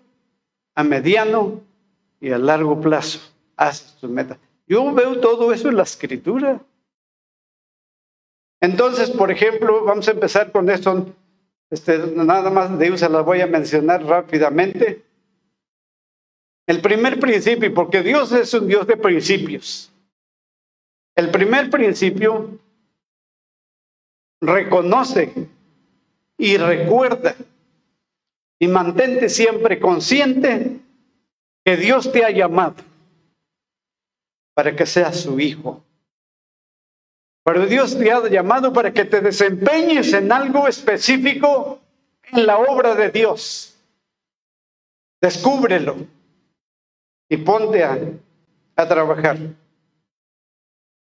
a 0.74 0.84
mediano 0.84 1.60
y 2.20 2.30
a 2.30 2.38
largo 2.38 2.80
plazo 2.80 3.20
haces 3.56 3.96
tus 3.96 4.08
metas. 4.08 4.38
Yo 4.66 4.92
veo 4.94 5.20
todo 5.20 5.52
eso 5.52 5.68
en 5.68 5.76
la 5.76 5.82
escritura. 5.82 6.60
Entonces, 8.60 9.10
por 9.10 9.30
ejemplo, 9.30 9.84
vamos 9.84 10.08
a 10.08 10.12
empezar 10.12 10.52
con 10.52 10.70
esto. 10.70 11.06
Este, 11.70 11.98
nada 11.98 12.50
más 12.50 12.78
de 12.78 12.86
ellos 12.86 13.00
se 13.00 13.08
las 13.08 13.24
voy 13.24 13.40
a 13.40 13.46
mencionar 13.46 14.04
rápidamente. 14.04 15.04
El 16.68 16.82
primer 16.82 17.18
principio, 17.18 17.72
porque 17.72 18.02
Dios 18.02 18.30
es 18.30 18.52
un 18.52 18.68
Dios 18.68 18.86
de 18.86 18.98
principios. 18.98 19.90
El 21.16 21.30
primer 21.30 21.70
principio 21.70 22.58
reconoce 24.42 25.48
y 26.36 26.58
recuerda 26.58 27.34
y 28.58 28.68
mantente 28.68 29.30
siempre 29.30 29.80
consciente 29.80 30.76
que 31.64 31.76
Dios 31.78 32.12
te 32.12 32.22
ha 32.22 32.30
llamado 32.30 32.84
para 34.52 34.76
que 34.76 34.84
seas 34.84 35.20
su 35.20 35.40
hijo. 35.40 35.82
Pero 37.44 37.64
Dios 37.64 37.98
te 37.98 38.12
ha 38.12 38.28
llamado 38.28 38.74
para 38.74 38.92
que 38.92 39.06
te 39.06 39.22
desempeñes 39.22 40.12
en 40.12 40.30
algo 40.30 40.68
específico 40.68 41.80
en 42.24 42.46
la 42.46 42.58
obra 42.58 42.94
de 42.94 43.10
Dios. 43.10 43.74
Descúbrelo 45.18 46.17
y 47.28 47.36
ponte 47.38 47.82
a, 47.84 47.98
a 48.76 48.88
trabajar. 48.88 49.38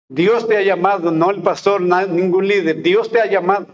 Dios 0.08 0.46
te 0.46 0.56
ha 0.56 0.62
llamado, 0.62 1.10
no 1.10 1.30
el 1.30 1.42
pastor, 1.42 1.80
ningún 1.80 2.46
líder. 2.46 2.82
Dios 2.82 3.10
te 3.10 3.20
ha 3.20 3.26
llamado 3.26 3.68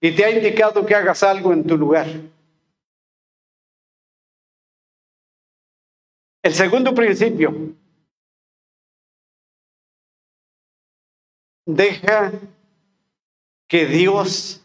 y 0.00 0.14
te 0.14 0.24
ha 0.24 0.30
indicado 0.30 0.84
que 0.84 0.94
hagas 0.94 1.22
algo 1.22 1.52
en 1.52 1.66
tu 1.66 1.76
lugar. 1.76 2.06
El 6.42 6.54
segundo 6.54 6.94
principio, 6.94 7.74
Deja 11.64 12.32
que 13.68 13.86
Dios 13.86 14.60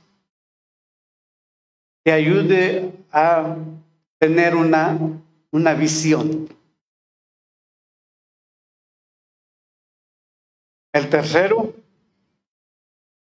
te 2.04 2.12
ayude 2.12 2.92
a 3.12 3.56
tener 4.20 4.56
una, 4.56 4.98
una 5.52 5.74
visión. 5.76 6.50
El 10.98 11.10
tercero, 11.10 11.76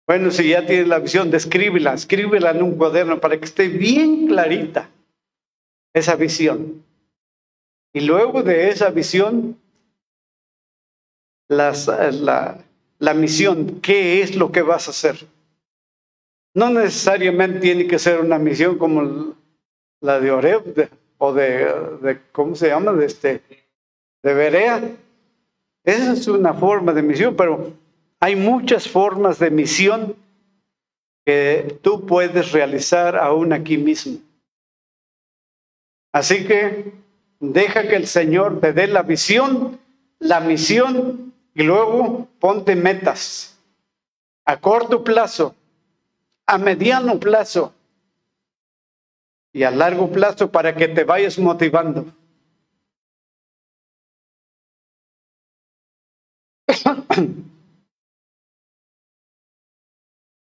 bueno, 0.07 0.29
si 0.29 0.49
ya 0.49 0.65
tienes 0.67 0.87
la 0.87 0.99
visión, 0.99 1.31
descríbela, 1.31 1.95
escríbela 1.95 2.51
en 2.51 2.61
un 2.61 2.77
cuaderno 2.77 3.19
para 3.19 3.39
que 3.39 3.45
esté 3.45 3.67
bien 3.69 4.27
clarita 4.27 4.89
esa 5.93 6.15
visión. 6.15 6.83
Y 7.91 8.01
luego 8.01 8.43
de 8.43 8.69
esa 8.69 8.91
visión, 8.91 9.57
la, 11.47 11.73
la 12.99 13.13
misión, 13.15 13.81
qué 13.81 14.21
es 14.21 14.35
lo 14.35 14.51
que 14.51 14.61
vas 14.61 14.87
a 14.87 14.91
hacer. 14.91 15.27
No 16.53 16.69
necesariamente 16.69 17.59
tiene 17.59 17.87
que 17.87 17.97
ser 17.97 18.19
una 18.19 18.37
misión 18.37 18.77
como 18.77 19.35
la 20.01 20.19
de 20.19 20.31
Oreb 20.31 20.89
o 21.17 21.33
de, 21.33 22.21
¿cómo 22.31 22.55
se 22.55 22.67
llama? 22.67 22.93
De, 22.93 23.05
este, 23.05 23.41
de 24.21 24.33
Berea. 24.33 24.97
Esa 25.85 26.13
es 26.13 26.27
una 26.27 26.53
forma 26.53 26.93
de 26.93 27.03
misión, 27.03 27.35
pero 27.35 27.71
hay 28.19 28.35
muchas 28.35 28.89
formas 28.89 29.37
de 29.37 29.51
misión 29.51 30.15
que 31.23 31.77
tú 31.83 32.05
puedes 32.05 32.51
realizar 32.51 33.15
aún 33.15 33.53
aquí 33.53 33.77
mismo. 33.77 34.17
Así 36.11 36.45
que 36.45 36.93
deja 37.39 37.87
que 37.87 37.95
el 37.95 38.07
Señor 38.07 38.59
te 38.59 38.73
dé 38.73 38.87
la 38.87 39.03
visión, 39.03 39.79
la 40.19 40.39
misión 40.39 41.33
y 41.53 41.63
luego 41.63 42.27
ponte 42.39 42.75
metas 42.75 43.59
a 44.45 44.57
corto 44.57 45.03
plazo, 45.03 45.55
a 46.45 46.57
mediano 46.57 47.19
plazo 47.19 47.73
y 49.51 49.63
a 49.63 49.71
largo 49.71 50.11
plazo 50.11 50.51
para 50.51 50.75
que 50.75 50.87
te 50.87 51.03
vayas 51.03 51.37
motivando. 51.37 52.05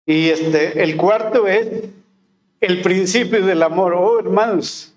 y 0.06 0.28
este, 0.28 0.82
el 0.82 0.96
cuarto 0.96 1.46
es 1.46 1.88
el 2.60 2.82
principio 2.82 3.44
del 3.44 3.62
amor. 3.62 3.94
Oh, 3.94 4.18
hermanos, 4.20 4.94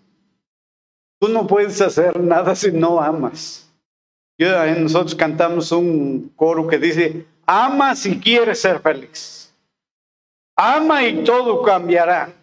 tú 1.19 1.27
no 1.29 1.47
puedes 1.47 1.81
hacer 1.81 2.19
nada 2.19 2.55
si 2.55 2.71
no 2.71 3.01
amas. 3.01 3.69
Yo, 4.37 4.65
nosotros 4.75 5.15
cantamos 5.15 5.71
un 5.71 6.31
coro 6.35 6.67
que 6.67 6.77
dice, 6.77 7.25
ama 7.45 7.95
si 7.95 8.19
quieres 8.19 8.61
ser 8.61 8.79
feliz. 8.81 9.53
Ama 10.57 11.03
y 11.03 11.23
todo 11.23 11.61
cambiará. 11.61 12.33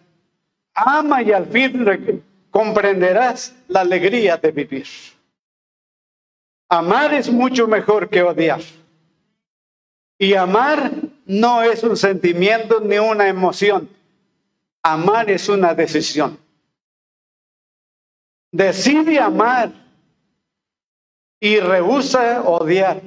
Ama 0.73 1.21
y 1.21 1.31
al 1.31 1.45
fin 1.47 2.23
comprenderás 2.49 3.55
la 3.67 3.81
alegría 3.81 4.37
de 4.37 4.51
vivir. 4.51 4.87
Amar 6.69 7.13
es 7.13 7.29
mucho 7.29 7.67
mejor 7.67 8.09
que 8.09 8.23
odiar. 8.23 8.61
Y 10.17 10.33
amar 10.35 10.91
no 11.25 11.63
es 11.63 11.83
un 11.83 11.97
sentimiento 11.97 12.79
ni 12.79 12.97
una 12.97 13.27
emoción. 13.27 13.89
Amar 14.81 15.29
es 15.29 15.49
una 15.49 15.73
decisión. 15.73 16.37
Decide 18.51 19.19
amar 19.19 19.71
y 21.39 21.59
rehúsa 21.59 22.41
odiar. 22.41 23.01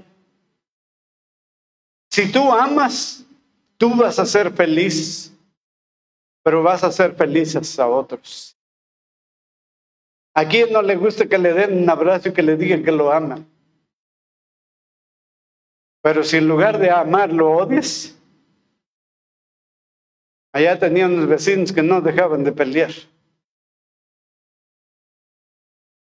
Si 2.10 2.30
tú 2.32 2.52
amas, 2.52 3.24
tú 3.76 3.94
vas 3.94 4.18
a 4.18 4.26
ser 4.26 4.52
feliz, 4.52 5.32
pero 6.42 6.62
vas 6.62 6.82
a 6.82 6.90
ser 6.90 7.14
felices 7.14 7.78
a 7.78 7.86
otros. 7.86 8.55
¿A 10.36 10.46
quién 10.46 10.70
no 10.70 10.82
le 10.82 10.96
gusta 10.96 11.24
que 11.24 11.38
le 11.38 11.54
den 11.54 11.82
un 11.82 11.88
abrazo 11.88 12.28
y 12.28 12.32
que 12.34 12.42
le 12.42 12.56
digan 12.56 12.84
que 12.84 12.92
lo 12.92 13.10
aman? 13.10 13.46
Pero 16.02 16.22
si 16.22 16.36
en 16.36 16.46
lugar 16.46 16.78
de 16.78 16.90
amar 16.90 17.32
lo 17.32 17.50
odias, 17.52 18.14
allá 20.52 20.78
tenían 20.78 21.14
unos 21.14 21.26
vecinos 21.26 21.72
que 21.72 21.82
no 21.82 22.02
dejaban 22.02 22.44
de 22.44 22.52
pelear. 22.52 22.90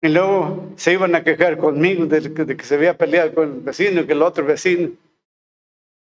Y 0.00 0.08
luego 0.08 0.68
se 0.76 0.92
iban 0.92 1.16
a 1.16 1.24
quejar 1.24 1.58
conmigo 1.58 2.06
de 2.06 2.32
que, 2.56 2.64
se 2.64 2.76
había 2.76 2.96
peleado 2.96 3.34
con 3.34 3.52
el 3.52 3.60
vecino 3.60 4.02
y 4.02 4.06
que 4.06 4.12
el 4.12 4.22
otro 4.22 4.46
vecino. 4.46 4.92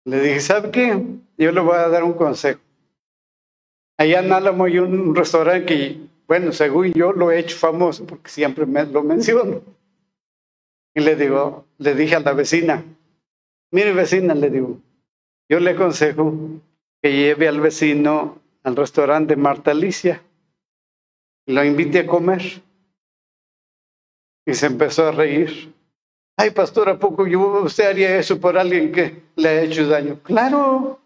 Le 0.05 0.21
dije, 0.21 0.41
¿sabe 0.41 0.73
qué? 0.73 1.05
Yo 1.37 1.53
le 1.53 1.61
voy 1.61 1.77
a 1.77 1.89
dar 1.89 2.03
un 2.03 2.15
consejo. 2.15 2.61
Allá 3.97 4.19
en 4.19 4.33
Álamo 4.33 4.65
hay 4.65 4.81
un 4.81 5.15
restaurante 5.15 5.67
que, 5.67 6.18
bueno, 6.29 6.53
según 6.53 6.93
yo 6.93 7.13
lo 7.13 7.33
he 7.33 7.41
hecho 7.41 7.57
famoso 7.57 8.07
porque 8.07 8.31
siempre 8.31 8.67
me 8.67 8.85
lo 8.85 9.03
menciono. 9.03 9.63
Y 10.95 11.01
le 11.01 11.17
digo, 11.17 11.65
le 11.79 11.95
dije 11.95 12.15
a 12.17 12.21
la 12.21 12.33
vecina, 12.33 12.85
Mire, 13.71 13.93
vecina, 13.93 14.35
le 14.35 14.49
digo, 14.49 14.79
yo 15.49 15.61
le 15.61 15.73
aconsejo 15.73 16.33
que 17.03 17.13
lleve 17.13 17.49
al 17.49 17.61
vecino 17.61 18.41
al 18.63 18.77
restaurante 18.77 19.37
Marta 19.37 19.73
Alicia 19.73 20.23
y 21.47 21.53
lo 21.53 21.63
invite 21.65 22.01
a 22.01 22.07
comer. 22.07 22.63
Y 24.47 24.55
se 24.55 24.67
empezó 24.67 25.07
a 25.07 25.13
reír. 25.13 25.75
Ay, 26.37 26.51
pastor, 26.51 26.89
¿a 26.89 26.99
poco 26.99 27.27
yo, 27.27 27.63
usted 27.63 27.85
haría 27.85 28.19
eso 28.19 28.41
por 28.41 28.57
alguien 28.57 28.91
que 28.91 29.23
le 29.37 29.49
ha 29.49 29.63
hecho 29.63 29.87
daño? 29.87 30.21
Claro, 30.23 30.99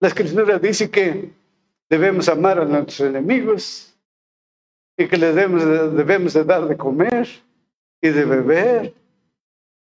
la 0.00 0.08
escritura 0.08 0.58
dice 0.58 0.90
que 0.90 1.30
debemos 1.88 2.28
amar 2.28 2.58
a 2.58 2.64
nuestros 2.66 3.08
enemigos 3.08 3.93
y 4.96 5.08
que 5.08 5.16
les 5.16 5.34
debemos, 5.34 5.64
debemos 5.96 6.32
de 6.32 6.44
dar 6.44 6.66
de 6.66 6.76
comer 6.76 7.28
y 8.00 8.08
de 8.10 8.24
beber 8.24 8.94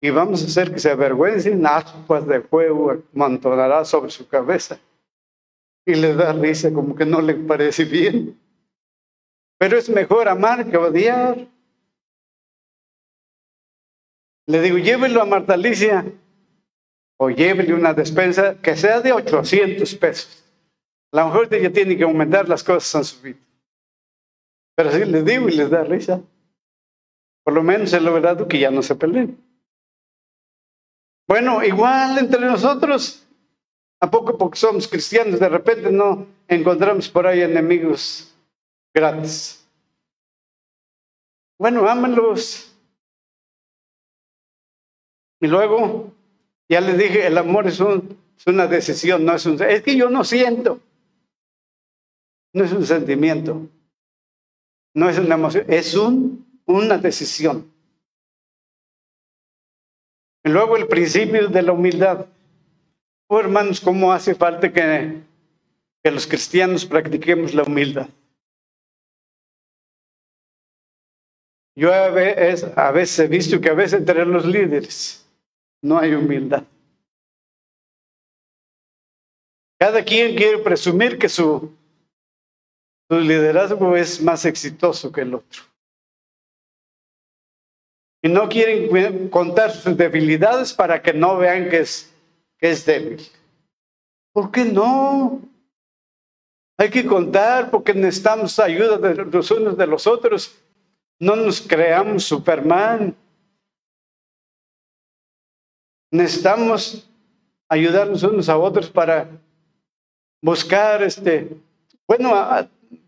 y 0.03 0.09
vamos 0.09 0.43
a 0.43 0.47
hacer 0.47 0.73
que 0.73 0.79
se 0.79 0.91
avergüencen, 0.91 1.65
aspas 1.65 2.27
de 2.27 2.41
fuego 2.41 3.01
amontonará 3.15 3.85
sobre 3.85 4.11
su 4.11 4.27
cabeza. 4.27 4.77
Y 5.85 5.95
le 5.95 6.13
da 6.13 6.33
risa 6.33 6.73
como 6.73 6.93
que 6.93 7.05
no 7.05 7.21
le 7.21 7.35
parece 7.35 7.85
bien. 7.85 8.37
Pero 9.57 9.77
es 9.77 9.89
mejor 9.89 10.27
amar 10.27 10.69
que 10.69 10.75
odiar. 10.75 11.47
Le 14.45 14.61
digo, 14.61 14.77
llévelo 14.77 15.21
a 15.21 15.25
Marta 15.25 15.53
Alicia 15.53 16.05
o 17.15 17.29
llévele 17.29 17.73
una 17.73 17.93
despensa 17.93 18.59
que 18.61 18.75
sea 18.75 18.99
de 18.99 19.13
800 19.13 19.95
pesos. 19.95 20.43
A 21.13 21.17
lo 21.21 21.27
mejor 21.27 21.53
ella 21.53 21.71
tiene 21.71 21.95
que 21.95 22.03
aumentar 22.03 22.49
las 22.49 22.61
cosas 22.61 22.93
en 22.95 23.03
su 23.05 23.21
vida. 23.21 23.42
Pero 24.75 24.89
así 24.89 25.05
les 25.05 25.25
digo 25.25 25.49
y 25.49 25.53
les 25.53 25.69
da 25.69 25.83
risa. 25.83 26.21
Por 27.43 27.53
lo 27.53 27.63
menos 27.63 27.93
he 27.93 27.99
logrado 27.99 28.47
que 28.47 28.59
ya 28.59 28.71
no 28.71 28.81
se 28.81 28.95
peleen. 28.95 29.37
Bueno, 31.27 31.63
igual 31.63 32.17
entre 32.17 32.41
nosotros, 32.41 33.25
a 33.99 34.09
poco 34.09 34.37
porque 34.37 34.59
somos 34.59 34.87
cristianos, 34.87 35.39
de 35.39 35.49
repente 35.49 35.91
no 35.91 36.27
encontramos 36.47 37.09
por 37.09 37.27
ahí 37.27 37.41
enemigos 37.41 38.35
gratis. 38.93 39.65
Bueno, 41.57 41.87
ámenlos. 41.87 42.75
Y 45.39 45.47
luego, 45.47 46.11
ya 46.69 46.81
les 46.81 46.97
dije, 46.97 47.27
el 47.27 47.37
amor 47.37 47.67
es, 47.67 47.79
es 47.79 48.47
una 48.47 48.67
decisión, 48.67 49.25
no 49.25 49.35
es 49.35 49.45
un... 49.45 49.61
Es 49.61 49.81
que 49.81 49.95
yo 49.95 50.09
no 50.09 50.23
siento. 50.23 50.79
No 52.53 52.63
es 52.63 52.73
un 52.73 52.85
sentimiento. 52.85 53.67
No 54.93 55.09
es 55.09 55.17
una 55.17 55.35
emoción, 55.35 55.65
es 55.67 55.95
un, 55.95 56.45
una 56.65 56.97
decisión. 56.97 57.71
Luego 60.43 60.77
el 60.77 60.87
principio 60.87 61.47
de 61.47 61.61
la 61.61 61.71
humildad. 61.71 62.27
Oh, 63.27 63.39
hermanos, 63.39 63.79
¿cómo 63.79 64.11
hace 64.11 64.35
falta 64.35 64.71
que, 64.71 65.21
que 66.03 66.11
los 66.11 66.27
cristianos 66.27 66.85
practiquemos 66.85 67.53
la 67.53 67.63
humildad? 67.63 68.09
Yo 71.75 71.91
a 71.91 72.09
veces, 72.09 72.65
a 72.77 72.91
veces 72.91 73.19
he 73.19 73.27
visto 73.27 73.59
que 73.59 73.69
a 73.69 73.73
veces 73.73 73.99
entre 73.99 74.25
los 74.25 74.45
líderes 74.45 75.27
no 75.81 75.97
hay 75.97 76.13
humildad. 76.13 76.63
Cada 79.79 80.03
quien 80.03 80.35
quiere 80.35 80.59
presumir 80.59 81.17
que 81.17 81.27
su, 81.27 81.75
su 83.13 83.19
liderazgo 83.19 83.95
es 83.95 84.21
más 84.21 84.45
exitoso 84.45 85.11
que 85.11 85.21
el 85.21 85.35
otro 85.35 85.63
y 88.23 88.29
no 88.29 88.47
quieren 88.47 89.29
contar 89.29 89.69
sus 89.71 89.97
debilidades 89.97 90.73
para 90.73 91.01
que 91.01 91.13
no 91.13 91.37
vean 91.37 91.69
que 91.69 91.79
es, 91.79 92.15
que 92.57 92.71
es 92.71 92.85
débil. 92.85 93.21
¿Por 94.31 94.49
qué 94.49 94.63
no? 94.63 95.41
Hay 96.77 96.89
que 96.89 97.05
contar 97.05 97.69
porque 97.69 97.93
necesitamos 97.93 98.57
ayuda 98.59 98.97
de 98.97 99.25
los 99.25 99.51
unos 99.51 99.77
de 99.77 99.85
los 99.85 100.07
otros. 100.07 100.55
No 101.19 101.35
nos 101.35 101.59
creamos 101.59 102.23
Superman. 102.23 103.13
Necesitamos 106.09 107.09
ayudarnos 107.67 108.23
unos 108.23 108.47
a 108.47 108.57
otros 108.57 108.89
para 108.89 109.29
buscar 110.41 111.03
este, 111.03 111.57
bueno, 112.07 112.31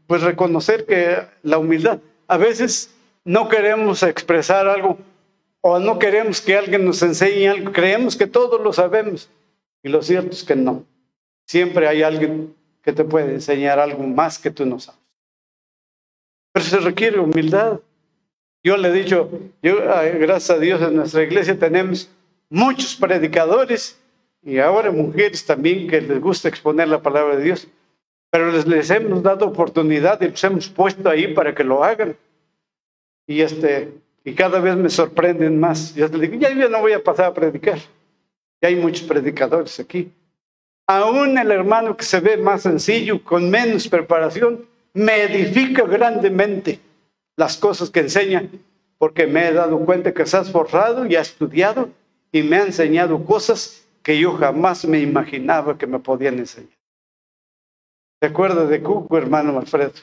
pues 0.08 0.22
reconocer 0.22 0.86
que 0.86 1.18
la 1.44 1.58
humildad 1.58 2.00
a 2.28 2.38
veces 2.38 2.94
no 3.24 3.50
queremos 3.50 4.04
expresar 4.04 4.68
algo 4.68 4.98
o 5.62 5.80
no 5.80 5.98
queremos 5.98 6.42
que 6.42 6.56
alguien 6.56 6.86
nos 6.86 7.02
enseñe 7.02 7.48
algo, 7.48 7.72
creemos 7.72 8.16
que 8.16 8.28
todos 8.28 8.62
lo 8.62 8.72
sabemos 8.72 9.30
y 9.82 9.90
lo 9.90 10.02
cierto 10.02 10.32
es 10.32 10.44
que 10.44 10.56
no. 10.56 10.84
Siempre 11.48 11.88
hay 11.88 12.04
alguien 12.04 12.56
que 12.84 12.94
te 12.94 13.04
puede 13.04 13.34
enseñar 13.34 13.80
algo 13.80 14.04
más 14.04 14.38
que 14.38 14.52
tú 14.52 14.66
no 14.66 14.80
sabes. 14.80 15.02
Pero 16.52 16.66
se 16.66 16.80
requiere 16.80 17.20
humildad. 17.20 17.80
Yo 18.64 18.78
le 18.78 18.90
he 18.90 18.92
dicho, 18.92 19.30
yo, 19.62 19.78
gracias 19.78 20.50
a 20.52 20.60
Dios 20.60 20.82
en 20.82 20.96
nuestra 20.96 21.24
iglesia 21.24 21.58
tenemos 21.58 22.10
muchos 22.50 22.96
predicadores 22.96 24.00
y 24.44 24.60
ahora 24.60 24.92
mujeres 24.92 25.46
también 25.46 25.88
que 25.88 26.02
les 26.02 26.22
gusta 26.22 26.48
exponer 26.48 26.88
la 26.88 27.02
palabra 27.02 27.36
de 27.36 27.44
Dios, 27.44 27.68
pero 28.36 28.52
les, 28.52 28.68
les 28.68 28.90
hemos 28.90 29.24
dado 29.24 29.46
oportunidad 29.46 30.20
y 30.20 30.28
los 30.28 30.44
hemos 30.44 30.68
puesto 30.68 31.10
ahí 31.10 31.34
para 31.34 31.56
que 31.56 31.64
lo 31.64 31.82
hagan. 31.82 32.18
Y, 33.26 33.40
este, 33.40 33.94
y 34.26 34.34
cada 34.34 34.60
vez 34.60 34.76
me 34.76 34.90
sorprenden 34.90 35.58
más. 35.58 35.96
Yo 35.96 36.10
le 36.10 36.28
digo, 36.28 36.36
ya 36.38 36.54
no 36.68 36.82
voy 36.82 36.92
a 36.92 37.02
pasar 37.02 37.28
a 37.28 37.34
predicar. 37.34 37.80
Ya 38.62 38.68
hay 38.68 38.76
muchos 38.76 39.08
predicadores 39.08 39.80
aquí. 39.80 40.12
Aún 40.86 41.38
el 41.38 41.50
hermano 41.50 41.96
que 41.96 42.04
se 42.04 42.20
ve 42.20 42.36
más 42.36 42.64
sencillo, 42.64 43.24
con 43.24 43.50
menos 43.50 43.88
preparación, 43.88 44.66
me 44.94 45.24
edifica 45.24 45.84
grandemente 45.84 46.82
las 47.38 47.56
cosas 47.56 47.90
que 47.90 48.02
enseña, 48.02 48.50
porque 48.98 49.28
me 49.28 49.48
he 49.48 49.54
dado 49.54 49.80
cuenta 49.80 50.14
que 50.14 50.26
se 50.26 50.36
ha 50.36 50.42
esforzado 50.42 51.06
y 51.06 51.16
ha 51.16 51.22
estudiado 51.22 51.88
y 52.34 52.44
me 52.44 52.58
ha 52.58 52.66
enseñado 52.66 53.24
cosas 53.24 53.88
que 54.04 54.20
yo 54.20 54.34
jamás 54.34 54.84
me 54.84 55.00
imaginaba 55.00 55.78
que 55.78 55.88
me 55.88 56.00
podían 56.00 56.38
enseñar. 56.38 56.75
¿Se 58.26 58.32
acuerda 58.32 58.66
de 58.66 58.82
Cuco, 58.82 59.20
hermano 59.20 59.60
Alfredo? 59.60 59.94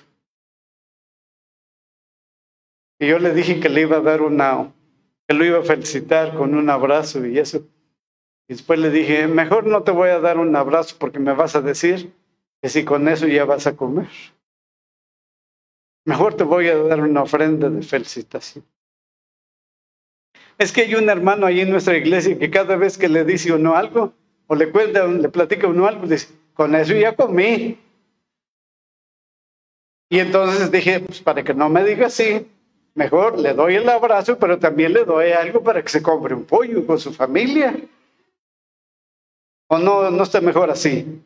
Y 3.01 3.09
yo 3.09 3.19
le 3.19 3.35
dije 3.35 3.59
que 3.59 3.69
le 3.69 3.81
iba 3.81 3.97
a 3.97 4.01
dar 4.01 4.23
una, 4.23 4.73
que 5.27 5.35
lo 5.35 5.45
iba 5.45 5.59
a 5.59 5.65
felicitar 5.65 6.37
con 6.37 6.55
un 6.55 6.71
abrazo 6.71 7.27
y 7.27 7.37
eso. 7.37 7.67
Y 8.47 8.55
después 8.55 8.79
le 8.79 8.91
dije, 8.91 9.27
mejor 9.27 9.67
no 9.67 9.83
te 9.83 9.91
voy 9.91 10.11
a 10.11 10.21
dar 10.21 10.39
un 10.39 10.55
abrazo 10.55 10.95
porque 11.01 11.19
me 11.19 11.33
vas 11.33 11.57
a 11.57 11.63
decir 11.63 12.13
que 12.63 12.69
si 12.69 12.85
con 12.85 13.09
eso 13.09 13.27
ya 13.27 13.45
vas 13.45 13.67
a 13.67 13.75
comer. 13.75 14.11
Mejor 16.05 16.35
te 16.35 16.45
voy 16.45 16.69
a 16.69 16.77
dar 16.77 17.01
una 17.01 17.23
ofrenda 17.23 17.71
de 17.71 17.83
felicitación. 17.83 18.65
Es 20.59 20.71
que 20.71 20.83
hay 20.83 20.95
un 20.95 21.11
hermano 21.11 21.45
ahí 21.45 21.61
en 21.61 21.71
nuestra 21.71 21.97
iglesia 21.97 22.39
que 22.39 22.53
cada 22.53 22.77
vez 22.77 22.97
que 22.97 23.09
le 23.09 23.25
dice 23.25 23.53
uno 23.53 23.75
algo, 23.75 24.13
o 24.47 24.55
le 24.55 24.71
cuenta, 24.71 25.09
le 25.09 25.29
platica 25.29 25.67
uno 25.67 25.89
algo, 25.89 26.07
dice, 26.07 26.29
con 26.55 26.77
eso 26.77 26.95
ya 26.95 27.17
comí. 27.17 27.81
Y 30.13 30.19
entonces 30.19 30.71
dije, 30.71 31.01
pues 31.01 31.23
para 31.23 31.43
que 31.43 31.55
no 31.55 31.71
me 31.71 31.83
diga 31.83 32.09
así, 32.09 32.47
mejor 32.95 33.39
le 33.39 33.55
doy 33.55 33.77
el 33.77 33.89
abrazo, 33.89 34.39
pero 34.39 34.59
también 34.59 34.93
le 34.93 35.07
doy 35.07 35.33
algo 35.33 35.63
para 35.63 35.81
que 35.81 35.89
se 35.89 36.03
compre 36.03 36.35
un 36.35 36.45
pollo 36.45 36.87
con 36.87 36.99
su 36.99 37.15
familia. 37.15 37.75
¿O 39.69 39.79
no, 39.79 40.11
no 40.11 40.23
está 40.23 40.43
mejor 40.43 40.71
así? 40.71 41.19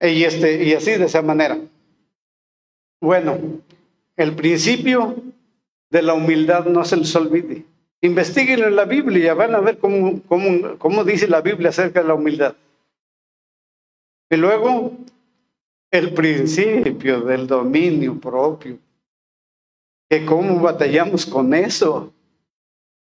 Y, 0.00 0.24
este, 0.24 0.64
y 0.64 0.72
así 0.72 0.92
de 0.92 1.04
esa 1.04 1.20
manera. 1.20 1.58
Bueno, 2.98 3.38
el 4.16 4.34
principio 4.34 5.16
de 5.90 6.00
la 6.00 6.14
humildad 6.14 6.64
no 6.64 6.82
se 6.82 6.96
les 6.96 7.14
olvide. 7.14 7.62
Investiguen 8.00 8.60
en 8.60 8.74
la 8.74 8.86
Biblia, 8.86 9.34
van 9.34 9.54
a 9.54 9.60
ver 9.60 9.76
cómo, 9.76 10.22
cómo, 10.28 10.78
cómo 10.78 11.04
dice 11.04 11.28
la 11.28 11.42
Biblia 11.42 11.68
acerca 11.68 12.00
de 12.00 12.08
la 12.08 12.14
humildad. 12.14 12.56
Y 14.30 14.36
luego, 14.36 14.96
el 15.90 16.12
principio 16.12 17.20
del 17.20 17.46
dominio 17.46 18.18
propio. 18.18 18.78
Que 20.10 20.24
cómo 20.24 20.60
batallamos 20.60 21.26
con 21.26 21.52
eso, 21.52 22.12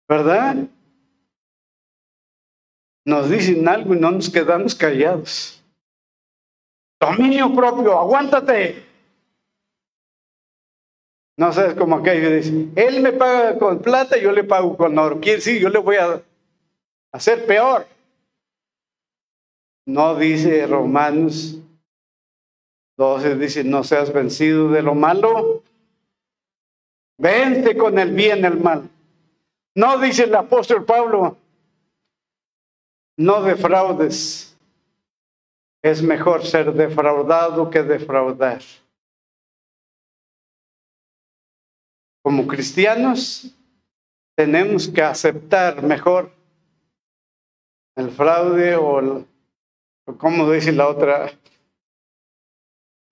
¿verdad? 0.07 0.67
Nos 3.05 3.29
dicen 3.29 3.67
algo 3.67 3.95
y 3.95 3.99
no 3.99 4.11
nos 4.11 4.29
quedamos 4.29 4.75
callados. 4.75 5.63
Dominio 6.99 7.53
propio, 7.53 7.99
aguántate. 7.99 8.83
No 11.35 11.51
sabes 11.51 11.73
como 11.73 11.97
aquello 11.97 12.29
dice, 12.29 12.69
él 12.75 13.01
me 13.01 13.11
paga 13.11 13.57
con 13.57 13.79
plata, 13.79 14.17
yo 14.17 14.31
le 14.31 14.43
pago 14.43 14.77
con 14.77 14.97
oro. 14.97 15.19
Quiere 15.19 15.37
decir, 15.37 15.59
yo 15.59 15.69
le 15.69 15.79
voy 15.79 15.95
a 15.95 16.21
hacer 17.11 17.45
peor. 17.47 17.87
No 19.85 20.15
dice 20.15 20.65
Romanos 20.67 21.59
12, 22.97 23.35
dice, 23.35 23.63
no 23.63 23.83
seas 23.83 24.13
vencido 24.13 24.69
de 24.69 24.81
lo 24.81 24.95
malo. 24.95 25.63
Vence 27.17 27.75
con 27.77 27.97
el 27.99 28.11
bien 28.13 28.45
el 28.45 28.59
mal. 28.59 28.89
No 29.75 29.97
dice 29.97 30.25
el 30.25 30.35
apóstol 30.35 30.85
Pablo, 30.85 31.37
no 33.17 33.41
defraudes. 33.41 34.57
Es 35.81 36.01
mejor 36.01 36.45
ser 36.45 36.73
defraudado 36.73 37.69
que 37.69 37.83
defraudar. 37.83 38.61
Como 42.23 42.47
cristianos 42.47 43.53
tenemos 44.35 44.87
que 44.87 45.01
aceptar 45.01 45.83
mejor 45.83 46.31
el 47.95 48.09
fraude 48.09 48.75
o, 48.75 48.99
el, 48.99 49.27
como 50.17 50.49
dice 50.49 50.71
la 50.71 50.87
otra. 50.87 51.31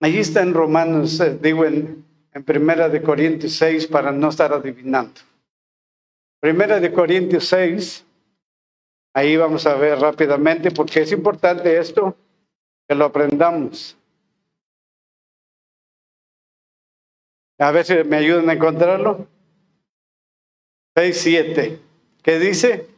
Allí 0.02 0.18
está 0.18 0.42
en 0.42 0.52
Romanos, 0.52 1.20
eh, 1.20 1.38
digo 1.40 1.64
en, 1.64 2.04
en 2.32 2.42
Primera 2.42 2.88
de 2.88 3.00
Corintios 3.00 3.52
6 3.52 3.86
para 3.86 4.10
no 4.10 4.30
estar 4.30 4.52
adivinando. 4.52 5.20
Primera 6.40 6.80
de 6.80 6.92
Corintios 6.92 7.46
6, 7.46 8.04
ahí 9.14 9.36
vamos 9.36 9.64
a 9.64 9.76
ver 9.76 10.00
rápidamente 10.00 10.72
porque 10.72 11.02
es 11.02 11.12
importante 11.12 11.78
esto 11.78 12.16
que 12.88 12.96
lo 12.96 13.04
aprendamos. 13.04 13.96
A 17.60 17.70
ver 17.70 17.84
si 17.84 17.94
me 18.02 18.16
ayudan 18.16 18.50
a 18.50 18.54
encontrarlo. 18.54 19.28
6, 20.96 21.16
7. 21.16 21.80
¿Qué 22.24 22.38
dice? 22.40 22.88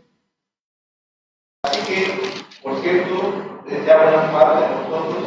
Así 1.64 1.80
que, 1.86 2.62
por 2.62 2.80
cierto, 2.80 3.62
deseamos 3.66 4.32
más 4.32 4.60
de 4.60 4.68
nosotros 4.74 5.23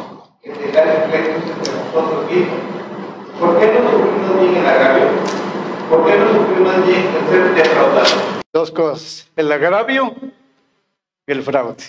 Dos 8.52 8.70
cosas, 8.70 9.30
el 9.36 9.50
agravio 9.52 10.14
y 11.26 11.32
el 11.32 11.42
fraude. 11.42 11.84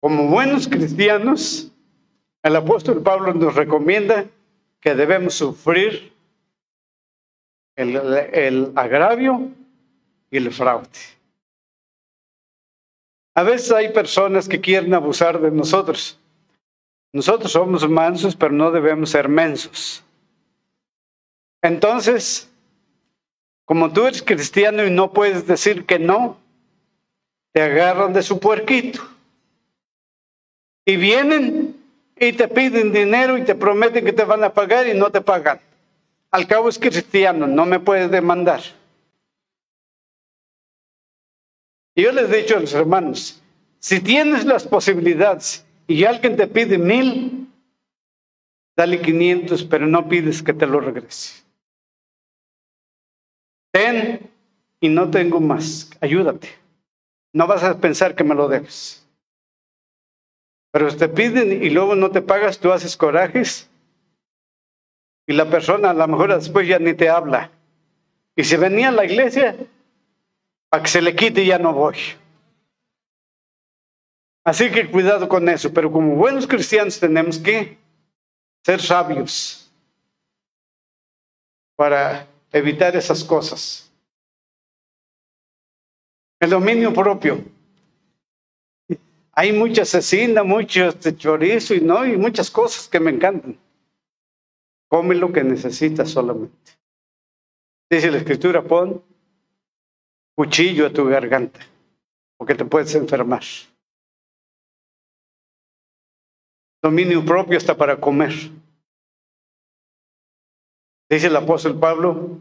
Como 0.00 0.28
buenos 0.28 0.68
cristianos, 0.68 1.72
el 2.42 2.56
apóstol 2.56 3.02
Pablo 3.02 3.34
nos 3.34 3.54
recomienda 3.54 4.26
que 4.80 4.94
debemos 4.94 5.34
sufrir 5.34 6.12
el, 7.76 7.96
el 7.96 8.72
agravio 8.76 9.50
y 10.30 10.36
el 10.36 10.52
fraude. 10.52 11.15
A 13.36 13.42
veces 13.42 13.70
hay 13.70 13.90
personas 13.90 14.48
que 14.48 14.62
quieren 14.62 14.94
abusar 14.94 15.38
de 15.38 15.50
nosotros. 15.50 16.18
Nosotros 17.12 17.52
somos 17.52 17.86
mansos, 17.86 18.34
pero 18.34 18.52
no 18.52 18.70
debemos 18.70 19.10
ser 19.10 19.28
mensos. 19.28 20.02
Entonces, 21.60 22.50
como 23.66 23.92
tú 23.92 24.06
eres 24.06 24.22
cristiano 24.22 24.86
y 24.86 24.90
no 24.90 25.12
puedes 25.12 25.46
decir 25.46 25.84
que 25.84 25.98
no, 25.98 26.38
te 27.52 27.60
agarran 27.60 28.14
de 28.14 28.22
su 28.22 28.40
puerquito. 28.40 29.06
Y 30.86 30.96
vienen 30.96 31.76
y 32.18 32.32
te 32.32 32.48
piden 32.48 32.90
dinero 32.90 33.36
y 33.36 33.42
te 33.42 33.54
prometen 33.54 34.06
que 34.06 34.14
te 34.14 34.24
van 34.24 34.44
a 34.44 34.54
pagar 34.54 34.88
y 34.88 34.94
no 34.94 35.10
te 35.10 35.20
pagan. 35.20 35.60
Al 36.30 36.46
cabo 36.46 36.70
es 36.70 36.78
cristiano, 36.78 37.46
no 37.46 37.66
me 37.66 37.80
puedes 37.80 38.10
demandar. 38.10 38.62
Y 41.96 42.02
yo 42.02 42.12
les 42.12 42.30
he 42.30 42.42
dicho 42.42 42.56
a 42.56 42.60
los 42.60 42.74
hermanos, 42.74 43.42
si 43.78 44.00
tienes 44.00 44.44
las 44.44 44.68
posibilidades 44.68 45.66
y 45.86 46.04
alguien 46.04 46.36
te 46.36 46.46
pide 46.46 46.76
mil, 46.76 47.48
dale 48.76 49.00
500, 49.00 49.64
pero 49.64 49.86
no 49.86 50.06
pides 50.06 50.42
que 50.42 50.52
te 50.52 50.66
lo 50.66 50.78
regrese. 50.80 51.42
Ten 53.72 54.30
y 54.78 54.90
no 54.90 55.10
tengo 55.10 55.40
más, 55.40 55.90
ayúdate. 56.02 56.48
No 57.32 57.46
vas 57.46 57.64
a 57.64 57.80
pensar 57.80 58.14
que 58.14 58.24
me 58.24 58.34
lo 58.34 58.46
debes. 58.46 59.06
Pero 60.72 60.94
te 60.94 61.08
piden 61.08 61.62
y 61.62 61.70
luego 61.70 61.94
no 61.94 62.10
te 62.10 62.20
pagas, 62.20 62.58
tú 62.58 62.72
haces 62.72 62.94
corajes. 62.94 63.70
Y 65.26 65.32
la 65.32 65.48
persona 65.48 65.90
a 65.90 65.94
lo 65.94 66.06
mejor 66.06 66.34
después 66.34 66.68
ya 66.68 66.78
ni 66.78 66.92
te 66.92 67.08
habla. 67.08 67.50
Y 68.36 68.44
si 68.44 68.56
venía 68.56 68.88
a 68.88 68.92
la 68.92 69.06
iglesia, 69.06 69.56
para 70.68 70.82
que 70.82 70.88
se 70.88 71.02
le 71.02 71.14
quite 71.14 71.44
ya 71.44 71.58
no 71.58 71.72
voy. 71.72 71.96
Así 74.44 74.70
que 74.70 74.88
cuidado 74.90 75.28
con 75.28 75.48
eso. 75.48 75.72
Pero 75.72 75.90
como 75.90 76.14
buenos 76.14 76.46
cristianos 76.46 77.00
tenemos 77.00 77.38
que 77.38 77.78
ser 78.64 78.80
sabios 78.80 79.70
para 81.76 82.26
evitar 82.52 82.94
esas 82.96 83.24
cosas. 83.24 83.90
El 86.40 86.50
dominio 86.50 86.92
propio. 86.92 87.44
Hay 89.32 89.52
mucha 89.52 89.84
cecina, 89.84 90.42
mucho 90.42 90.88
este 90.88 91.14
chorizo 91.16 91.74
y 91.74 91.80
no, 91.80 92.06
y 92.06 92.16
muchas 92.16 92.50
cosas 92.50 92.88
que 92.88 93.00
me 93.00 93.10
encantan. 93.10 93.58
Come 94.88 95.14
lo 95.14 95.32
que 95.32 95.42
necesitas 95.42 96.10
solamente. 96.10 96.72
Dice 97.90 98.10
la 98.10 98.18
escritura, 98.18 98.62
pon 98.62 99.02
cuchillo 100.36 100.86
a 100.86 100.92
tu 100.92 101.06
garganta, 101.06 101.60
porque 102.36 102.54
te 102.54 102.64
puedes 102.64 102.94
enfermar. 102.94 103.42
Dominio 106.82 107.24
propio 107.24 107.58
está 107.58 107.76
para 107.76 107.98
comer. 107.98 108.32
Dice 111.08 111.26
el 111.26 111.36
apóstol 111.36 111.78
Pablo, 111.78 112.38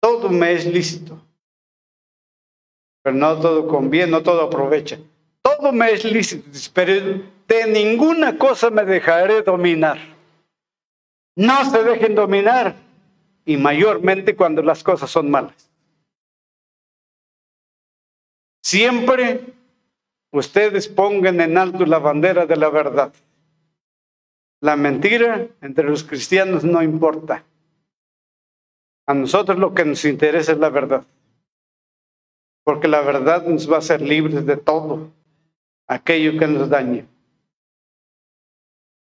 todo 0.00 0.28
me 0.28 0.52
es 0.52 0.66
lícito, 0.66 1.20
pero 3.02 3.14
no 3.14 3.38
todo 3.40 3.68
conviene, 3.68 4.10
no 4.10 4.22
todo 4.22 4.42
aprovecha 4.42 4.98
todo 5.58 5.72
me 5.72 5.90
es 5.90 6.04
lícito, 6.04 6.48
pero 6.72 7.22
de 7.46 7.66
ninguna 7.66 8.36
cosa 8.36 8.70
me 8.70 8.84
dejaré 8.84 9.42
dominar. 9.42 9.98
No 11.36 11.70
se 11.70 11.82
dejen 11.82 12.14
dominar, 12.14 12.74
y 13.44 13.56
mayormente 13.56 14.34
cuando 14.34 14.62
las 14.62 14.82
cosas 14.82 15.10
son 15.10 15.30
malas. 15.30 15.67
Siempre 18.68 19.54
ustedes 20.30 20.88
pongan 20.88 21.40
en 21.40 21.56
alto 21.56 21.86
la 21.86 21.98
bandera 21.98 22.44
de 22.44 22.54
la 22.54 22.68
verdad. 22.68 23.14
La 24.60 24.76
mentira 24.76 25.48
entre 25.62 25.88
los 25.88 26.04
cristianos 26.04 26.64
no 26.64 26.82
importa. 26.82 27.46
A 29.06 29.14
nosotros 29.14 29.58
lo 29.58 29.72
que 29.72 29.86
nos 29.86 30.04
interesa 30.04 30.52
es 30.52 30.58
la 30.58 30.68
verdad. 30.68 31.02
porque 32.62 32.88
la 32.88 33.00
verdad 33.00 33.46
nos 33.46 33.72
va 33.72 33.76
a 33.76 33.78
hacer 33.78 34.02
libres 34.02 34.44
de 34.44 34.58
todo 34.58 35.10
aquello 35.86 36.38
que 36.38 36.46
nos 36.46 36.68
dañe. 36.68 37.06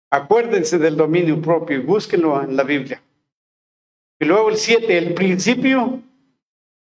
Acuérdense 0.09 0.79
del 0.79 0.97
dominio 0.97 1.39
propio 1.39 1.77
y 1.77 1.83
búsquenlo 1.83 2.41
en 2.41 2.55
la 2.55 2.63
Biblia. 2.63 2.99
Y 4.19 4.25
luego 4.25 4.49
el 4.49 4.57
7, 4.57 4.97
el 4.97 5.13
principio 5.13 6.01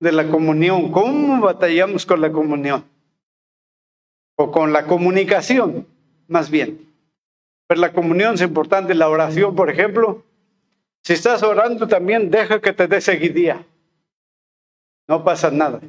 de 0.05 0.13
la 0.13 0.29
comunión. 0.29 0.93
¿Cómo 0.93 1.41
batallamos 1.41 2.07
con 2.07 2.21
la 2.21 2.31
comunión? 2.31 2.85
O 4.37 4.53
con 4.53 4.73
la 4.73 4.87
comunicación, 4.87 5.87
más 6.29 6.51
bien. 6.51 6.93
Pero 7.67 7.81
la 7.81 7.93
comunión 7.93 8.35
es 8.35 8.43
importante, 8.43 8.95
la 8.95 9.09
oración, 9.09 9.57
por 9.57 9.71
ejemplo. 9.71 10.23
Si 11.03 11.15
estás 11.15 11.43
orando 11.43 11.89
también, 11.89 12.31
deja 12.31 12.61
que 12.61 12.73
te 12.73 12.87
dé 12.87 13.01
seguidía. 13.01 13.65
No 15.09 15.25
pasa 15.25 15.51
nada. 15.51 15.81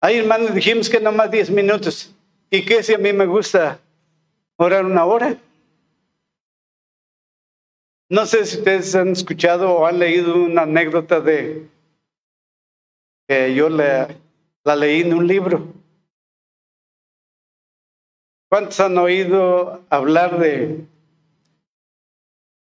Ahí, 0.00 0.18
hermanos, 0.18 0.54
dijimos 0.54 0.88
que 0.88 1.00
nomás 1.00 1.30
10 1.30 1.50
minutos. 1.50 2.14
¿Y 2.50 2.64
qué 2.64 2.82
si 2.82 2.94
a 2.94 2.98
mí 2.98 3.12
me 3.12 3.26
gusta 3.26 3.80
orar 4.56 4.84
una 4.84 5.04
hora? 5.04 5.36
No 8.08 8.24
sé 8.26 8.44
si 8.44 8.58
ustedes 8.58 8.94
han 8.94 9.08
escuchado 9.08 9.72
o 9.72 9.86
han 9.86 9.98
leído 9.98 10.36
una 10.36 10.62
anécdota 10.62 11.20
de 11.20 11.66
que 13.28 13.54
yo 13.54 13.68
la 13.68 14.76
leí 14.76 15.00
en 15.02 15.14
un 15.14 15.26
libro. 15.26 15.66
¿Cuántos 18.48 18.78
han 18.80 18.96
oído 18.96 19.84
hablar 19.90 20.38
de, 20.38 20.86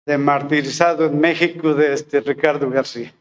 de 0.06 0.18
martirizado 0.18 1.06
en 1.06 1.20
México 1.20 1.74
de 1.74 1.92
este 1.92 2.20
Ricardo 2.20 2.70
García? 2.70 3.14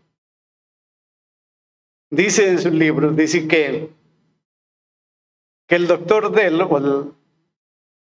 Dice 2.10 2.50
en 2.52 2.60
su 2.60 2.72
libro, 2.72 3.12
dice 3.12 3.48
que, 3.50 3.90
que 5.68 5.76
el 5.76 5.88
doctor 5.88 6.32
de 6.32 6.48
él, 6.48 6.62
o 6.62 6.78
el 6.78 7.14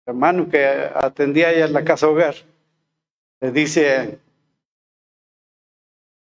hermano 0.06 0.48
que 0.48 0.64
atendía 0.64 1.50
allá 1.50 1.66
en 1.66 1.74
la 1.74 1.84
casa 1.84 2.08
hogar, 2.08 2.36
le 3.42 3.52
dice, 3.52 4.20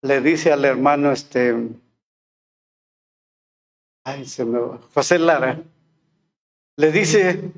le 0.04 0.22
dice 0.22 0.52
al 0.52 0.64
hermano 0.64 1.12
este, 1.12 1.56
ay, 4.04 4.26
se 4.26 4.46
me 4.46 4.60
José 4.94 5.20
Lara, 5.20 5.60
le 6.78 6.92
dice, 6.92 7.52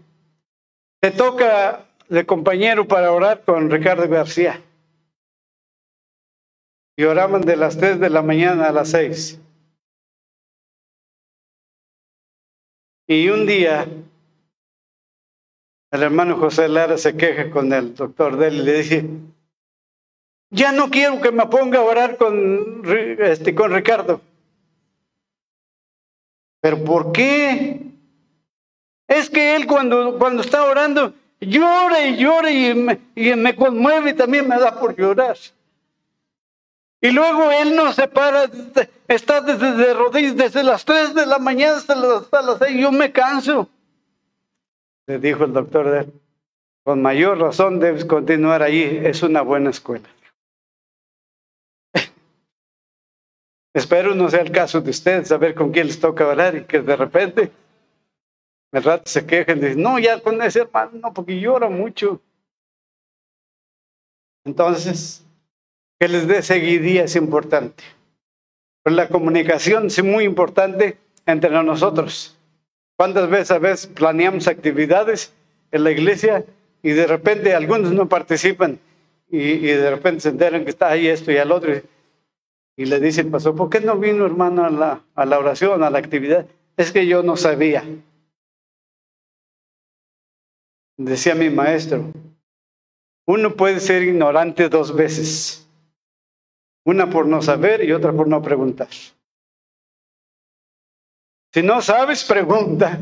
te 0.99 1.11
toca 1.11 1.85
de 2.09 2.25
compañero 2.25 2.87
para 2.87 3.11
orar 3.11 3.43
con 3.43 3.69
Ricardo 3.69 4.07
García. 4.07 4.61
Y 6.95 7.05
oraban 7.05 7.41
de 7.41 7.55
las 7.55 7.77
tres 7.77 7.99
de 7.99 8.09
la 8.09 8.21
mañana 8.21 8.67
a 8.67 8.71
las 8.71 8.91
seis. 8.91 9.39
Y 13.07 13.29
un 13.29 13.45
día 13.45 13.87
el 15.93 16.01
hermano 16.01 16.37
José 16.37 16.67
Lara 16.69 16.97
se 16.97 17.15
queja 17.15 17.51
con 17.51 17.71
el 17.71 17.93
doctor 17.93 18.37
de 18.37 18.47
él 18.47 18.55
y 18.55 18.63
le 18.63 18.73
dice, 18.73 19.05
ya 20.49 20.71
no 20.71 20.89
quiero 20.89 21.21
que 21.21 21.31
me 21.31 21.45
ponga 21.45 21.79
a 21.79 21.83
orar 21.83 22.17
con, 22.17 22.81
este, 23.19 23.53
con 23.53 23.71
Ricardo. 23.71 24.19
¿Pero 26.63 26.81
por 26.81 27.11
qué? 27.11 27.81
Es 29.05 29.29
que 29.29 29.57
él 29.57 29.67
cuando, 29.67 30.17
cuando 30.17 30.41
está 30.41 30.63
orando 30.63 31.13
llora 31.41 32.07
y 32.07 32.15
llora 32.15 32.49
y 32.49 32.73
me, 32.73 33.01
y 33.15 33.35
me 33.35 33.53
conmueve 33.53 34.11
y 34.11 34.13
también 34.13 34.47
me 34.47 34.57
da 34.57 34.79
por 34.79 34.95
llorar. 34.95 35.35
Y 37.01 37.11
luego 37.11 37.51
él 37.51 37.75
no 37.75 37.91
se 37.91 38.07
para, 38.07 38.49
está 39.09 39.41
desde 39.41 39.73
de 39.73 39.93
rodillas 39.93 40.37
desde 40.37 40.63
las 40.63 40.85
3 40.85 41.13
de 41.13 41.25
la 41.25 41.37
mañana 41.37 41.75
hasta 41.75 41.95
las, 41.95 42.21
hasta 42.21 42.41
las 42.41 42.59
6. 42.59 42.79
Yo 42.79 42.93
me 42.93 43.11
canso. 43.11 43.67
Le 45.07 45.19
dijo 45.19 45.43
el 45.43 45.51
doctor, 45.51 46.07
con 46.85 47.01
mayor 47.01 47.39
razón 47.39 47.81
debes 47.81 48.05
continuar 48.05 48.63
allí, 48.63 48.83
es 48.83 49.21
una 49.21 49.41
buena 49.41 49.69
escuela. 49.69 50.07
Espero 53.73 54.13
no 54.13 54.29
sea 54.29 54.41
el 54.41 54.51
caso 54.51 54.81
de 54.81 54.91
ustedes, 54.91 55.27
saber 55.27 55.55
con 55.55 55.71
quién 55.71 55.87
les 55.87 55.99
toca 55.99 56.27
orar 56.27 56.55
y 56.55 56.63
que 56.65 56.79
de 56.79 56.95
repente 56.95 57.51
el 58.71 58.83
rato 58.83 59.03
se 59.05 59.25
quejen 59.25 59.57
y 59.57 59.61
dicen, 59.61 59.81
no, 59.81 59.97
ya 59.97 60.19
con 60.19 60.41
ese 60.41 60.61
hermano, 60.61 60.91
no, 60.93 61.13
porque 61.13 61.39
llora 61.39 61.69
mucho. 61.69 62.21
Entonces, 64.45 65.23
que 65.99 66.07
les 66.07 66.27
dé 66.27 66.41
seguidía 66.43 67.05
es 67.05 67.15
importante. 67.15 67.83
Pero 68.83 68.95
la 68.95 69.07
comunicación 69.07 69.87
es 69.87 70.03
muy 70.03 70.23
importante 70.25 70.97
entre 71.25 71.49
nosotros. 71.63 72.37
¿Cuántas 72.95 73.29
veces 73.29 73.51
a 73.51 73.59
veces 73.59 73.87
planeamos 73.87 74.47
actividades 74.47 75.33
en 75.71 75.83
la 75.83 75.91
iglesia 75.91 76.45
y 76.83 76.91
de 76.91 77.07
repente 77.07 77.55
algunos 77.55 77.91
no 77.91 78.07
participan 78.09 78.79
y, 79.29 79.39
y 79.39 79.67
de 79.67 79.89
repente 79.89 80.21
se 80.21 80.29
enteran 80.29 80.63
que 80.63 80.69
está 80.69 80.89
ahí 80.89 81.07
esto 81.07 81.31
y 81.31 81.37
al 81.37 81.51
otro? 81.51 81.73
Y 82.75 82.85
le 82.85 82.99
dice 82.99 83.21
el 83.21 83.29
pastor, 83.29 83.55
¿por 83.55 83.69
qué 83.69 83.79
no 83.81 83.97
vino 83.97 84.25
hermano 84.25 84.65
a 84.65 84.69
la, 84.69 85.05
a 85.13 85.25
la 85.25 85.39
oración, 85.39 85.83
a 85.83 85.89
la 85.89 85.99
actividad? 85.99 86.47
Es 86.75 86.91
que 86.91 87.05
yo 87.05 87.21
no 87.21 87.37
sabía. 87.37 87.83
Decía 90.97 91.35
mi 91.35 91.49
maestro, 91.49 92.11
uno 93.25 93.55
puede 93.55 93.79
ser 93.79 94.03
ignorante 94.03 94.69
dos 94.69 94.95
veces. 94.95 95.67
Una 96.85 97.09
por 97.09 97.27
no 97.27 97.41
saber 97.41 97.83
y 97.83 97.93
otra 97.93 98.11
por 98.11 98.27
no 98.27 98.41
preguntar. 98.41 98.89
Si 101.53 101.61
no 101.61 101.81
sabes, 101.81 102.23
pregunta. 102.23 103.01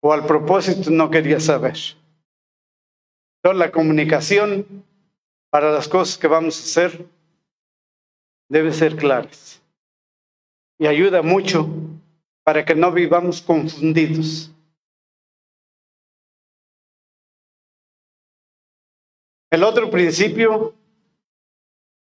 O 0.00 0.12
al 0.12 0.26
propósito 0.26 0.90
no 0.90 1.10
quería 1.10 1.40
saber. 1.40 1.76
Entonces 3.36 3.58
la 3.58 3.72
comunicación 3.72 4.84
para 5.52 5.70
las 5.70 5.86
cosas 5.86 6.16
que 6.16 6.26
vamos 6.26 6.58
a 6.58 6.62
hacer 6.62 7.06
debe 8.48 8.72
ser 8.72 8.96
claras. 8.96 9.62
Y 10.78 10.86
ayuda 10.86 11.20
mucho 11.20 11.68
para 12.42 12.64
que 12.64 12.74
no 12.74 12.90
vivamos 12.90 13.42
confundidos. 13.42 14.50
El 19.50 19.62
otro 19.62 19.90
principio, 19.90 20.74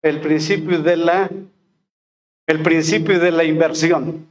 el 0.04 0.22
principio 0.22 0.80
de 0.84 0.98
la 0.98 1.30
el 2.46 2.62
principio 2.62 3.20
de 3.20 3.32
la 3.32 3.46
inversión. 3.46 4.28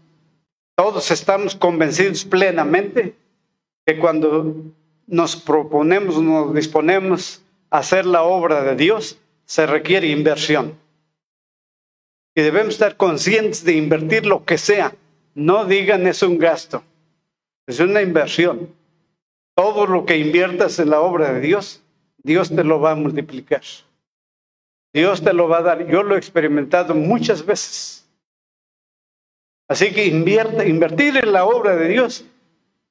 Todos 0.76 1.10
estamos 1.10 1.56
convencidos 1.56 2.24
plenamente 2.24 3.16
que 3.84 3.98
cuando 3.98 4.54
nos 5.08 5.34
proponemos, 5.34 6.22
nos 6.22 6.54
disponemos 6.54 7.42
hacer 7.72 8.04
la 8.04 8.22
obra 8.22 8.62
de 8.62 8.76
Dios, 8.76 9.18
se 9.46 9.66
requiere 9.66 10.06
inversión. 10.08 10.78
Y 12.34 12.42
debemos 12.42 12.74
estar 12.74 12.96
conscientes 12.96 13.64
de 13.64 13.72
invertir 13.72 14.26
lo 14.26 14.44
que 14.44 14.58
sea. 14.58 14.94
No 15.34 15.64
digan 15.64 16.06
es 16.06 16.22
un 16.22 16.38
gasto, 16.38 16.84
es 17.66 17.80
una 17.80 18.02
inversión. 18.02 18.68
Todo 19.54 19.86
lo 19.86 20.04
que 20.04 20.18
inviertas 20.18 20.78
en 20.78 20.90
la 20.90 21.00
obra 21.00 21.32
de 21.32 21.40
Dios, 21.40 21.82
Dios 22.18 22.54
te 22.54 22.62
lo 22.62 22.78
va 22.78 22.92
a 22.92 22.94
multiplicar. 22.94 23.62
Dios 24.92 25.22
te 25.22 25.32
lo 25.32 25.48
va 25.48 25.58
a 25.58 25.62
dar. 25.62 25.86
Yo 25.86 26.02
lo 26.02 26.14
he 26.14 26.18
experimentado 26.18 26.94
muchas 26.94 27.44
veces. 27.44 28.06
Así 29.66 29.92
que 29.92 30.06
invierte, 30.06 30.68
invertir 30.68 31.16
en 31.16 31.32
la 31.32 31.46
obra 31.46 31.74
de 31.76 31.88
Dios 31.88 32.26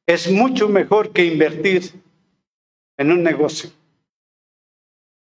es 0.07 0.31
mucho 0.31 0.67
mejor 0.67 1.11
que 1.11 1.25
invertir 1.25 1.91
en 2.97 3.11
un 3.11 3.21
negocio 3.21 3.69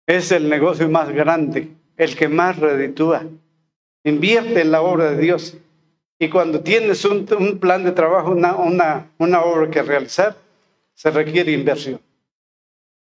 es 0.06 0.30
el 0.30 0.48
negocio 0.48 0.88
más 0.88 1.10
grande, 1.10 1.68
el 1.96 2.16
que 2.16 2.28
más 2.28 2.58
reditúa. 2.58 3.24
Invierte 4.04 4.60
en 4.60 4.70
la 4.70 4.82
obra 4.82 5.10
de 5.10 5.18
Dios. 5.18 5.56
Y 6.18 6.28
cuando 6.30 6.60
tienes 6.60 7.04
un, 7.04 7.26
plan 7.58 7.84
de 7.84 7.92
trabajo, 7.92 8.30
una, 8.30 9.42
obra 9.42 9.70
que 9.70 9.82
realizar, 9.82 10.36
se 10.94 11.10
requiere 11.10 11.52
inversión. 11.52 12.00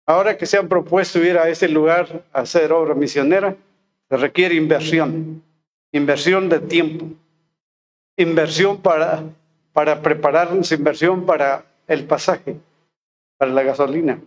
Ahora 0.06 0.36
que 0.36 0.46
se 0.46 0.58
han 0.58 0.68
propuesto 0.68 1.18
ir 1.22 1.38
a 1.38 1.48
ese 1.48 1.68
lugar 1.68 2.24
a 2.32 2.40
hacer 2.40 2.72
obra 2.72 2.94
misionera, 2.94 3.56
se 4.08 4.16
requiere 4.16 4.54
inversión, 4.54 5.42
inversión 5.90 6.48
de 6.48 6.60
tiempo, 6.60 7.06
inversión 8.16 8.80
para, 8.80 9.24
para 9.72 10.02
prepararnos, 10.02 10.70
inversión 10.70 11.24
para 11.24 11.64
el 11.86 12.04
pasaje, 12.04 12.56
para 13.38 13.52
la 13.52 13.62
gasolina, 13.62 14.20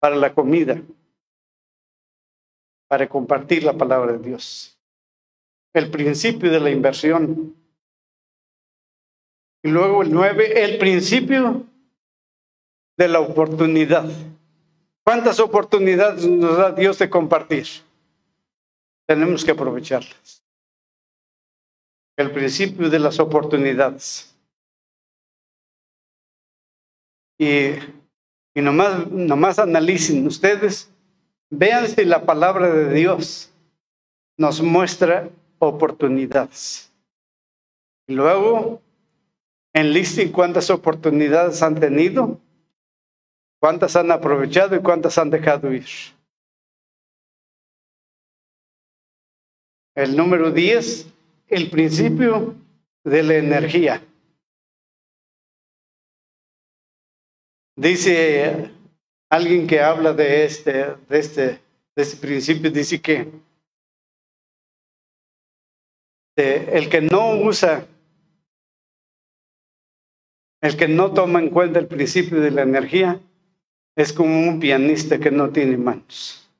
para 0.00 0.16
la 0.16 0.34
comida, 0.34 0.80
para 2.90 3.08
compartir 3.08 3.62
la 3.62 3.72
palabra 3.72 4.14
de 4.14 4.18
Dios. 4.18 4.76
El 5.72 5.92
principio 5.92 6.50
de 6.50 6.58
la 6.58 6.70
inversión. 6.70 7.54
Y 9.62 9.68
luego 9.68 10.02
el 10.02 10.12
nueve, 10.12 10.64
el 10.64 10.76
principio 10.76 11.64
de 12.96 13.06
la 13.06 13.20
oportunidad. 13.20 14.10
¿Cuántas 15.04 15.38
oportunidades 15.38 16.26
nos 16.26 16.56
da 16.56 16.72
Dios 16.72 16.98
de 16.98 17.08
compartir? 17.08 17.68
Tenemos 19.06 19.44
que 19.44 19.52
aprovecharlas. 19.52 20.42
el 22.16 22.32
principio 22.32 22.90
de 22.90 22.98
las 22.98 23.20
oportunidades. 23.20 24.34
Y, 27.38 27.70
y 28.52 28.60
nomás, 28.60 29.06
nomás 29.08 29.60
analicen 29.60 30.26
ustedes, 30.26 30.90
vean 31.50 31.88
si 31.88 32.04
la 32.04 32.24
palabra 32.24 32.70
de 32.70 32.94
Dios 32.94 33.52
nos 34.38 34.62
muestra 34.62 35.28
oportunidades. 35.58 36.92
Luego, 38.06 38.80
enlisten 39.74 40.32
cuántas 40.32 40.70
oportunidades 40.70 41.62
han 41.62 41.78
tenido, 41.78 42.40
cuántas 43.60 43.94
han 43.96 44.10
aprovechado 44.10 44.76
y 44.76 44.80
cuántas 44.80 45.18
han 45.18 45.30
dejado 45.30 45.72
ir. 45.72 45.86
El 49.94 50.16
número 50.16 50.50
10, 50.50 51.06
el 51.48 51.70
principio 51.70 52.54
de 53.04 53.22
la 53.22 53.34
energía. 53.34 54.02
Dice 57.76 58.70
alguien 59.30 59.66
que 59.66 59.80
habla 59.80 60.12
de 60.12 60.44
este, 60.44 60.96
de 61.08 61.18
este, 61.18 61.42
de 61.94 62.02
este 62.02 62.16
principio, 62.16 62.70
dice 62.70 63.00
que 63.00 63.30
el 66.36 66.88
que 66.88 67.00
no 67.00 67.36
usa, 67.36 67.86
el 70.62 70.76
que 70.76 70.88
no 70.88 71.12
toma 71.12 71.38
en 71.38 71.50
cuenta 71.50 71.78
el 71.78 71.86
principio 71.86 72.40
de 72.40 72.50
la 72.50 72.62
energía, 72.62 73.20
es 73.96 74.12
como 74.12 74.48
un 74.48 74.58
pianista 74.58 75.18
que 75.18 75.30
no 75.30 75.50
tiene 75.50 75.76
manos. 75.76 76.50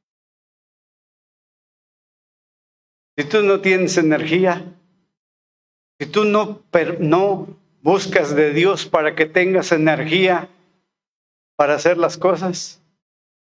Si 3.16 3.24
tú 3.24 3.42
no 3.42 3.60
tienes 3.60 3.96
energía, 3.96 4.64
si 5.98 6.06
tú 6.06 6.24
no, 6.24 6.62
no 6.98 7.46
buscas 7.82 8.34
de 8.34 8.52
Dios 8.52 8.86
para 8.86 9.14
que 9.14 9.26
tengas 9.26 9.72
energía 9.72 10.48
para 11.60 11.74
hacer 11.74 11.98
las 11.98 12.16
cosas, 12.16 12.80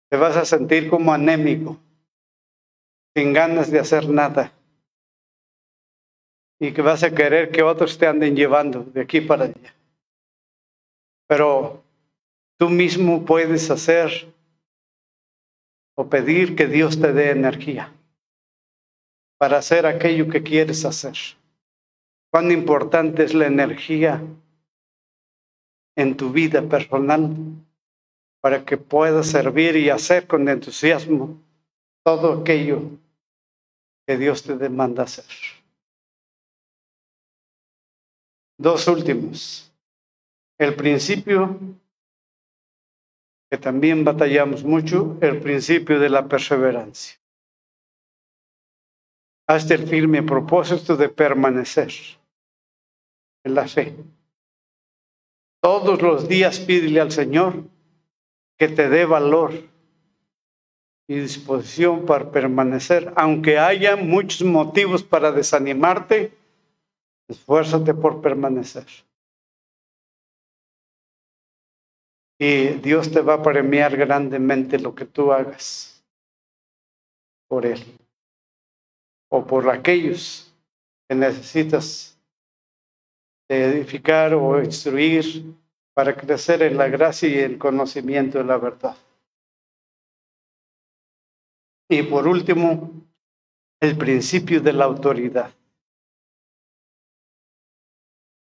te 0.10 0.18
vas 0.18 0.36
a 0.36 0.44
sentir 0.44 0.90
como 0.90 1.14
anémico, 1.14 1.78
sin 3.16 3.32
ganas 3.32 3.70
de 3.70 3.78
hacer 3.78 4.10
nada. 4.10 4.52
Y 6.60 6.74
que 6.74 6.82
vas 6.82 7.04
a 7.04 7.14
querer 7.14 7.52
que 7.52 7.62
otros 7.62 8.00
te 8.00 8.08
anden 8.08 8.36
llevando 8.36 8.82
de 8.86 9.02
aquí 9.02 9.22
para 9.22 9.44
allá. 9.44 9.76
Pero 11.28 11.84
tú 12.58 12.70
mismo 12.70 13.24
puedes 13.24 13.70
hacer 13.70 14.34
o 15.96 16.10
pedir 16.10 16.56
que 16.56 16.66
Dios 16.66 17.00
te 17.00 17.14
dé 17.14 17.30
energía 17.30 17.94
para 19.38 19.60
hacer 19.60 19.86
aquello 19.86 20.28
que 20.28 20.42
quieres 20.42 20.86
hacer. 20.86 21.18
Cuán 22.32 22.50
importante 22.50 23.24
es 23.24 23.36
la 23.36 23.46
energía 23.46 24.24
en 25.96 26.18
tu 26.18 26.32
vida 26.32 26.64
personal 26.64 27.36
para 28.42 28.66
que 28.66 28.78
puedas 28.78 29.28
servir 29.28 29.76
y 29.76 29.90
hacer 29.90 30.28
con 30.28 30.50
entusiasmo 30.50 31.40
todo 32.04 32.42
aquello 32.42 32.82
que 34.08 34.18
Dios 34.18 34.44
te 34.44 34.58
demanda 34.58 35.04
hacer. 35.04 35.26
Dos 38.58 38.88
últimos. 38.88 39.72
El 40.60 40.76
principio, 40.76 41.58
que 43.50 43.58
también 43.58 44.04
batallamos 44.04 44.64
mucho, 44.64 45.18
el 45.22 45.40
principio 45.40 46.00
de 46.00 46.10
la 46.10 46.28
perseverancia 46.28 47.22
hasta 49.52 49.74
el 49.74 49.86
firme 49.86 50.24
propósito 50.24 50.96
de 50.96 51.10
permanecer 51.10 51.92
en 53.44 53.54
la 53.54 53.68
fe. 53.68 53.96
Todos 55.62 56.02
los 56.02 56.28
días 56.28 56.60
pídele 56.60 57.02
al 57.02 57.12
Señor 57.12 57.66
que 58.62 58.68
te 58.68 58.90
dé 58.90 59.06
valor 59.06 59.54
y 61.08 61.16
disposición 61.16 62.06
para 62.06 62.30
permanecer, 62.30 63.12
aunque 63.16 63.58
haya 63.58 63.96
muchos 63.96 64.44
motivos 64.44 65.02
para 65.02 65.32
desanimarte, 65.32 66.32
esfuérzate 67.28 67.96
por 67.96 68.22
permanecer. 68.22 68.86
Y 72.38 72.68
Dios 72.84 73.12
te 73.12 73.22
va 73.22 73.34
a 73.34 73.42
premiar 73.42 73.98
grandemente 73.98 74.78
lo 74.78 74.94
que 74.94 75.06
tú 75.06 75.34
hagas 75.34 76.06
por 77.48 77.66
Él 77.66 77.84
o 79.32 79.44
por 79.44 79.68
aquellos 79.72 80.54
que 81.10 81.16
necesitas 81.16 82.16
edificar 83.50 84.36
o 84.36 84.62
instruir 84.62 85.52
para 86.02 86.18
crecer 86.18 86.64
en 86.64 86.78
la 86.78 86.88
gracia 86.88 87.30
y 87.30 87.38
el 87.38 87.60
conocimiento 87.60 88.40
de 88.40 88.44
la 88.44 88.58
verdad. 88.58 88.98
Y 91.88 92.02
por 92.02 92.28
último, 92.28 92.90
el 93.80 93.96
principio 93.96 94.60
de 94.62 94.74
la 94.74 94.86
autoridad. 94.86 95.54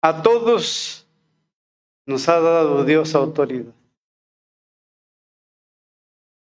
A 0.03 0.21
todos 0.21 1.07
nos 2.05 2.29
ha 2.29 2.39
dado 2.39 2.85
Dios 2.85 3.15
autoridad. 3.15 3.73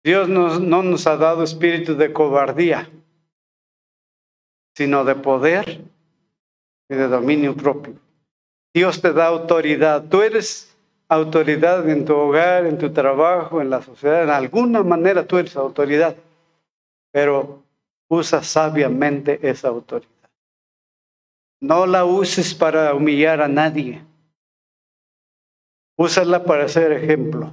Dios 0.04 0.28
no 0.28 0.84
nos 0.84 1.08
ha 1.08 1.16
dado 1.16 1.42
espíritu 1.42 1.96
de 1.96 2.12
cobardía, 2.12 2.88
sino 4.76 5.04
de 5.04 5.16
poder 5.16 5.80
y 6.88 6.94
de 6.94 7.08
dominio 7.08 7.56
propio. 7.56 7.96
Dios 8.72 9.02
te 9.02 9.12
da 9.12 9.26
autoridad. 9.26 10.04
Tú 10.08 10.22
eres 10.22 10.71
autoridad 11.14 11.88
en 11.88 12.04
tu 12.04 12.14
hogar, 12.14 12.66
en 12.66 12.78
tu 12.78 12.92
trabajo, 12.92 13.60
en 13.60 13.70
la 13.70 13.82
sociedad. 13.82 14.24
En 14.24 14.30
alguna 14.30 14.82
manera 14.82 15.26
tú 15.26 15.38
eres 15.38 15.56
autoridad. 15.56 16.16
Pero 17.12 17.62
usa 18.08 18.42
sabiamente 18.42 19.38
esa 19.48 19.68
autoridad. 19.68 20.10
No 21.60 21.86
la 21.86 22.04
uses 22.04 22.54
para 22.54 22.94
humillar 22.94 23.40
a 23.40 23.48
nadie. 23.48 24.02
Úsala 25.96 26.44
para 26.44 26.68
ser 26.68 26.92
ejemplo. 26.92 27.52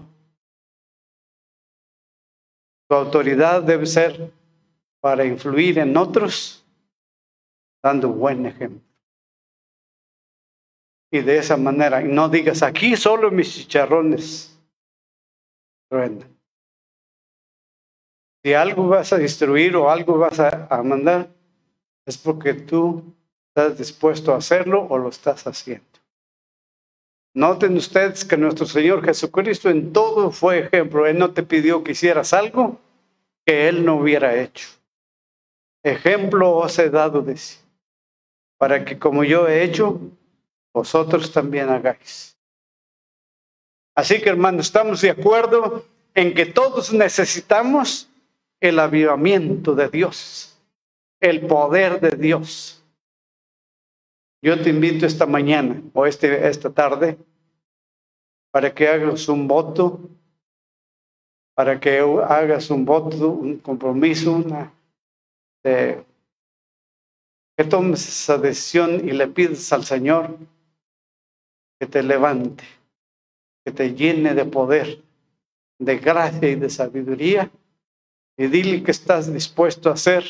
Tu 2.88 2.96
autoridad 2.96 3.62
debe 3.62 3.86
ser 3.86 4.32
para 5.00 5.26
influir 5.26 5.78
en 5.78 5.96
otros 5.96 6.66
dando 7.84 8.10
buen 8.10 8.46
ejemplo. 8.46 8.89
Y 11.12 11.22
de 11.22 11.38
esa 11.38 11.58
manera, 11.58 12.02
y 12.02 12.08
no 12.08 12.30
digas 12.30 12.62
aquí 12.62 12.96
solo 12.96 13.32
mis 13.32 13.52
chicharrones 13.54 14.60
Si 18.44 18.54
algo 18.54 18.88
vas 18.88 19.12
a 19.12 19.18
destruir 19.18 19.76
o 19.76 19.90
algo 19.90 20.18
vas 20.18 20.40
a, 20.40 20.68
a 20.70 20.84
mandar, 20.84 21.30
es 22.06 22.18
porque 22.18 22.54
tú 22.54 23.04
estás 23.48 23.78
dispuesto 23.78 24.34
a 24.34 24.38
hacerlo 24.38 24.86
o 24.90 24.98
lo 24.98 25.10
estás 25.10 25.48
haciendo. 25.48 25.86
Noten 27.34 27.76
ustedes 27.76 28.24
que 28.24 28.38
nuestro 28.38 28.66
Señor 28.66 29.04
Jesucristo 29.04 29.70
en 29.70 29.92
todo 29.92 30.32
fue 30.32 30.60
ejemplo. 30.60 31.08
Él 31.08 31.18
no 31.18 31.32
te 31.32 31.44
pidió 31.44 31.84
que 31.84 31.94
hicieras 31.94 32.34
algo 32.34 32.80
que 33.46 33.68
Él 33.68 33.84
no 33.86 33.96
hubiera 33.96 34.40
hecho. 34.40 34.70
Ejemplo 35.84 36.56
os 36.56 36.78
he 36.78 36.90
dado 36.90 37.22
de 37.22 37.38
sí 37.38 37.60
para 38.60 38.84
que 38.84 39.00
como 39.00 39.24
yo 39.24 39.48
he 39.48 39.64
hecho, 39.64 40.00
vosotros 40.80 41.30
también 41.34 41.68
hagáis. 41.68 42.38
Así 43.96 44.22
que 44.22 44.30
hermanos, 44.30 44.68
estamos 44.68 45.02
de 45.02 45.10
acuerdo 45.10 45.86
en 46.16 46.34
que 46.34 46.46
todos 46.46 46.94
necesitamos 46.94 48.10
el 48.62 48.80
avivamiento 48.80 49.76
de 49.76 49.90
Dios, 49.90 50.58
el 51.20 51.46
poder 51.48 52.00
de 52.00 52.12
Dios. 52.12 52.82
Yo 54.42 54.62
te 54.62 54.70
invito 54.70 55.06
esta 55.06 55.26
mañana 55.26 55.82
o 55.94 56.06
este, 56.06 56.48
esta 56.48 56.70
tarde 56.70 57.18
para 58.52 58.74
que 58.74 58.88
hagas 58.88 59.28
un 59.28 59.50
voto, 59.50 60.00
para 61.56 61.78
que 61.78 62.00
hagas 62.00 62.70
un 62.70 62.86
voto, 62.86 63.32
un 63.32 63.58
compromiso, 63.58 64.32
una, 64.32 64.72
que 65.62 66.06
tomes 67.70 68.08
esa 68.08 68.38
decisión 68.38 69.06
y 69.06 69.12
le 69.12 69.28
pides 69.28 69.74
al 69.74 69.84
Señor 69.84 70.38
que 71.80 71.88
te 71.88 72.04
levante, 72.04 72.64
que 73.66 73.72
te 73.72 73.94
llene 73.94 74.34
de 74.34 74.46
poder, 74.46 75.02
de 75.80 75.98
gracia 75.98 76.50
y 76.50 76.56
de 76.56 76.70
sabiduría, 76.70 77.50
y 78.38 78.48
dile 78.48 78.84
que 78.84 78.92
estás 78.92 79.32
dispuesto 79.34 79.90
a 79.90 79.94
hacer 79.94 80.24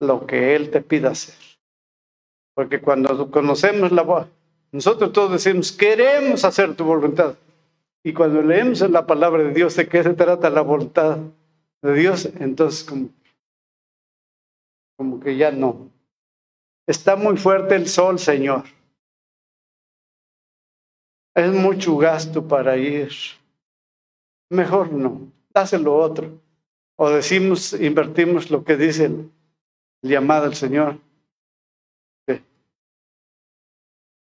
lo 0.00 0.26
que 0.26 0.54
Él 0.54 0.70
te 0.70 0.80
pida 0.80 1.10
hacer. 1.10 1.34
Porque 2.54 2.80
cuando 2.80 3.30
conocemos 3.30 3.92
la 3.92 4.02
voz, 4.02 4.26
nosotros 4.72 5.12
todos 5.12 5.32
decimos, 5.32 5.72
queremos 5.72 6.44
hacer 6.44 6.74
tu 6.74 6.84
voluntad. 6.84 7.36
Y 8.02 8.12
cuando 8.12 8.42
leemos 8.42 8.82
en 8.82 8.92
la 8.92 9.06
palabra 9.06 9.42
de 9.42 9.52
Dios 9.52 9.76
de 9.76 9.88
qué 9.88 10.02
se 10.02 10.14
trata 10.14 10.50
la 10.50 10.60
voluntad 10.60 11.18
de 11.82 11.94
Dios, 11.94 12.26
entonces 12.38 12.84
como, 12.84 13.08
como 14.96 15.20
que 15.20 15.36
ya 15.36 15.50
no, 15.50 15.90
Está 16.86 17.16
muy 17.16 17.36
fuerte 17.36 17.76
el 17.76 17.88
sol, 17.88 18.18
Señor. 18.18 18.64
Es 21.34 21.52
mucho 21.52 21.96
gasto 21.96 22.46
para 22.46 22.76
ir. 22.76 23.10
Mejor 24.50 24.92
no, 24.92 25.32
dáselo 25.52 25.96
otro. 25.96 26.40
O 26.96 27.10
decimos, 27.10 27.72
invertimos 27.72 28.50
lo 28.50 28.64
que 28.64 28.76
dice 28.76 29.06
el, 29.06 29.30
llamado 30.02 30.44
del 30.44 30.54
Señor. 30.54 30.98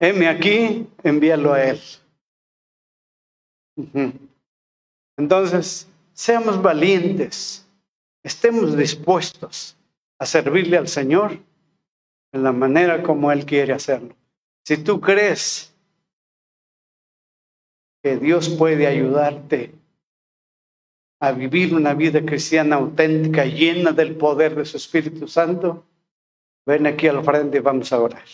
Heme 0.00 0.26
aquí, 0.26 0.88
envíalo 1.02 1.52
a 1.52 1.64
Él. 1.64 1.80
Entonces, 5.16 5.86
seamos 6.12 6.60
valientes, 6.60 7.66
estemos 8.22 8.76
dispuestos 8.76 9.76
a 10.18 10.26
servirle 10.26 10.78
al 10.78 10.88
Señor 10.88 11.38
en 12.32 12.42
la 12.42 12.52
manera 12.52 13.02
como 13.02 13.30
Él 13.30 13.44
quiere 13.44 13.72
hacerlo. 13.74 14.14
Si 14.64 14.78
tú 14.78 15.00
crees 15.00 15.71
que 18.02 18.16
Dios 18.16 18.48
puede 18.48 18.86
ayudarte 18.86 19.72
a 21.20 21.30
vivir 21.30 21.74
una 21.74 21.94
vida 21.94 22.20
cristiana 22.20 22.76
auténtica, 22.76 23.44
llena 23.44 23.92
del 23.92 24.16
poder 24.16 24.56
de 24.56 24.64
su 24.64 24.76
Espíritu 24.76 25.28
Santo, 25.28 25.84
ven 26.66 26.86
aquí 26.86 27.06
al 27.06 27.22
frente 27.24 27.58
y 27.58 27.60
vamos 27.60 27.92
a 27.92 28.00
orar. 28.00 28.24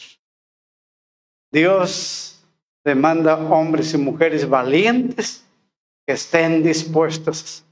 Dios 1.53 2.43
demanda 2.83 3.37
hombres 3.37 3.93
y 3.93 3.99
mujeres 3.99 4.49
valientes 4.49 5.47
que 6.07 6.15
estén 6.15 6.63
dispuestos 6.63 7.65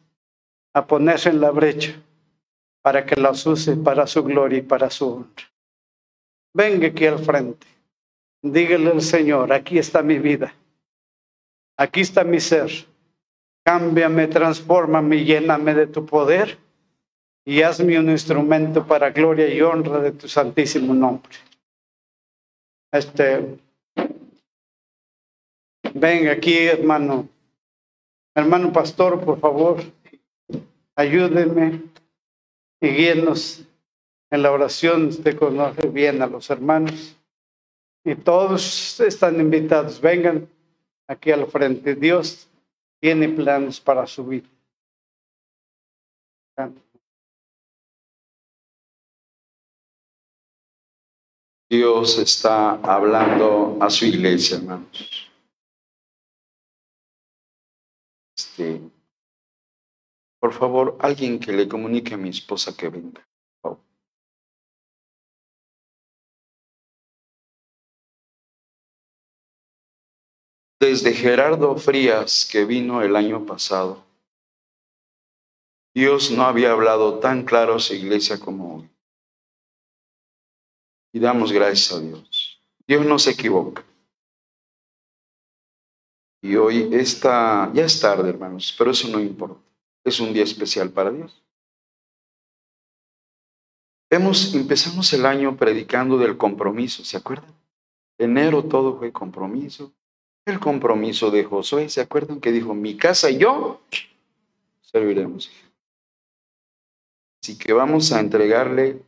a 0.75 0.87
ponerse 0.87 1.31
en 1.31 1.41
la 1.41 1.51
brecha 1.51 1.99
para 2.83 3.07
que 3.07 3.19
los 3.19 3.47
use 3.47 3.75
para 3.77 4.07
su 4.07 4.23
gloria 4.23 4.59
y 4.59 4.63
para 4.63 4.91
su 4.91 5.09
honra. 5.09 5.51
Venga 6.53 6.89
aquí 6.89 7.07
al 7.07 7.19
frente. 7.19 7.67
Dígale 8.43 8.91
al 8.91 9.01
Señor, 9.01 9.53
aquí 9.53 9.79
está 9.79 10.03
mi 10.03 10.19
vida. 10.19 10.55
Aquí 11.77 12.01
está 12.01 12.25
mi 12.25 12.41
ser 12.41 12.71
Cámbiame, 13.67 14.29
transfórmame, 14.29 15.25
lléname 15.25 15.75
de 15.75 15.89
tu 15.89 16.07
poder 16.07 16.57
y 17.45 17.63
hazme 17.63 17.99
un 17.99 18.09
instrumento 18.11 18.87
para 18.87 19.11
gloria 19.11 19.53
y 19.53 19.61
honra 19.61 19.99
de 19.99 20.13
tu 20.13 20.29
santísimo 20.29 20.95
nombre. 20.95 21.37
Este, 22.93 23.59
ven 25.95 26.29
aquí, 26.29 26.57
hermano. 26.59 27.29
Hermano 28.37 28.73
pastor, 28.73 29.25
por 29.25 29.41
favor, 29.41 29.83
ayúdenme 30.95 31.83
y 32.81 32.89
guíenos 32.89 33.65
en 34.31 34.43
la 34.43 34.53
oración. 34.53 35.07
Usted 35.07 35.37
conoce 35.37 35.89
bien 35.89 36.23
a 36.23 36.29
los 36.29 36.49
hermanos. 36.51 37.17
Y 38.05 38.15
todos 38.15 39.01
están 39.01 39.41
invitados. 39.41 40.01
Vengan 40.01 40.49
aquí 41.09 41.31
al 41.31 41.47
frente. 41.47 41.95
Dios 41.95 42.49
tiene 43.01 43.29
planes 43.29 43.81
para 43.81 44.07
su 44.07 44.27
vida. 44.27 44.49
Dios 51.69 52.19
está 52.19 52.73
hablando 52.81 53.77
a 53.81 53.91
su 53.91 54.05
iglesia, 54.05 54.59
hermanos. 54.59 55.31
Este, 58.37 58.81
por 60.39 60.53
favor, 60.53 60.97
alguien 61.01 61.41
que 61.41 61.53
le 61.53 61.69
comunique 61.69 62.15
a 62.15 62.19
mi 62.19 62.29
esposa 62.29 62.77
que 62.77 62.89
venga. 62.89 63.27
Desde 70.79 71.13
Gerardo 71.13 71.77
Frías, 71.77 72.49
que 72.51 72.65
vino 72.65 73.03
el 73.03 73.17
año 73.17 73.47
pasado, 73.47 74.05
Dios 75.95 76.31
no 76.31 76.43
había 76.43 76.73
hablado 76.73 77.21
tan 77.21 77.45
claro 77.45 77.77
a 77.77 77.79
su 77.79 77.95
iglesia 77.95 78.39
como 78.39 78.77
hoy. 78.77 78.91
Y 81.13 81.19
damos 81.19 81.53
gracias 81.53 81.93
a 81.93 82.01
Dios. 82.01 82.61
Dios 82.87 83.07
no 83.07 83.19
se 83.19 83.31
equivoca. 83.31 83.83
Y 86.43 86.55
hoy 86.57 86.91
está, 86.93 87.71
ya 87.73 87.87
es 87.87 87.99
tarde, 87.99 88.29
hermanos, 88.29 88.75
pero 88.77 88.91
eso 88.91 89.09
no 89.09 89.19
importa. 89.19 89.61
Es 90.05 90.21
un 90.21 90.35
día 90.35 90.45
especial 90.45 90.91
para 90.91 91.11
Dios. 91.11 91.43
Hemos, 94.11 94.55
empezamos 94.55 95.13
el 95.15 95.27
año 95.27 95.57
predicando 95.57 96.19
del 96.19 96.37
compromiso, 96.37 97.05
¿se 97.05 97.17
acuerdan? 97.17 97.53
Enero 98.19 98.63
todo 98.65 98.99
fue 98.99 99.11
compromiso, 99.11 99.93
el 100.47 100.61
compromiso 100.61 101.31
de 101.31 101.45
Josué. 101.45 101.89
¿Se 101.89 102.01
acuerdan 102.01 102.41
que 102.41 102.53
dijo, 102.53 102.73
mi 102.73 102.97
casa 102.97 103.31
y 103.31 103.39
yo 103.39 103.83
serviremos? 104.81 105.51
Así 107.43 107.59
que 107.59 107.73
vamos 107.73 108.13
a 108.13 108.21
entregarle, 108.21 109.03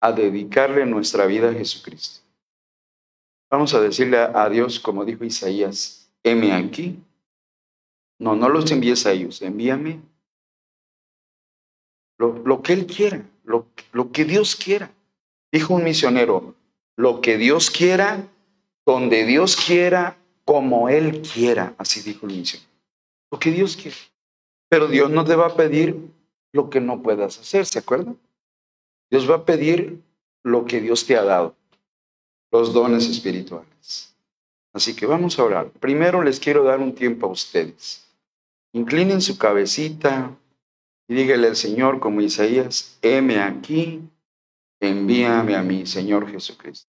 a 0.00 0.12
dedicarle 0.12 0.84
nuestra 0.84 1.26
vida 1.26 1.50
a 1.50 1.54
Jesucristo. 1.54 2.20
Vamos 3.50 3.74
a 3.74 3.80
decirle 3.80 4.18
a 4.18 4.48
Dios, 4.48 4.80
como 4.80 5.04
dijo 5.04 5.24
Isaías, 5.24 6.10
heme 6.22 6.52
aquí. 6.52 6.98
No, 8.18 8.34
no 8.34 8.48
los 8.48 8.70
envíes 8.70 9.04
a 9.06 9.12
ellos, 9.12 9.42
envíame 9.42 10.00
lo, 12.18 12.38
lo 12.44 12.62
que 12.62 12.72
Él 12.72 12.86
quiera, 12.86 13.24
lo, 13.44 13.66
lo 13.92 14.12
que 14.12 14.24
Dios 14.24 14.54
quiera. 14.54 14.92
Dijo 15.50 15.74
un 15.74 15.84
misionero, 15.84 16.54
lo 16.96 17.20
que 17.20 17.36
Dios 17.36 17.70
quiera, 17.70 18.28
donde 18.86 19.26
Dios 19.26 19.56
quiera, 19.56 20.16
como 20.52 20.90
Él 20.90 21.22
quiera, 21.22 21.74
así 21.78 22.02
dijo 22.02 22.26
misionero. 22.26 22.70
Lo 23.30 23.38
que 23.38 23.50
Dios 23.50 23.74
quiere. 23.74 23.96
Pero 24.68 24.86
Dios 24.86 25.10
no 25.10 25.24
te 25.24 25.34
va 25.34 25.46
a 25.46 25.56
pedir 25.56 25.96
lo 26.52 26.68
que 26.68 26.78
no 26.78 27.02
puedas 27.02 27.38
hacer, 27.38 27.64
¿se 27.64 27.78
acuerdan? 27.78 28.18
Dios 29.10 29.30
va 29.30 29.36
a 29.36 29.44
pedir 29.46 30.02
lo 30.44 30.66
que 30.66 30.82
Dios 30.82 31.06
te 31.06 31.16
ha 31.16 31.24
dado, 31.24 31.56
los 32.50 32.74
dones 32.74 33.08
espirituales. 33.08 34.14
Así 34.74 34.94
que 34.94 35.06
vamos 35.06 35.38
a 35.38 35.44
orar. 35.44 35.70
Primero 35.70 36.22
les 36.22 36.38
quiero 36.38 36.64
dar 36.64 36.80
un 36.80 36.94
tiempo 36.94 37.28
a 37.28 37.30
ustedes. 37.30 38.06
Inclinen 38.74 39.22
su 39.22 39.38
cabecita 39.38 40.36
y 41.08 41.14
dígale 41.14 41.48
al 41.48 41.56
Señor 41.56 41.98
como 41.98 42.20
Isaías, 42.20 42.98
heme 43.00 43.40
aquí, 43.40 44.02
envíame 44.80 45.56
a 45.56 45.62
mí, 45.62 45.86
Señor 45.86 46.30
Jesucristo. 46.30 46.91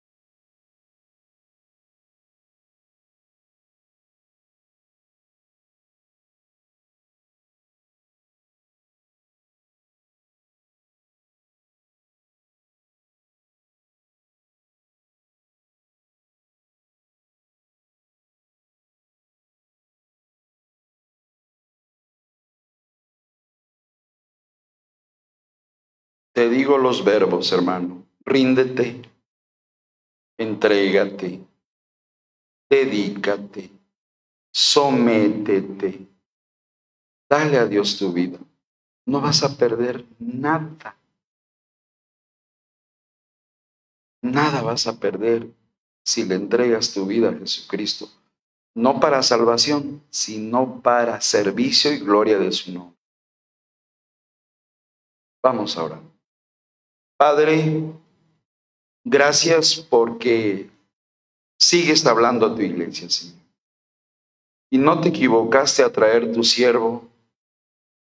Te 26.39 26.49
digo 26.49 26.79
los 26.79 27.03
verbos, 27.03 27.51
hermano. 27.51 28.07
Ríndete, 28.25 29.03
entrégate, 30.39 31.45
dedícate, 32.71 33.73
sométete. 34.53 36.07
Dale 37.29 37.59
a 37.59 37.67
Dios 37.67 37.99
tu 37.99 38.13
vida. 38.13 38.39
No 39.05 39.21
vas 39.21 39.43
a 39.43 39.59
perder 39.59 40.05
nada. 40.21 40.97
Nada 44.23 44.63
vas 44.63 44.87
a 44.87 45.01
perder 45.01 45.53
si 46.05 46.25
le 46.25 46.37
entregas 46.37 46.95
tu 46.95 47.05
vida 47.05 47.31
a 47.31 47.35
Jesucristo. 47.35 48.09
No 48.77 49.01
para 49.01 49.25
salvación, 49.25 50.05
sino 50.09 50.81
para 50.83 51.21
servicio 51.21 51.93
y 51.93 51.99
gloria 51.99 52.39
de 52.39 52.53
su 52.53 52.73
nombre. 52.73 52.97
Vamos 55.43 55.77
ahora. 55.77 56.01
Padre, 57.19 57.83
gracias 59.05 59.75
porque 59.75 60.71
sigues 61.59 62.07
hablando 62.07 62.47
a 62.47 62.55
tu 62.55 62.63
iglesia, 62.63 63.11
Señor. 63.11 63.43
Y 64.71 64.79
no 64.79 65.01
te 65.01 65.09
equivocaste 65.09 65.83
a 65.83 65.91
traer 65.91 66.33
tu 66.33 66.45
siervo. 66.45 67.09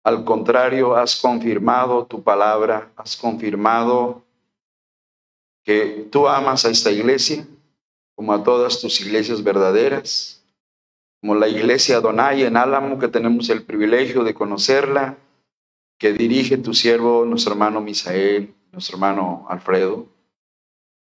Al 0.03 0.25
contrario, 0.25 0.97
has 0.97 1.15
confirmado 1.15 2.05
tu 2.05 2.23
palabra, 2.23 2.91
has 2.97 3.15
confirmado 3.15 4.21
que 5.63 6.09
tú 6.11 6.27
amas 6.27 6.65
a 6.65 6.69
esta 6.69 6.91
iglesia 6.91 7.47
como 8.15 8.33
a 8.33 8.43
todas 8.43 8.81
tus 8.81 8.99
iglesias 8.99 9.41
verdaderas, 9.41 10.43
como 11.21 11.35
la 11.35 11.47
iglesia 11.47 12.01
Donay 12.01 12.43
en 12.43 12.57
Álamo, 12.57 12.99
que 12.99 13.07
tenemos 13.07 13.49
el 13.49 13.63
privilegio 13.63 14.25
de 14.25 14.33
conocerla, 14.33 15.17
que 15.97 16.11
dirige 16.11 16.57
tu 16.57 16.73
siervo, 16.73 17.23
nuestro 17.23 17.53
hermano 17.53 17.79
Misael, 17.79 18.54
nuestro 18.75 18.97
hermano 18.97 19.45
Alfredo. 19.49 20.05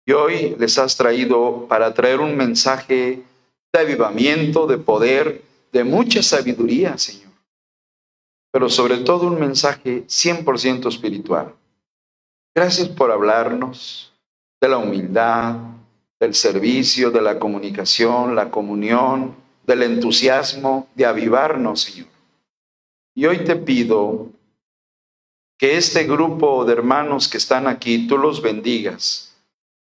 Y 0.07 0.13
hoy 0.13 0.55
les 0.57 0.77
has 0.79 0.95
traído 0.95 1.67
para 1.67 1.93
traer 1.93 2.21
un 2.21 2.35
mensaje 2.35 3.21
de 3.71 3.79
avivamiento, 3.79 4.65
de 4.65 4.77
poder, 4.77 5.43
de 5.71 5.83
mucha 5.83 6.23
sabiduría, 6.23 6.97
Señor. 6.97 7.33
Pero 8.51 8.69
sobre 8.69 8.99
todo 8.99 9.27
un 9.27 9.39
mensaje 9.39 10.07
100% 10.07 10.87
espiritual. 10.87 11.53
Gracias 12.55 12.87
por 12.87 13.11
hablarnos 13.11 14.13
de 14.61 14.69
la 14.69 14.77
humildad, 14.77 15.57
del 16.19 16.33
servicio, 16.33 17.11
de 17.11 17.21
la 17.21 17.37
comunicación, 17.37 18.35
la 18.35 18.49
comunión, 18.49 19.35
del 19.67 19.83
entusiasmo, 19.83 20.87
de 20.95 21.05
avivarnos, 21.05 21.81
Señor. 21.81 22.07
Y 23.15 23.25
hoy 23.25 23.43
te 23.43 23.57
pido 23.57 24.29
que 25.59 25.75
este 25.75 26.05
grupo 26.05 26.63
de 26.63 26.71
hermanos 26.71 27.27
que 27.27 27.37
están 27.37 27.67
aquí, 27.67 28.07
tú 28.07 28.17
los 28.17 28.41
bendigas, 28.41 29.35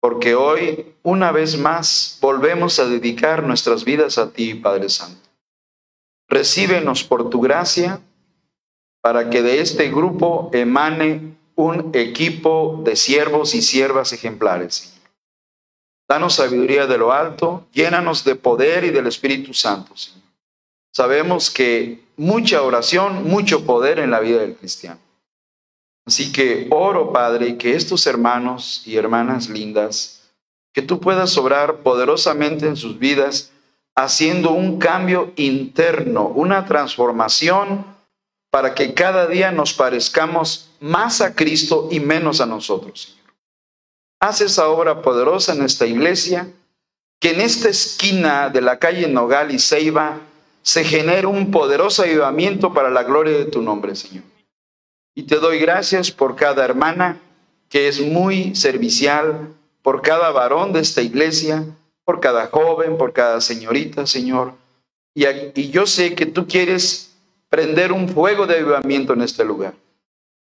porque 0.01 0.37
hoy, 0.37 0.95
una 1.03 1.33
vez 1.33 1.59
más, 1.59 2.17
volvemos 2.21 2.79
a 2.79 2.87
dedicar 2.87 3.43
nuestras 3.43 3.85
vidas 3.85 4.17
a 4.17 4.31
ti, 4.31 4.55
Padre 4.55 4.89
Santo. 4.89 5.29
Recíbenos 6.29 7.03
por 7.03 7.29
tu 7.29 7.41
gracia 7.41 8.01
para 9.03 9.31
que 9.31 9.43
de 9.43 9.61
este 9.61 9.91
grupo 9.91 10.49
emane 10.53 11.37
un 11.57 11.91
equipo 11.93 12.81
de 12.85 12.95
siervos 12.95 13.55
y 13.57 13.61
siervas 13.61 14.13
ejemplares. 14.13 14.95
Danos 16.09 16.35
sabiduría 16.35 16.87
de 16.87 16.99
lo 16.99 17.13
alto, 17.13 17.67
llénanos 17.73 18.25
de 18.25 18.37
poder 18.37 18.85
y 18.85 18.91
del 18.91 19.09
Espíritu 19.09 19.53
Santo, 19.53 19.97
Señor. 19.97 20.23
Sabemos 20.93 21.51
que 21.51 22.05
mucha 22.17 22.63
oración, 22.63 23.25
mucho 23.25 23.67
poder 23.67 23.99
en 23.99 24.13
la 24.13 24.21
vida 24.21 24.39
del 24.39 24.55
cristiano. 24.55 25.04
Así 26.07 26.33
que 26.33 26.67
oro, 26.71 27.13
Padre, 27.13 27.57
que 27.57 27.75
estos 27.75 28.07
hermanos 28.07 28.83
y 28.85 28.97
hermanas 28.97 29.49
lindas, 29.49 30.23
que 30.73 30.83
tú 30.83 31.01
puedas 31.01 31.37
obrar 31.39 31.79
poderosamente 31.79 32.67
en 32.67 32.77
sus 32.77 32.99
vidas, 32.99 33.53
haciendo 33.95 34.51
un 34.51 34.79
cambio 34.79 35.33
interno, 35.37 36.27
una 36.27 36.67
transformación 36.67 37.87
para 38.51 38.75
que 38.75 38.93
cada 38.93 39.27
día 39.27 39.51
nos 39.51 39.73
parezcamos 39.73 40.71
más 40.81 41.21
a 41.21 41.35
Cristo 41.35 41.89
y 41.91 42.01
menos 42.01 42.41
a 42.41 42.47
nosotros, 42.47 43.03
Señor. 43.03 43.35
Haz 44.21 44.41
esa 44.41 44.69
obra 44.69 45.01
poderosa 45.03 45.55
en 45.55 45.63
esta 45.63 45.87
iglesia, 45.87 46.49
que 47.21 47.31
en 47.31 47.41
esta 47.41 47.69
esquina 47.69 48.51
de 48.51 48.61
la 48.61 48.79
calle 48.79 49.09
Nogal 49.09 49.53
y 49.53 49.59
Ceiba 49.59 50.21
se 50.63 50.85
genere 50.85 51.27
un 51.27 51.51
poderoso 51.51 52.03
avivamiento 52.03 52.73
para 52.75 52.91
la 52.91 53.05
gloria 53.05 53.37
de 53.39 53.47
tu 53.47 53.63
nombre, 53.63 53.95
Señor. 53.95 54.34
Y 55.15 55.25
te 55.25 55.37
doy 55.37 55.59
gracias 55.59 56.11
por 56.11 56.35
cada 56.35 56.65
hermana 56.65 57.21
que 57.69 57.89
es 57.89 58.01
muy 58.01 58.55
servicial, 58.55 59.49
por 59.83 60.03
cada 60.03 60.31
varón 60.31 60.73
de 60.73 60.81
esta 60.81 61.03
iglesia, 61.03 61.65
por 62.05 62.21
cada 62.21 62.47
joven, 62.47 62.97
por 62.99 63.13
cada 63.13 63.41
señorita, 63.41 64.07
Señor. 64.07 64.55
Y, 65.15 65.71
yo 65.71 65.87
sé 65.87 66.15
que 66.15 66.27
tú 66.27 66.47
quieres 66.47 67.13
prender 67.49 67.93
un 67.93 68.09
fuego 68.09 68.47
de 68.47 68.59
avivamiento 68.59 69.13
en 69.13 69.23
este 69.23 69.45
lugar. 69.45 69.75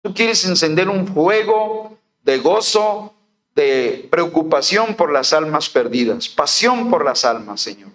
Tú 0.01 0.13
quieres 0.13 0.45
encender 0.45 0.89
un 0.89 1.07
fuego 1.07 1.97
de 2.23 2.37
gozo, 2.39 3.13
de 3.55 4.07
preocupación 4.09 4.95
por 4.95 5.11
las 5.11 5.33
almas 5.33 5.69
perdidas, 5.69 6.29
pasión 6.29 6.89
por 6.89 7.03
las 7.03 7.25
almas, 7.25 7.59
Señor. 7.59 7.89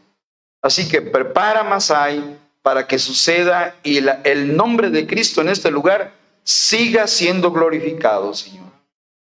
Así 0.61 0.89
que 0.89 1.01
prepara 1.01 1.65
más 1.65 1.91
hay 1.91 2.39
para 2.61 2.87
que 2.87 2.99
suceda 2.99 3.77
y 3.83 3.99
el 4.25 4.57
nombre 4.57 4.91
de 4.91 5.07
Cristo 5.07 5.41
en 5.41 5.49
este 5.49 5.71
lugar 5.71 6.13
siga 6.47 7.09
siendo 7.09 7.51
glorificado, 7.51 8.33
Señor. 8.33 8.71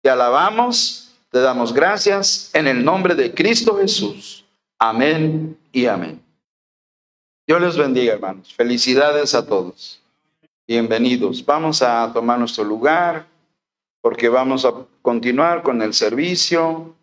Te 0.01 0.09
alabamos, 0.09 1.15
te 1.31 1.39
damos 1.39 1.73
gracias 1.73 2.51
en 2.53 2.67
el 2.67 2.83
nombre 2.83 3.15
de 3.15 3.33
Cristo 3.33 3.77
Jesús. 3.77 4.43
Amén 4.77 5.57
y 5.71 5.85
amén. 5.85 6.21
Dios 7.47 7.61
les 7.61 7.77
bendiga, 7.77 8.13
hermanos. 8.13 8.53
Felicidades 8.53 9.33
a 9.33 9.45
todos. 9.45 10.01
Bienvenidos. 10.67 11.45
Vamos 11.45 11.81
a 11.81 12.11
tomar 12.13 12.39
nuestro 12.39 12.65
lugar 12.65 13.25
porque 14.01 14.27
vamos 14.27 14.65
a 14.65 14.73
continuar 15.01 15.63
con 15.63 15.81
el 15.81 15.93
servicio 15.93 16.93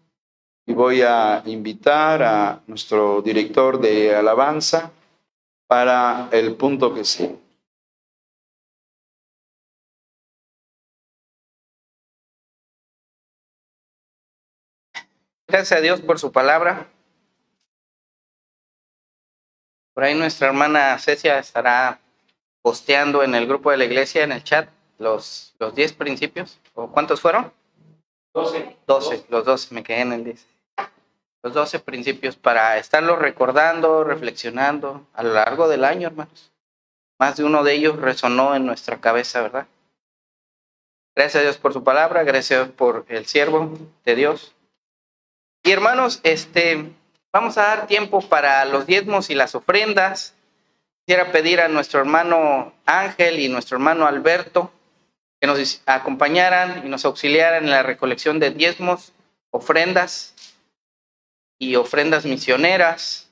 y 0.67 0.75
voy 0.75 1.01
a 1.01 1.43
invitar 1.47 2.23
a 2.23 2.61
nuestro 2.67 3.23
director 3.23 3.81
de 3.81 4.15
alabanza 4.15 4.93
para 5.67 6.29
el 6.31 6.57
punto 6.57 6.93
que 6.93 7.05
sigue. 7.05 7.44
Gracias 15.55 15.79
a 15.79 15.83
Dios 15.83 16.01
por 16.01 16.19
su 16.19 16.33
palabra. 16.33 16.89
Por 19.95 20.03
ahí 20.03 20.13
nuestra 20.17 20.49
hermana 20.49 20.99
Cecia 20.99 21.39
estará 21.39 22.01
posteando 22.61 23.23
en 23.23 23.37
el 23.37 23.47
grupo 23.47 23.71
de 23.71 23.77
la 23.77 23.85
iglesia, 23.85 24.25
en 24.25 24.33
el 24.33 24.43
chat, 24.43 24.69
los, 24.99 25.55
los 25.61 25.73
10 25.73 25.93
principios. 25.93 26.59
¿O 26.75 26.91
cuántos 26.91 27.21
fueron? 27.21 27.53
12. 28.33 28.79
12, 28.85 29.27
los 29.29 29.45
12, 29.45 29.75
me 29.77 29.85
quedé 29.85 30.01
en 30.01 30.13
el 30.15 30.25
10. 30.25 30.45
Los 31.45 31.55
12 31.55 31.79
principios 31.79 32.35
para 32.35 32.77
estarlos 32.77 33.21
recordando, 33.21 34.03
reflexionando 34.03 35.07
a 35.15 35.23
lo 35.23 35.35
largo 35.35 35.69
del 35.69 35.85
año, 35.85 36.09
hermanos. 36.09 36.51
Más 37.21 37.37
de 37.37 37.45
uno 37.45 37.63
de 37.63 37.75
ellos 37.75 38.01
resonó 38.01 38.57
en 38.57 38.67
nuestra 38.67 39.01
cabeza, 39.01 39.41
¿verdad? 39.41 39.69
Gracias 41.15 41.41
a 41.41 41.45
Dios 41.45 41.59
por 41.59 41.73
su 41.73 41.85
palabra, 41.85 42.25
gracias 42.25 42.71
por 42.71 43.07
el 43.07 43.27
siervo 43.27 43.79
de 44.05 44.17
Dios. 44.17 44.53
Y 45.67 45.73
hermanos, 45.73 46.21
este, 46.25 46.93
vamos 47.33 47.57
a 47.57 47.63
dar 47.63 47.87
tiempo 47.87 48.21
para 48.21 48.67
los 48.67 48.85
diezmos 48.85 49.31
y 49.31 49.35
las 49.35 49.55
ofrendas. 49.55 50.35
Quisiera 51.07 51.33
pedir 51.33 51.63
a 51.63 51.69
nuestro 51.69 52.01
hermano 52.01 52.75
Ángel 52.85 53.41
y 53.41 53.49
nuestro 53.49 53.79
hermano 53.79 54.07
Alberto 54.07 54.71
que 55.41 55.47
nos 55.47 55.81
acompañaran 55.87 56.87
y 56.87 56.91
nos 56.91 57.07
auxiliaran 57.07 57.65
en 57.65 57.71
la 57.71 57.83
recolección 57.83 58.41
de 58.41 58.51
diezmos, 58.51 59.15
ofrendas 59.51 60.35
y 61.59 61.77
ofrendas 61.77 62.27
misioneras. 62.27 63.31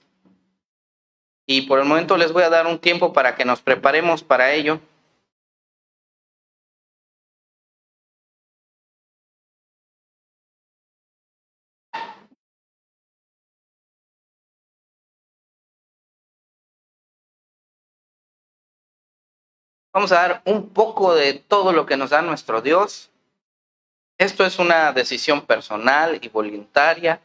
Y 1.46 1.62
por 1.62 1.80
el 1.80 1.84
momento 1.84 2.16
les 2.16 2.32
voy 2.32 2.44
a 2.44 2.50
dar 2.50 2.66
un 2.66 2.78
tiempo 2.78 3.12
para 3.12 3.36
que 3.36 3.44
nos 3.44 3.60
preparemos 3.60 4.22
para 4.22 4.52
ello. 4.52 4.80
Vamos 19.92 20.10
a 20.12 20.14
dar 20.16 20.42
un 20.46 20.70
poco 20.70 21.14
de 21.14 21.34
todo 21.34 21.72
lo 21.72 21.84
que 21.84 21.98
nos 21.98 22.10
da 22.10 22.22
nuestro 22.22 22.62
Dios. 22.62 23.10
Esto 24.18 24.44
es 24.46 24.58
una 24.58 24.92
decisión 24.92 25.44
personal 25.44 26.18
y 26.22 26.28
voluntaria. 26.28 27.20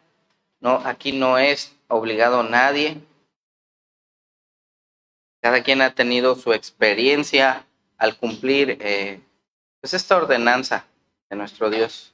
No, 0.59 0.81
aquí 0.83 1.13
no 1.13 1.37
es 1.37 1.77
obligado 1.87 2.43
nadie. 2.43 2.97
Cada 5.41 5.63
quien 5.63 5.81
ha 5.81 5.93
tenido 5.93 6.35
su 6.35 6.51
experiencia 6.51 7.65
al 7.97 8.17
cumplir 8.17 8.77
eh, 8.81 9.21
pues 9.79 9.93
esta 9.93 10.17
ordenanza 10.17 10.85
de 11.29 11.37
nuestro 11.37 11.69
Dios. 11.69 12.13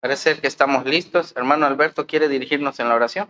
Parece 0.00 0.40
que 0.40 0.46
estamos 0.46 0.84
listos. 0.84 1.34
Hermano 1.36 1.66
Alberto, 1.66 2.06
¿quiere 2.06 2.28
dirigirnos 2.28 2.78
en 2.78 2.88
la 2.88 2.94
oración? 2.94 3.28